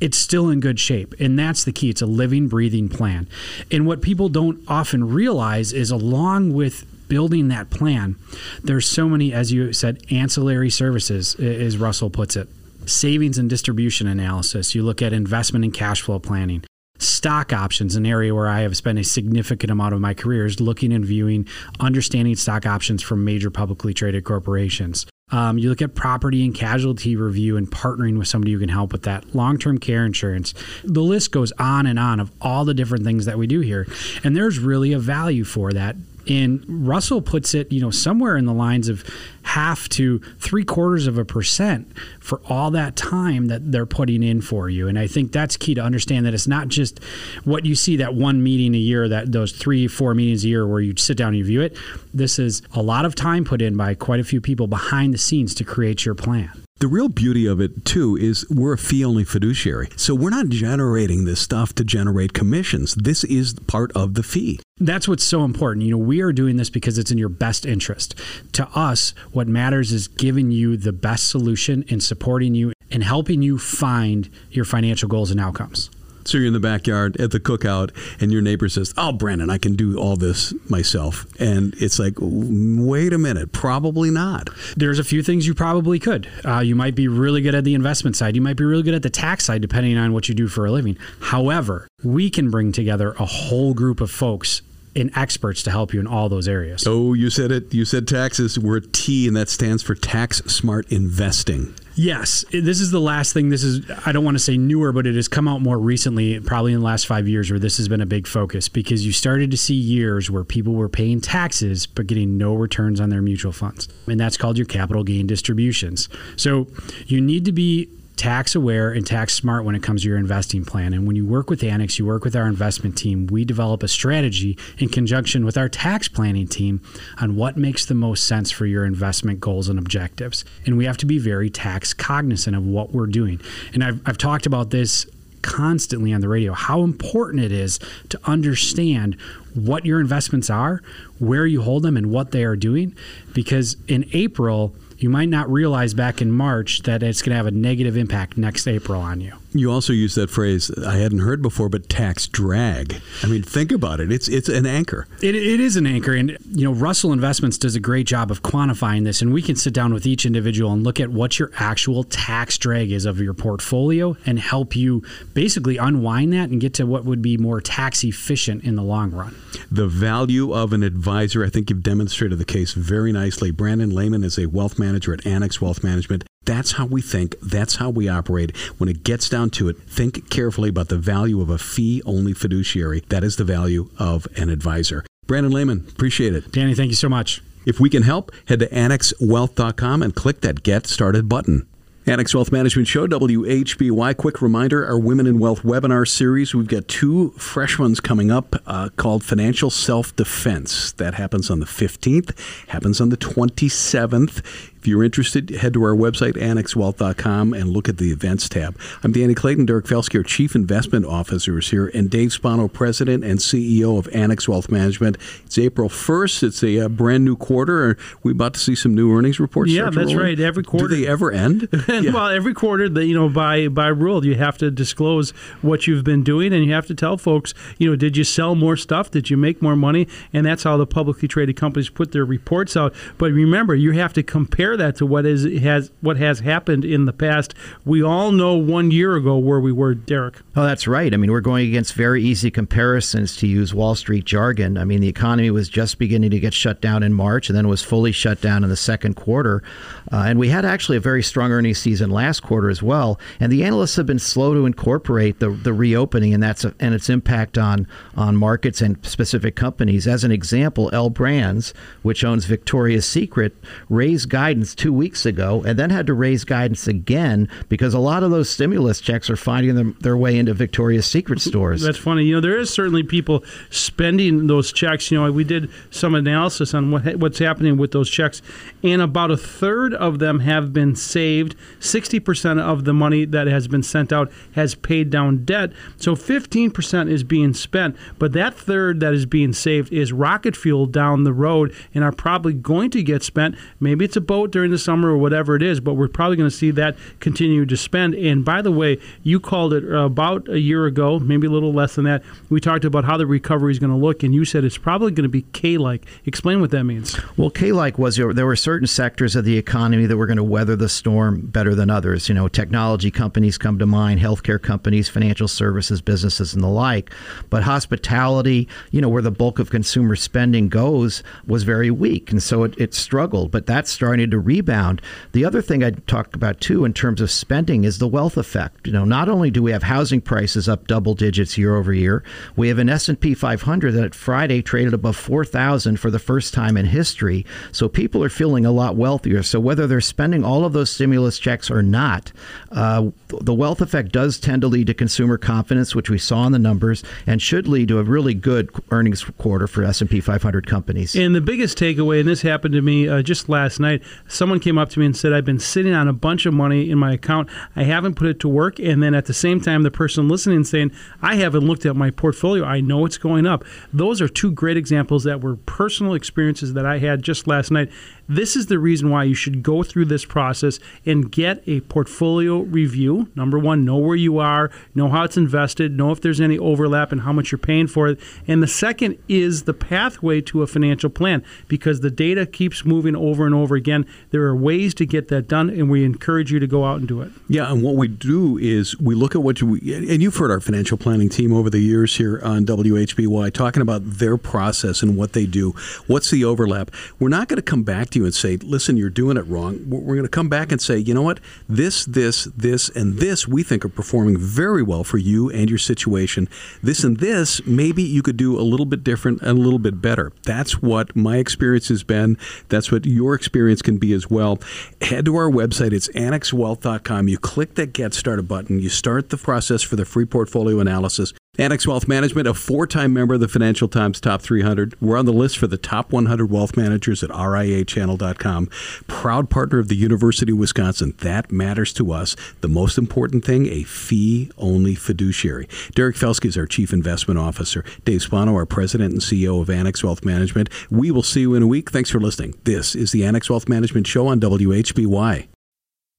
it's 0.00 0.18
still 0.18 0.48
in 0.50 0.60
good 0.60 0.80
shape. 0.80 1.14
And 1.20 1.38
that's 1.38 1.64
the 1.64 1.72
key. 1.72 1.90
It's 1.90 2.02
a 2.02 2.06
living, 2.06 2.48
breathing 2.48 2.88
plan. 2.88 3.28
And 3.70 3.86
what 3.86 4.02
people 4.02 4.28
don't 4.28 4.60
often 4.68 5.08
realize 5.12 5.72
is 5.72 5.90
along 5.90 6.52
with 6.52 6.84
building 7.08 7.48
that 7.48 7.70
plan, 7.70 8.16
there's 8.62 8.86
so 8.86 9.08
many, 9.08 9.32
as 9.32 9.52
you 9.52 9.72
said, 9.72 10.02
ancillary 10.10 10.70
services, 10.70 11.34
as 11.36 11.76
Russell 11.76 12.10
puts 12.10 12.36
it. 12.36 12.48
Savings 12.86 13.38
and 13.38 13.48
distribution 13.48 14.06
analysis. 14.08 14.74
You 14.74 14.82
look 14.82 15.02
at 15.02 15.12
investment 15.12 15.64
and 15.64 15.72
cash 15.72 16.02
flow 16.02 16.18
planning 16.18 16.64
Stock 17.02 17.52
options, 17.52 17.96
an 17.96 18.06
area 18.06 18.34
where 18.34 18.48
I 18.48 18.60
have 18.60 18.76
spent 18.76 18.98
a 18.98 19.04
significant 19.04 19.70
amount 19.70 19.94
of 19.94 20.00
my 20.00 20.14
career, 20.14 20.46
is 20.46 20.60
looking 20.60 20.92
and 20.92 21.04
viewing, 21.04 21.46
understanding 21.80 22.36
stock 22.36 22.66
options 22.66 23.02
from 23.02 23.24
major 23.24 23.50
publicly 23.50 23.94
traded 23.94 24.24
corporations. 24.24 25.06
Um, 25.30 25.56
you 25.56 25.70
look 25.70 25.80
at 25.80 25.94
property 25.94 26.44
and 26.44 26.54
casualty 26.54 27.16
review 27.16 27.56
and 27.56 27.70
partnering 27.70 28.18
with 28.18 28.28
somebody 28.28 28.52
who 28.52 28.58
can 28.58 28.68
help 28.68 28.92
with 28.92 29.04
that. 29.04 29.34
Long 29.34 29.58
term 29.58 29.78
care 29.78 30.04
insurance. 30.04 30.52
The 30.84 31.02
list 31.02 31.32
goes 31.32 31.52
on 31.58 31.86
and 31.86 31.98
on 31.98 32.20
of 32.20 32.30
all 32.40 32.66
the 32.66 32.74
different 32.74 33.04
things 33.04 33.24
that 33.24 33.38
we 33.38 33.46
do 33.46 33.60
here. 33.60 33.86
And 34.22 34.36
there's 34.36 34.58
really 34.58 34.92
a 34.92 34.98
value 34.98 35.44
for 35.44 35.72
that 35.72 35.96
and 36.28 36.64
Russell 36.68 37.20
puts 37.20 37.54
it, 37.54 37.72
you 37.72 37.80
know, 37.80 37.90
somewhere 37.90 38.36
in 38.36 38.46
the 38.46 38.52
lines 38.52 38.88
of 38.88 39.04
half 39.52 39.86
to 39.86 40.18
three 40.38 40.64
quarters 40.64 41.06
of 41.06 41.18
a 41.18 41.26
percent 41.26 41.92
for 42.20 42.40
all 42.48 42.70
that 42.70 42.96
time 42.96 43.48
that 43.48 43.70
they're 43.70 43.84
putting 43.84 44.22
in 44.22 44.40
for 44.40 44.70
you. 44.70 44.88
And 44.88 44.98
I 44.98 45.06
think 45.06 45.30
that's 45.30 45.58
key 45.58 45.74
to 45.74 45.82
understand 45.82 46.24
that 46.24 46.32
it's 46.32 46.48
not 46.48 46.68
just 46.68 47.04
what 47.44 47.66
you 47.66 47.74
see 47.74 47.96
that 47.96 48.14
one 48.14 48.42
meeting 48.42 48.74
a 48.74 48.78
year, 48.78 49.08
that 49.10 49.30
those 49.30 49.52
three, 49.52 49.88
four 49.88 50.14
meetings 50.14 50.42
a 50.46 50.48
year 50.48 50.66
where 50.66 50.80
you 50.80 50.94
sit 50.96 51.18
down 51.18 51.28
and 51.28 51.36
you 51.36 51.44
view 51.44 51.60
it. 51.60 51.76
This 52.14 52.38
is 52.38 52.62
a 52.72 52.80
lot 52.80 53.04
of 53.04 53.14
time 53.14 53.44
put 53.44 53.60
in 53.60 53.76
by 53.76 53.94
quite 53.94 54.20
a 54.20 54.24
few 54.24 54.40
people 54.40 54.68
behind 54.68 55.12
the 55.12 55.18
scenes 55.18 55.54
to 55.56 55.64
create 55.64 56.06
your 56.06 56.14
plan. 56.14 56.50
The 56.82 56.88
real 56.88 57.08
beauty 57.08 57.46
of 57.46 57.60
it, 57.60 57.84
too, 57.84 58.16
is 58.16 58.44
we're 58.50 58.72
a 58.72 58.76
fee 58.76 59.04
only 59.04 59.22
fiduciary. 59.22 59.88
So 59.94 60.16
we're 60.16 60.30
not 60.30 60.48
generating 60.48 61.26
this 61.26 61.40
stuff 61.40 61.72
to 61.76 61.84
generate 61.84 62.32
commissions. 62.32 62.96
This 62.96 63.22
is 63.22 63.54
part 63.54 63.92
of 63.92 64.14
the 64.14 64.24
fee. 64.24 64.58
That's 64.78 65.06
what's 65.06 65.22
so 65.22 65.44
important. 65.44 65.86
You 65.86 65.92
know, 65.92 65.98
we 65.98 66.22
are 66.22 66.32
doing 66.32 66.56
this 66.56 66.70
because 66.70 66.98
it's 66.98 67.12
in 67.12 67.18
your 67.18 67.28
best 67.28 67.64
interest. 67.64 68.16
To 68.54 68.68
us, 68.74 69.14
what 69.30 69.46
matters 69.46 69.92
is 69.92 70.08
giving 70.08 70.50
you 70.50 70.76
the 70.76 70.92
best 70.92 71.28
solution 71.28 71.84
and 71.88 72.02
supporting 72.02 72.56
you 72.56 72.72
and 72.90 73.04
helping 73.04 73.42
you 73.42 73.58
find 73.58 74.28
your 74.50 74.64
financial 74.64 75.08
goals 75.08 75.30
and 75.30 75.38
outcomes. 75.38 75.88
So 76.24 76.38
you're 76.38 76.46
in 76.46 76.52
the 76.52 76.60
backyard 76.60 77.20
at 77.20 77.30
the 77.30 77.40
cookout, 77.40 77.90
and 78.20 78.32
your 78.32 78.42
neighbor 78.42 78.68
says, 78.68 78.92
"Oh, 78.96 79.12
Brandon, 79.12 79.50
I 79.50 79.58
can 79.58 79.74
do 79.74 79.98
all 79.98 80.16
this 80.16 80.54
myself." 80.68 81.26
And 81.40 81.74
it's 81.78 81.98
like, 81.98 82.14
wait 82.18 83.12
a 83.12 83.18
minute, 83.18 83.52
probably 83.52 84.10
not. 84.10 84.50
There's 84.76 84.98
a 84.98 85.04
few 85.04 85.22
things 85.22 85.46
you 85.46 85.54
probably 85.54 85.98
could. 85.98 86.28
Uh, 86.44 86.60
you 86.60 86.74
might 86.74 86.94
be 86.94 87.08
really 87.08 87.40
good 87.40 87.54
at 87.54 87.64
the 87.64 87.74
investment 87.74 88.16
side. 88.16 88.34
You 88.34 88.42
might 88.42 88.56
be 88.56 88.64
really 88.64 88.82
good 88.82 88.94
at 88.94 89.02
the 89.02 89.10
tax 89.10 89.44
side, 89.44 89.62
depending 89.62 89.96
on 89.96 90.12
what 90.12 90.28
you 90.28 90.34
do 90.34 90.48
for 90.48 90.66
a 90.66 90.72
living. 90.72 90.96
However, 91.20 91.88
we 92.02 92.30
can 92.30 92.50
bring 92.50 92.72
together 92.72 93.12
a 93.18 93.24
whole 93.24 93.74
group 93.74 94.00
of 94.00 94.10
folks 94.10 94.62
and 94.94 95.10
experts 95.16 95.62
to 95.62 95.70
help 95.70 95.94
you 95.94 96.00
in 96.00 96.06
all 96.06 96.28
those 96.28 96.46
areas. 96.46 96.84
Oh, 96.86 97.14
you 97.14 97.30
said 97.30 97.50
it. 97.50 97.72
You 97.72 97.84
said 97.84 98.06
taxes. 98.06 98.58
We're 98.58 98.80
T, 98.80 99.26
and 99.26 99.36
that 99.36 99.48
stands 99.48 99.82
for 99.82 99.94
tax 99.94 100.38
smart 100.44 100.90
investing. 100.92 101.74
Yes, 101.94 102.44
this 102.50 102.80
is 102.80 102.90
the 102.90 103.00
last 103.00 103.32
thing. 103.32 103.50
This 103.50 103.62
is, 103.62 103.88
I 104.06 104.12
don't 104.12 104.24
want 104.24 104.36
to 104.36 104.42
say 104.42 104.56
newer, 104.56 104.92
but 104.92 105.06
it 105.06 105.14
has 105.14 105.28
come 105.28 105.46
out 105.46 105.60
more 105.60 105.78
recently, 105.78 106.40
probably 106.40 106.72
in 106.72 106.80
the 106.80 106.84
last 106.84 107.06
five 107.06 107.28
years, 107.28 107.50
where 107.50 107.58
this 107.58 107.76
has 107.76 107.88
been 107.88 108.00
a 108.00 108.06
big 108.06 108.26
focus 108.26 108.68
because 108.68 109.04
you 109.04 109.12
started 109.12 109.50
to 109.50 109.56
see 109.56 109.74
years 109.74 110.30
where 110.30 110.44
people 110.44 110.72
were 110.72 110.88
paying 110.88 111.20
taxes 111.20 111.86
but 111.86 112.06
getting 112.06 112.38
no 112.38 112.54
returns 112.54 113.00
on 113.00 113.10
their 113.10 113.22
mutual 113.22 113.52
funds. 113.52 113.88
And 114.06 114.18
that's 114.18 114.36
called 114.36 114.56
your 114.56 114.66
capital 114.66 115.04
gain 115.04 115.26
distributions. 115.26 116.08
So 116.36 116.66
you 117.06 117.20
need 117.20 117.44
to 117.44 117.52
be 117.52 117.88
tax 118.22 118.54
aware 118.54 118.92
and 118.92 119.04
tax 119.04 119.34
smart 119.34 119.64
when 119.64 119.74
it 119.74 119.82
comes 119.82 120.02
to 120.02 120.08
your 120.08 120.16
investing 120.16 120.64
plan. 120.64 120.92
And 120.92 121.08
when 121.08 121.16
you 121.16 121.26
work 121.26 121.50
with 121.50 121.64
Annex, 121.64 121.98
you 121.98 122.06
work 122.06 122.22
with 122.22 122.36
our 122.36 122.46
investment 122.46 122.96
team, 122.96 123.26
we 123.26 123.44
develop 123.44 123.82
a 123.82 123.88
strategy 123.88 124.56
in 124.78 124.90
conjunction 124.90 125.44
with 125.44 125.58
our 125.58 125.68
tax 125.68 126.06
planning 126.06 126.46
team 126.46 126.80
on 127.20 127.34
what 127.34 127.56
makes 127.56 127.84
the 127.84 127.96
most 127.96 128.28
sense 128.28 128.52
for 128.52 128.64
your 128.64 128.84
investment 128.84 129.40
goals 129.40 129.68
and 129.68 129.76
objectives. 129.76 130.44
And 130.64 130.78
we 130.78 130.84
have 130.84 130.98
to 130.98 131.06
be 131.06 131.18
very 131.18 131.50
tax 131.50 131.92
cognizant 131.92 132.54
of 132.54 132.64
what 132.64 132.92
we're 132.92 133.08
doing. 133.08 133.40
And 133.74 133.82
I've, 133.82 134.00
I've 134.06 134.18
talked 134.18 134.46
about 134.46 134.70
this 134.70 135.04
constantly 135.42 136.12
on 136.12 136.20
the 136.20 136.28
radio 136.28 136.52
how 136.52 136.84
important 136.84 137.42
it 137.42 137.50
is 137.50 137.80
to 138.08 138.20
understand 138.22 139.16
what 139.54 139.84
your 139.84 139.98
investments 140.00 140.48
are, 140.48 140.80
where 141.18 141.44
you 141.44 141.62
hold 141.62 141.82
them, 141.82 141.96
and 141.96 142.12
what 142.12 142.30
they 142.30 142.44
are 142.44 142.54
doing. 142.54 142.94
Because 143.34 143.76
in 143.88 144.08
April, 144.12 144.76
you 145.02 145.10
might 145.10 145.28
not 145.28 145.50
realize 145.50 145.94
back 145.94 146.22
in 146.22 146.30
March 146.30 146.82
that 146.82 147.02
it's 147.02 147.22
going 147.22 147.30
to 147.30 147.36
have 147.36 147.46
a 147.46 147.50
negative 147.50 147.96
impact 147.96 148.36
next 148.36 148.66
April 148.66 149.00
on 149.00 149.20
you. 149.20 149.41
You 149.54 149.70
also 149.70 149.92
use 149.92 150.14
that 150.14 150.30
phrase 150.30 150.70
I 150.78 150.96
hadn't 150.96 151.20
heard 151.20 151.42
before, 151.42 151.68
but 151.68 151.88
tax 151.88 152.26
drag. 152.26 153.00
I 153.22 153.26
mean, 153.26 153.42
think 153.42 153.70
about 153.70 154.00
it. 154.00 154.10
It's 154.10 154.28
it's 154.28 154.48
an 154.48 154.66
anchor. 154.66 155.06
It, 155.20 155.34
it 155.34 155.60
is 155.60 155.76
an 155.76 155.86
anchor, 155.86 156.14
and 156.14 156.38
you 156.50 156.64
know 156.64 156.72
Russell 156.72 157.12
Investments 157.12 157.58
does 157.58 157.74
a 157.74 157.80
great 157.80 158.06
job 158.06 158.30
of 158.30 158.42
quantifying 158.42 159.04
this, 159.04 159.20
and 159.20 159.32
we 159.32 159.42
can 159.42 159.56
sit 159.56 159.74
down 159.74 159.92
with 159.92 160.06
each 160.06 160.24
individual 160.24 160.72
and 160.72 160.82
look 160.82 161.00
at 161.00 161.10
what 161.10 161.38
your 161.38 161.50
actual 161.56 162.04
tax 162.04 162.56
drag 162.56 162.90
is 162.90 163.04
of 163.04 163.20
your 163.20 163.34
portfolio, 163.34 164.16
and 164.24 164.38
help 164.38 164.74
you 164.74 165.02
basically 165.34 165.76
unwind 165.76 166.32
that 166.32 166.48
and 166.48 166.60
get 166.60 166.74
to 166.74 166.86
what 166.86 167.04
would 167.04 167.20
be 167.20 167.36
more 167.36 167.60
tax 167.60 168.02
efficient 168.04 168.64
in 168.64 168.76
the 168.76 168.82
long 168.82 169.10
run. 169.10 169.36
The 169.70 169.86
value 169.86 170.52
of 170.52 170.72
an 170.72 170.82
advisor. 170.82 171.44
I 171.44 171.50
think 171.50 171.68
you've 171.68 171.82
demonstrated 171.82 172.38
the 172.38 172.44
case 172.44 172.72
very 172.72 173.12
nicely. 173.12 173.50
Brandon 173.50 173.94
Lehman 173.94 174.24
is 174.24 174.38
a 174.38 174.46
wealth 174.46 174.78
manager 174.78 175.12
at 175.12 175.26
Annex 175.26 175.60
Wealth 175.60 175.84
Management. 175.84 176.24
That's 176.44 176.72
how 176.72 176.86
we 176.86 177.00
think. 177.02 177.36
That's 177.40 177.76
how 177.76 177.90
we 177.90 178.08
operate. 178.08 178.56
When 178.78 178.88
it 178.88 179.04
gets 179.04 179.28
down 179.28 179.50
to 179.50 179.68
it, 179.68 179.78
think 179.82 180.28
carefully 180.30 180.68
about 180.68 180.88
the 180.88 180.98
value 180.98 181.40
of 181.40 181.50
a 181.50 181.58
fee 181.58 182.02
only 182.04 182.32
fiduciary. 182.32 183.04
That 183.08 183.24
is 183.24 183.36
the 183.36 183.44
value 183.44 183.90
of 183.98 184.26
an 184.36 184.48
advisor. 184.48 185.04
Brandon 185.26 185.52
Lehman, 185.52 185.86
appreciate 185.88 186.34
it. 186.34 186.50
Danny, 186.52 186.74
thank 186.74 186.90
you 186.90 186.96
so 186.96 187.08
much. 187.08 187.42
If 187.64 187.78
we 187.78 187.88
can 187.88 188.02
help, 188.02 188.32
head 188.48 188.58
to 188.58 188.66
annexwealth.com 188.68 190.02
and 190.02 190.14
click 190.14 190.40
that 190.40 190.62
Get 190.62 190.86
Started 190.86 191.28
button. 191.28 191.66
Annex 192.04 192.34
Wealth 192.34 192.50
Management 192.50 192.88
Show, 192.88 193.06
WHBY. 193.06 194.16
Quick 194.16 194.42
reminder 194.42 194.84
our 194.84 194.98
Women 194.98 195.28
in 195.28 195.38
Wealth 195.38 195.62
webinar 195.62 196.06
series. 196.08 196.52
We've 196.52 196.66
got 196.66 196.88
two 196.88 197.30
fresh 197.38 197.78
ones 197.78 198.00
coming 198.00 198.28
up 198.28 198.56
uh, 198.66 198.88
called 198.96 199.22
Financial 199.22 199.70
Self 199.70 200.14
Defense. 200.16 200.90
That 200.92 201.14
happens 201.14 201.48
on 201.48 201.60
the 201.60 201.66
15th, 201.66 202.36
happens 202.70 203.00
on 203.00 203.10
the 203.10 203.16
27th. 203.16 204.71
If 204.82 204.88
you're 204.88 205.04
interested, 205.04 205.50
head 205.50 205.74
to 205.74 205.84
our 205.84 205.94
website, 205.94 206.32
annexwealth.com, 206.32 207.54
and 207.54 207.70
look 207.70 207.88
at 207.88 207.98
the 207.98 208.10
events 208.10 208.48
tab. 208.48 208.76
I'm 209.04 209.12
Danny 209.12 209.32
Clayton. 209.32 209.64
Derek 209.64 209.84
Felske, 209.84 210.16
our 210.16 210.24
Chief 210.24 210.56
Investment 210.56 211.06
Officer, 211.06 211.56
is 211.56 211.70
here, 211.70 211.86
and 211.94 212.10
Dave 212.10 212.32
Spano, 212.32 212.66
President 212.66 213.22
and 213.22 213.38
CEO 213.38 213.96
of 213.96 214.12
Annex 214.12 214.48
Wealth 214.48 214.72
Management. 214.72 215.18
It's 215.46 215.56
April 215.56 215.88
1st. 215.88 216.42
It's 216.42 216.64
a 216.64 216.80
uh, 216.80 216.88
brand 216.88 217.24
new 217.24 217.36
quarter. 217.36 217.90
Are 217.90 217.98
we 218.24 218.32
about 218.32 218.54
to 218.54 218.58
see 218.58 218.74
some 218.74 218.92
new 218.92 219.16
earnings 219.16 219.38
reports? 219.38 219.70
Yeah, 219.70 219.88
that's 219.88 220.14
right. 220.14 220.40
Every 220.40 220.64
quarter. 220.64 220.88
Do 220.88 220.96
they 220.96 221.06
ever 221.06 221.30
end? 221.30 221.68
yeah. 221.88 222.12
Well, 222.12 222.30
every 222.30 222.52
quarter, 222.52 222.88
the, 222.88 223.06
you 223.06 223.14
know, 223.14 223.28
by 223.28 223.68
by 223.68 223.86
rule, 223.86 224.26
you 224.26 224.34
have 224.34 224.58
to 224.58 224.70
disclose 224.72 225.30
what 225.60 225.86
you've 225.86 226.02
been 226.02 226.24
doing, 226.24 226.52
and 226.52 226.64
you 226.64 226.72
have 226.72 226.88
to 226.88 226.94
tell 226.96 227.16
folks, 227.16 227.54
you 227.78 227.88
know, 227.88 227.94
did 227.94 228.16
you 228.16 228.24
sell 228.24 228.56
more 228.56 228.76
stuff? 228.76 229.12
Did 229.12 229.30
you 229.30 229.36
make 229.36 229.62
more 229.62 229.76
money? 229.76 230.08
And 230.32 230.44
that's 230.44 230.64
how 230.64 230.76
the 230.76 230.88
publicly 230.88 231.28
traded 231.28 231.54
companies 231.54 231.88
put 231.88 232.10
their 232.10 232.24
reports 232.24 232.76
out. 232.76 232.92
But 233.16 233.30
remember, 233.30 233.76
you 233.76 233.92
have 233.92 234.12
to 234.14 234.24
compare 234.24 234.71
compare 234.72 234.86
that 234.86 234.96
to 234.98 235.06
what 235.06 235.26
is 235.26 235.62
has 235.62 235.90
what 236.00 236.16
has 236.16 236.40
happened 236.40 236.84
in 236.84 237.04
the 237.04 237.12
past. 237.12 237.54
We 237.84 238.02
all 238.02 238.32
know 238.32 238.54
one 238.54 238.90
year 238.90 239.16
ago 239.16 239.36
where 239.38 239.60
we 239.60 239.72
were, 239.72 239.94
Derek. 239.94 240.40
Oh, 240.56 240.64
that's 240.64 240.86
right. 240.86 241.12
I 241.12 241.16
mean, 241.16 241.30
we're 241.30 241.40
going 241.40 241.68
against 241.68 241.94
very 241.94 242.22
easy 242.22 242.50
comparisons 242.50 243.36
to 243.38 243.46
use 243.46 243.74
Wall 243.74 243.94
Street 243.94 244.24
jargon. 244.24 244.78
I 244.78 244.84
mean, 244.84 245.00
the 245.00 245.08
economy 245.08 245.50
was 245.50 245.68
just 245.68 245.98
beginning 245.98 246.30
to 246.30 246.40
get 246.40 246.54
shut 246.54 246.80
down 246.80 247.02
in 247.02 247.12
March, 247.12 247.48
and 247.48 247.56
then 247.56 247.68
was 247.68 247.82
fully 247.82 248.12
shut 248.12 248.40
down 248.40 248.64
in 248.64 248.70
the 248.70 248.76
second 248.76 249.14
quarter. 249.14 249.62
Uh, 250.10 250.24
and 250.26 250.38
we 250.38 250.48
had 250.48 250.64
actually 250.64 250.96
a 250.96 251.00
very 251.00 251.22
strong 251.22 251.50
earnings 251.52 251.78
season 251.78 252.10
last 252.10 252.40
quarter 252.40 252.70
as 252.70 252.82
well. 252.82 253.18
And 253.40 253.52
the 253.52 253.64
analysts 253.64 253.96
have 253.96 254.06
been 254.06 254.18
slow 254.18 254.54
to 254.54 254.66
incorporate 254.66 255.38
the 255.38 255.50
the 255.50 255.72
reopening 255.72 256.34
and 256.34 256.42
that's 256.42 256.64
a, 256.64 256.74
and 256.80 256.94
its 256.94 257.08
impact 257.08 257.58
on 257.58 257.86
on 258.16 258.36
markets 258.36 258.80
and 258.80 259.04
specific 259.04 259.54
companies. 259.56 260.06
As 260.06 260.24
an 260.24 260.32
example, 260.32 260.90
L 260.92 261.10
Brands, 261.10 261.74
which 262.02 262.24
owns 262.24 262.44
Victoria's 262.44 263.06
Secret, 263.06 263.54
raised 263.88 264.28
guidance 264.28 264.61
guidance 264.62 264.74
two 264.74 264.92
weeks 264.92 265.26
ago 265.26 265.62
and 265.66 265.78
then 265.78 265.90
had 265.90 266.06
to 266.06 266.14
raise 266.14 266.44
guidance 266.44 266.86
again 266.86 267.48
because 267.68 267.94
a 267.94 267.98
lot 267.98 268.22
of 268.22 268.30
those 268.30 268.48
stimulus 268.48 269.00
checks 269.00 269.28
are 269.28 269.36
finding 269.36 269.74
them, 269.74 269.96
their 270.00 270.16
way 270.16 270.38
into 270.38 270.54
Victoria's 270.54 271.06
Secret 271.06 271.40
stores. 271.40 271.82
That's 271.82 271.98
funny. 271.98 272.24
You 272.24 272.36
know, 272.36 272.40
there 272.40 272.58
is 272.58 272.70
certainly 272.70 273.02
people 273.02 273.44
spending 273.70 274.46
those 274.46 274.72
checks. 274.72 275.10
You 275.10 275.20
know, 275.20 275.32
we 275.32 275.44
did 275.44 275.68
some 275.90 276.14
analysis 276.14 276.74
on 276.74 276.90
what 276.90 277.16
what's 277.16 277.38
happening 277.38 277.76
with 277.76 277.90
those 277.90 278.08
checks, 278.08 278.40
and 278.82 279.02
about 279.02 279.30
a 279.30 279.36
third 279.36 279.94
of 279.94 280.18
them 280.18 280.40
have 280.40 280.72
been 280.72 280.94
saved. 280.94 281.56
Sixty 281.80 282.20
percent 282.20 282.60
of 282.60 282.84
the 282.84 282.92
money 282.92 283.24
that 283.24 283.46
has 283.46 283.66
been 283.68 283.82
sent 283.82 284.12
out 284.12 284.30
has 284.54 284.74
paid 284.74 285.10
down 285.10 285.44
debt. 285.44 285.72
So 285.96 286.14
fifteen 286.14 286.70
percent 286.70 287.10
is 287.10 287.24
being 287.24 287.54
spent, 287.54 287.96
but 288.18 288.32
that 288.32 288.54
third 288.54 289.00
that 289.00 289.12
is 289.12 289.26
being 289.26 289.52
saved 289.52 289.92
is 289.92 290.12
rocket 290.12 290.56
fuel 290.56 290.86
down 290.86 291.24
the 291.24 291.32
road 291.32 291.74
and 291.94 292.04
are 292.04 292.12
probably 292.12 292.52
going 292.52 292.90
to 292.90 293.02
get 293.02 293.22
spent. 293.22 293.56
Maybe 293.80 294.04
it's 294.04 294.16
a 294.16 294.20
boat 294.20 294.51
during 294.52 294.70
the 294.70 294.78
summer 294.78 295.10
or 295.10 295.16
whatever 295.16 295.56
it 295.56 295.62
is, 295.62 295.80
but 295.80 295.94
we're 295.94 296.08
probably 296.08 296.36
going 296.36 296.48
to 296.48 296.56
see 296.56 296.70
that 296.72 296.96
continue 297.20 297.66
to 297.66 297.76
spend. 297.76 298.14
And 298.14 298.44
by 298.44 298.62
the 298.62 298.70
way, 298.70 298.98
you 299.22 299.40
called 299.40 299.74
it 299.74 299.84
uh, 299.84 300.04
about 300.04 300.48
a 300.48 300.60
year 300.60 300.86
ago, 300.86 301.18
maybe 301.18 301.46
a 301.46 301.50
little 301.50 301.72
less 301.72 301.94
than 301.94 302.04
that. 302.04 302.22
We 302.50 302.60
talked 302.60 302.84
about 302.84 303.04
how 303.04 303.16
the 303.16 303.26
recovery 303.26 303.72
is 303.72 303.78
going 303.78 303.90
to 303.90 303.96
look, 303.96 304.22
and 304.22 304.34
you 304.34 304.44
said 304.44 304.64
it's 304.64 304.78
probably 304.78 305.10
going 305.12 305.24
to 305.24 305.28
be 305.28 305.42
K-like. 305.52 306.06
Explain 306.26 306.60
what 306.60 306.70
that 306.70 306.84
means. 306.84 307.18
Well, 307.36 307.50
K-like 307.50 307.98
was 307.98 308.16
there 308.16 308.46
were 308.46 308.56
certain 308.56 308.86
sectors 308.86 309.34
of 309.34 309.44
the 309.44 309.56
economy 309.56 310.06
that 310.06 310.16
were 310.16 310.26
going 310.26 310.36
to 310.36 310.44
weather 310.44 310.76
the 310.76 310.88
storm 310.88 311.40
better 311.40 311.74
than 311.74 311.90
others. 311.90 312.28
You 312.28 312.34
know, 312.34 312.48
technology 312.48 313.10
companies 313.10 313.58
come 313.58 313.78
to 313.78 313.86
mind, 313.86 314.20
healthcare 314.20 314.60
companies, 314.60 315.08
financial 315.08 315.48
services 315.48 316.00
businesses, 316.00 316.54
and 316.54 316.62
the 316.62 316.68
like. 316.68 317.10
But 317.50 317.62
hospitality, 317.62 318.68
you 318.90 319.00
know, 319.00 319.08
where 319.08 319.22
the 319.22 319.30
bulk 319.30 319.58
of 319.58 319.70
consumer 319.70 320.16
spending 320.16 320.68
goes, 320.68 321.22
was 321.46 321.62
very 321.62 321.90
weak, 321.90 322.30
and 322.30 322.42
so 322.42 322.64
it, 322.64 322.74
it 322.78 322.94
struggled. 322.94 323.50
But 323.50 323.66
that's 323.66 323.90
starting 323.90 324.30
to 324.30 324.38
rebound. 324.44 325.00
The 325.32 325.44
other 325.44 325.62
thing 325.62 325.82
I'd 325.82 326.06
talk 326.06 326.34
about 326.34 326.60
too, 326.60 326.84
in 326.84 326.92
terms 326.92 327.20
of 327.20 327.30
spending, 327.30 327.84
is 327.84 327.98
the 327.98 328.08
wealth 328.08 328.36
effect. 328.36 328.86
You 328.86 328.92
know, 328.92 329.04
not 329.04 329.28
only 329.28 329.50
do 329.50 329.62
we 329.62 329.72
have 329.72 329.84
housing 329.84 330.20
prices 330.20 330.68
up 330.68 330.86
double 330.86 331.14
digits 331.14 331.58
year 331.58 331.76
over 331.76 331.92
year, 331.92 332.22
we 332.56 332.68
have 332.68 332.78
an 332.78 332.88
S 332.88 333.08
and 333.08 333.18
P 333.18 333.34
500 333.34 333.92
that 333.92 334.14
Friday 334.14 334.62
traded 334.62 334.94
above 334.94 335.16
4,000 335.16 335.98
for 335.98 336.10
the 336.10 336.18
first 336.18 336.54
time 336.54 336.76
in 336.76 336.86
history. 336.86 337.44
So 337.72 337.88
people 337.88 338.22
are 338.22 338.28
feeling 338.28 338.66
a 338.66 338.72
lot 338.72 338.96
wealthier. 338.96 339.42
So 339.42 339.60
whether 339.60 339.86
they're 339.86 340.00
spending 340.00 340.44
all 340.44 340.64
of 340.64 340.72
those 340.72 340.90
stimulus 340.90 341.38
checks 341.38 341.70
or 341.70 341.82
not, 341.82 342.32
uh, 342.70 343.10
the 343.28 343.54
wealth 343.54 343.80
effect 343.80 344.12
does 344.12 344.38
tend 344.38 344.62
to 344.62 344.68
lead 344.68 344.86
to 344.88 344.94
consumer 344.94 345.38
confidence, 345.38 345.94
which 345.94 346.10
we 346.10 346.18
saw 346.18 346.46
in 346.46 346.52
the 346.52 346.58
numbers, 346.58 347.02
and 347.26 347.40
should 347.40 347.68
lead 347.68 347.88
to 347.88 347.98
a 347.98 348.02
really 348.02 348.34
good 348.34 348.70
earnings 348.90 349.24
quarter 349.38 349.66
for 349.66 349.84
S 349.84 350.00
and 350.00 350.10
P 350.10 350.20
500 350.20 350.66
companies. 350.66 351.14
And 351.14 351.34
the 351.34 351.40
biggest 351.40 351.78
takeaway, 351.78 352.20
and 352.20 352.28
this 352.28 352.42
happened 352.42 352.74
to 352.74 352.82
me 352.82 353.08
uh, 353.08 353.22
just 353.22 353.48
last 353.48 353.80
night, 353.80 354.02
someone 354.32 354.60
came 354.60 354.78
up 354.78 354.88
to 354.90 354.98
me 354.98 355.06
and 355.06 355.16
said, 355.16 355.32
"I've 355.32 355.44
been 355.44 355.58
sitting 355.58 355.92
on 355.92 356.08
a 356.08 356.12
bunch 356.12 356.46
of 356.46 356.54
money 356.54 356.90
in 356.90 356.98
my 356.98 357.12
account. 357.12 357.48
I 357.76 357.84
haven't 357.84 358.14
put 358.14 358.26
it 358.26 358.40
to 358.40 358.48
work." 358.48 358.78
And 358.78 359.02
then 359.02 359.14
at 359.14 359.26
the 359.26 359.34
same 359.34 359.60
time, 359.60 359.82
the 359.82 359.90
person 359.90 360.28
listening 360.28 360.64
saying, 360.64 360.92
"I 361.20 361.36
haven't 361.36 361.64
looked 361.64 361.86
at 361.86 361.96
my 361.96 362.10
portfolio. 362.10 362.64
I 362.64 362.80
know 362.80 363.04
it's 363.04 363.18
going 363.18 363.46
up." 363.46 363.64
Those 363.92 364.20
are 364.20 364.28
two 364.28 364.50
great 364.50 364.76
examples 364.76 365.24
that 365.24 365.40
were 365.40 365.56
personal 365.56 366.14
experiences 366.14 366.74
that 366.74 366.86
I 366.86 366.98
had 366.98 367.22
just 367.22 367.46
last 367.46 367.70
night. 367.70 367.90
This 368.28 368.56
is 368.56 368.66
the 368.66 368.78
reason 368.78 369.10
why 369.10 369.24
you 369.24 369.34
should 369.34 369.62
go 369.62 369.82
through 369.82 370.06
this 370.06 370.24
process 370.24 370.78
and 371.04 371.30
get 371.30 371.62
a 371.66 371.80
portfolio 371.80 372.60
review. 372.60 373.28
Number 373.34 373.58
one, 373.58 373.84
know 373.84 373.96
where 373.96 374.16
you 374.16 374.38
are, 374.38 374.70
know 374.94 375.08
how 375.08 375.24
it's 375.24 375.36
invested, 375.36 375.96
know 375.96 376.12
if 376.12 376.20
there's 376.20 376.40
any 376.40 376.58
overlap 376.58 377.12
and 377.12 377.22
how 377.22 377.32
much 377.32 377.50
you're 377.50 377.58
paying 377.58 377.86
for 377.86 378.08
it. 378.08 378.20
And 378.46 378.62
the 378.62 378.68
second 378.68 379.18
is 379.28 379.64
the 379.64 379.74
pathway 379.74 380.40
to 380.42 380.62
a 380.62 380.66
financial 380.66 381.10
plan 381.10 381.44
because 381.68 382.00
the 382.00 382.10
data 382.10 382.46
keeps 382.46 382.84
moving 382.84 383.16
over 383.16 383.44
and 383.44 383.54
over 383.54 383.74
again. 383.74 384.06
There 384.30 384.44
are 384.44 384.56
ways 384.56 384.94
to 384.94 385.06
get 385.06 385.28
that 385.28 385.48
done, 385.48 385.68
and 385.68 385.90
we 385.90 386.04
encourage 386.04 386.52
you 386.52 386.58
to 386.60 386.66
go 386.66 386.84
out 386.84 387.00
and 387.00 387.08
do 387.08 387.20
it. 387.22 387.32
Yeah, 387.48 387.70
and 387.70 387.82
what 387.82 387.96
we 387.96 388.08
do 388.08 388.56
is 388.58 388.98
we 388.98 389.14
look 389.14 389.34
at 389.34 389.42
what 389.42 389.60
you, 389.60 389.74
and 389.74 390.22
you've 390.22 390.36
heard 390.36 390.50
our 390.50 390.60
financial 390.60 390.96
planning 390.96 391.28
team 391.28 391.52
over 391.52 391.68
the 391.68 391.80
years 391.80 392.16
here 392.16 392.40
on 392.44 392.64
WHBY 392.64 393.52
talking 393.52 393.82
about 393.82 394.02
their 394.04 394.36
process 394.36 395.02
and 395.02 395.16
what 395.16 395.32
they 395.32 395.46
do. 395.46 395.74
What's 396.06 396.30
the 396.30 396.44
overlap? 396.44 396.90
We're 397.18 397.28
not 397.28 397.48
going 397.48 397.56
to 397.56 397.62
come 397.62 397.82
back 397.82 398.10
to 398.12 398.20
you 398.20 398.24
and 398.24 398.34
say, 398.34 398.56
listen, 398.58 398.96
you're 398.96 399.10
doing 399.10 399.36
it 399.36 399.42
wrong. 399.42 399.78
We're 399.88 400.14
going 400.14 400.22
to 400.22 400.28
come 400.28 400.48
back 400.48 400.72
and 400.72 400.80
say, 400.80 400.98
you 400.98 401.14
know 401.14 401.22
what? 401.22 401.40
This, 401.68 402.04
this, 402.04 402.44
this, 402.56 402.88
and 402.88 403.18
this 403.18 403.46
we 403.48 403.62
think 403.62 403.84
are 403.84 403.88
performing 403.90 404.38
very 404.38 404.82
well 404.82 405.04
for 405.04 405.18
you 405.18 405.50
and 405.50 405.68
your 405.68 405.78
situation. 405.78 406.48
This 406.82 407.04
and 407.04 407.18
this, 407.18 407.64
maybe 407.66 408.02
you 408.02 408.22
could 408.22 408.36
do 408.36 408.58
a 408.58 408.62
little 408.62 408.86
bit 408.86 409.04
different 409.04 409.40
and 409.42 409.58
a 409.58 409.60
little 409.60 409.78
bit 409.78 410.00
better. 410.00 410.32
That's 410.44 410.80
what 410.80 411.14
my 411.16 411.36
experience 411.38 411.88
has 411.88 412.02
been. 412.02 412.38
That's 412.68 412.92
what 412.92 413.06
your 413.06 413.34
experience 413.34 413.82
can 413.82 413.98
be 413.98 414.12
as 414.12 414.30
well. 414.30 414.58
Head 415.00 415.24
to 415.26 415.36
our 415.36 415.50
website. 415.50 415.92
It's 415.92 416.08
annexwealth.com. 416.08 417.28
You 417.28 417.38
click 417.38 417.74
that 417.74 417.92
Get 417.92 418.14
Started 418.14 418.48
button. 418.48 418.80
You 418.80 418.88
start 418.88 419.30
the 419.30 419.36
process 419.36 419.82
for 419.82 419.96
the 419.96 420.04
free 420.04 420.24
portfolio 420.26 420.80
analysis. 420.80 421.32
Annex 421.58 421.86
Wealth 421.86 422.08
Management, 422.08 422.48
a 422.48 422.54
four 422.54 422.86
time 422.86 423.12
member 423.12 423.34
of 423.34 423.40
the 423.40 423.46
Financial 423.46 423.86
Times 423.86 424.22
Top 424.22 424.40
300. 424.40 424.98
We're 425.02 425.18
on 425.18 425.26
the 425.26 425.34
list 425.34 425.58
for 425.58 425.66
the 425.66 425.76
top 425.76 426.10
100 426.10 426.50
wealth 426.50 426.78
managers 426.78 427.22
at 427.22 427.28
RIAchannel.com. 427.28 428.70
Proud 429.06 429.50
partner 429.50 429.78
of 429.78 429.88
the 429.88 429.94
University 429.94 430.52
of 430.52 430.56
Wisconsin. 430.56 431.12
That 431.18 431.52
matters 431.52 431.92
to 431.92 432.10
us. 432.10 432.36
The 432.62 432.68
most 432.68 432.96
important 432.96 433.44
thing, 433.44 433.66
a 433.66 433.82
fee 433.82 434.50
only 434.56 434.94
fiduciary. 434.94 435.68
Derek 435.94 436.16
Felske 436.16 436.46
is 436.46 436.56
our 436.56 436.64
Chief 436.64 436.90
Investment 436.90 437.38
Officer. 437.38 437.84
Dave 438.06 438.22
Spano, 438.22 438.54
our 438.54 438.64
President 438.64 439.12
and 439.12 439.20
CEO 439.20 439.60
of 439.60 439.68
Annex 439.68 440.02
Wealth 440.02 440.24
Management. 440.24 440.70
We 440.90 441.10
will 441.10 441.22
see 441.22 441.42
you 441.42 441.54
in 441.54 441.62
a 441.62 441.66
week. 441.66 441.90
Thanks 441.90 442.08
for 442.08 442.18
listening. 442.18 442.54
This 442.64 442.94
is 442.94 443.12
the 443.12 443.26
Annex 443.26 443.50
Wealth 443.50 443.68
Management 443.68 444.06
Show 444.06 444.26
on 444.26 444.40
WHBY. 444.40 445.51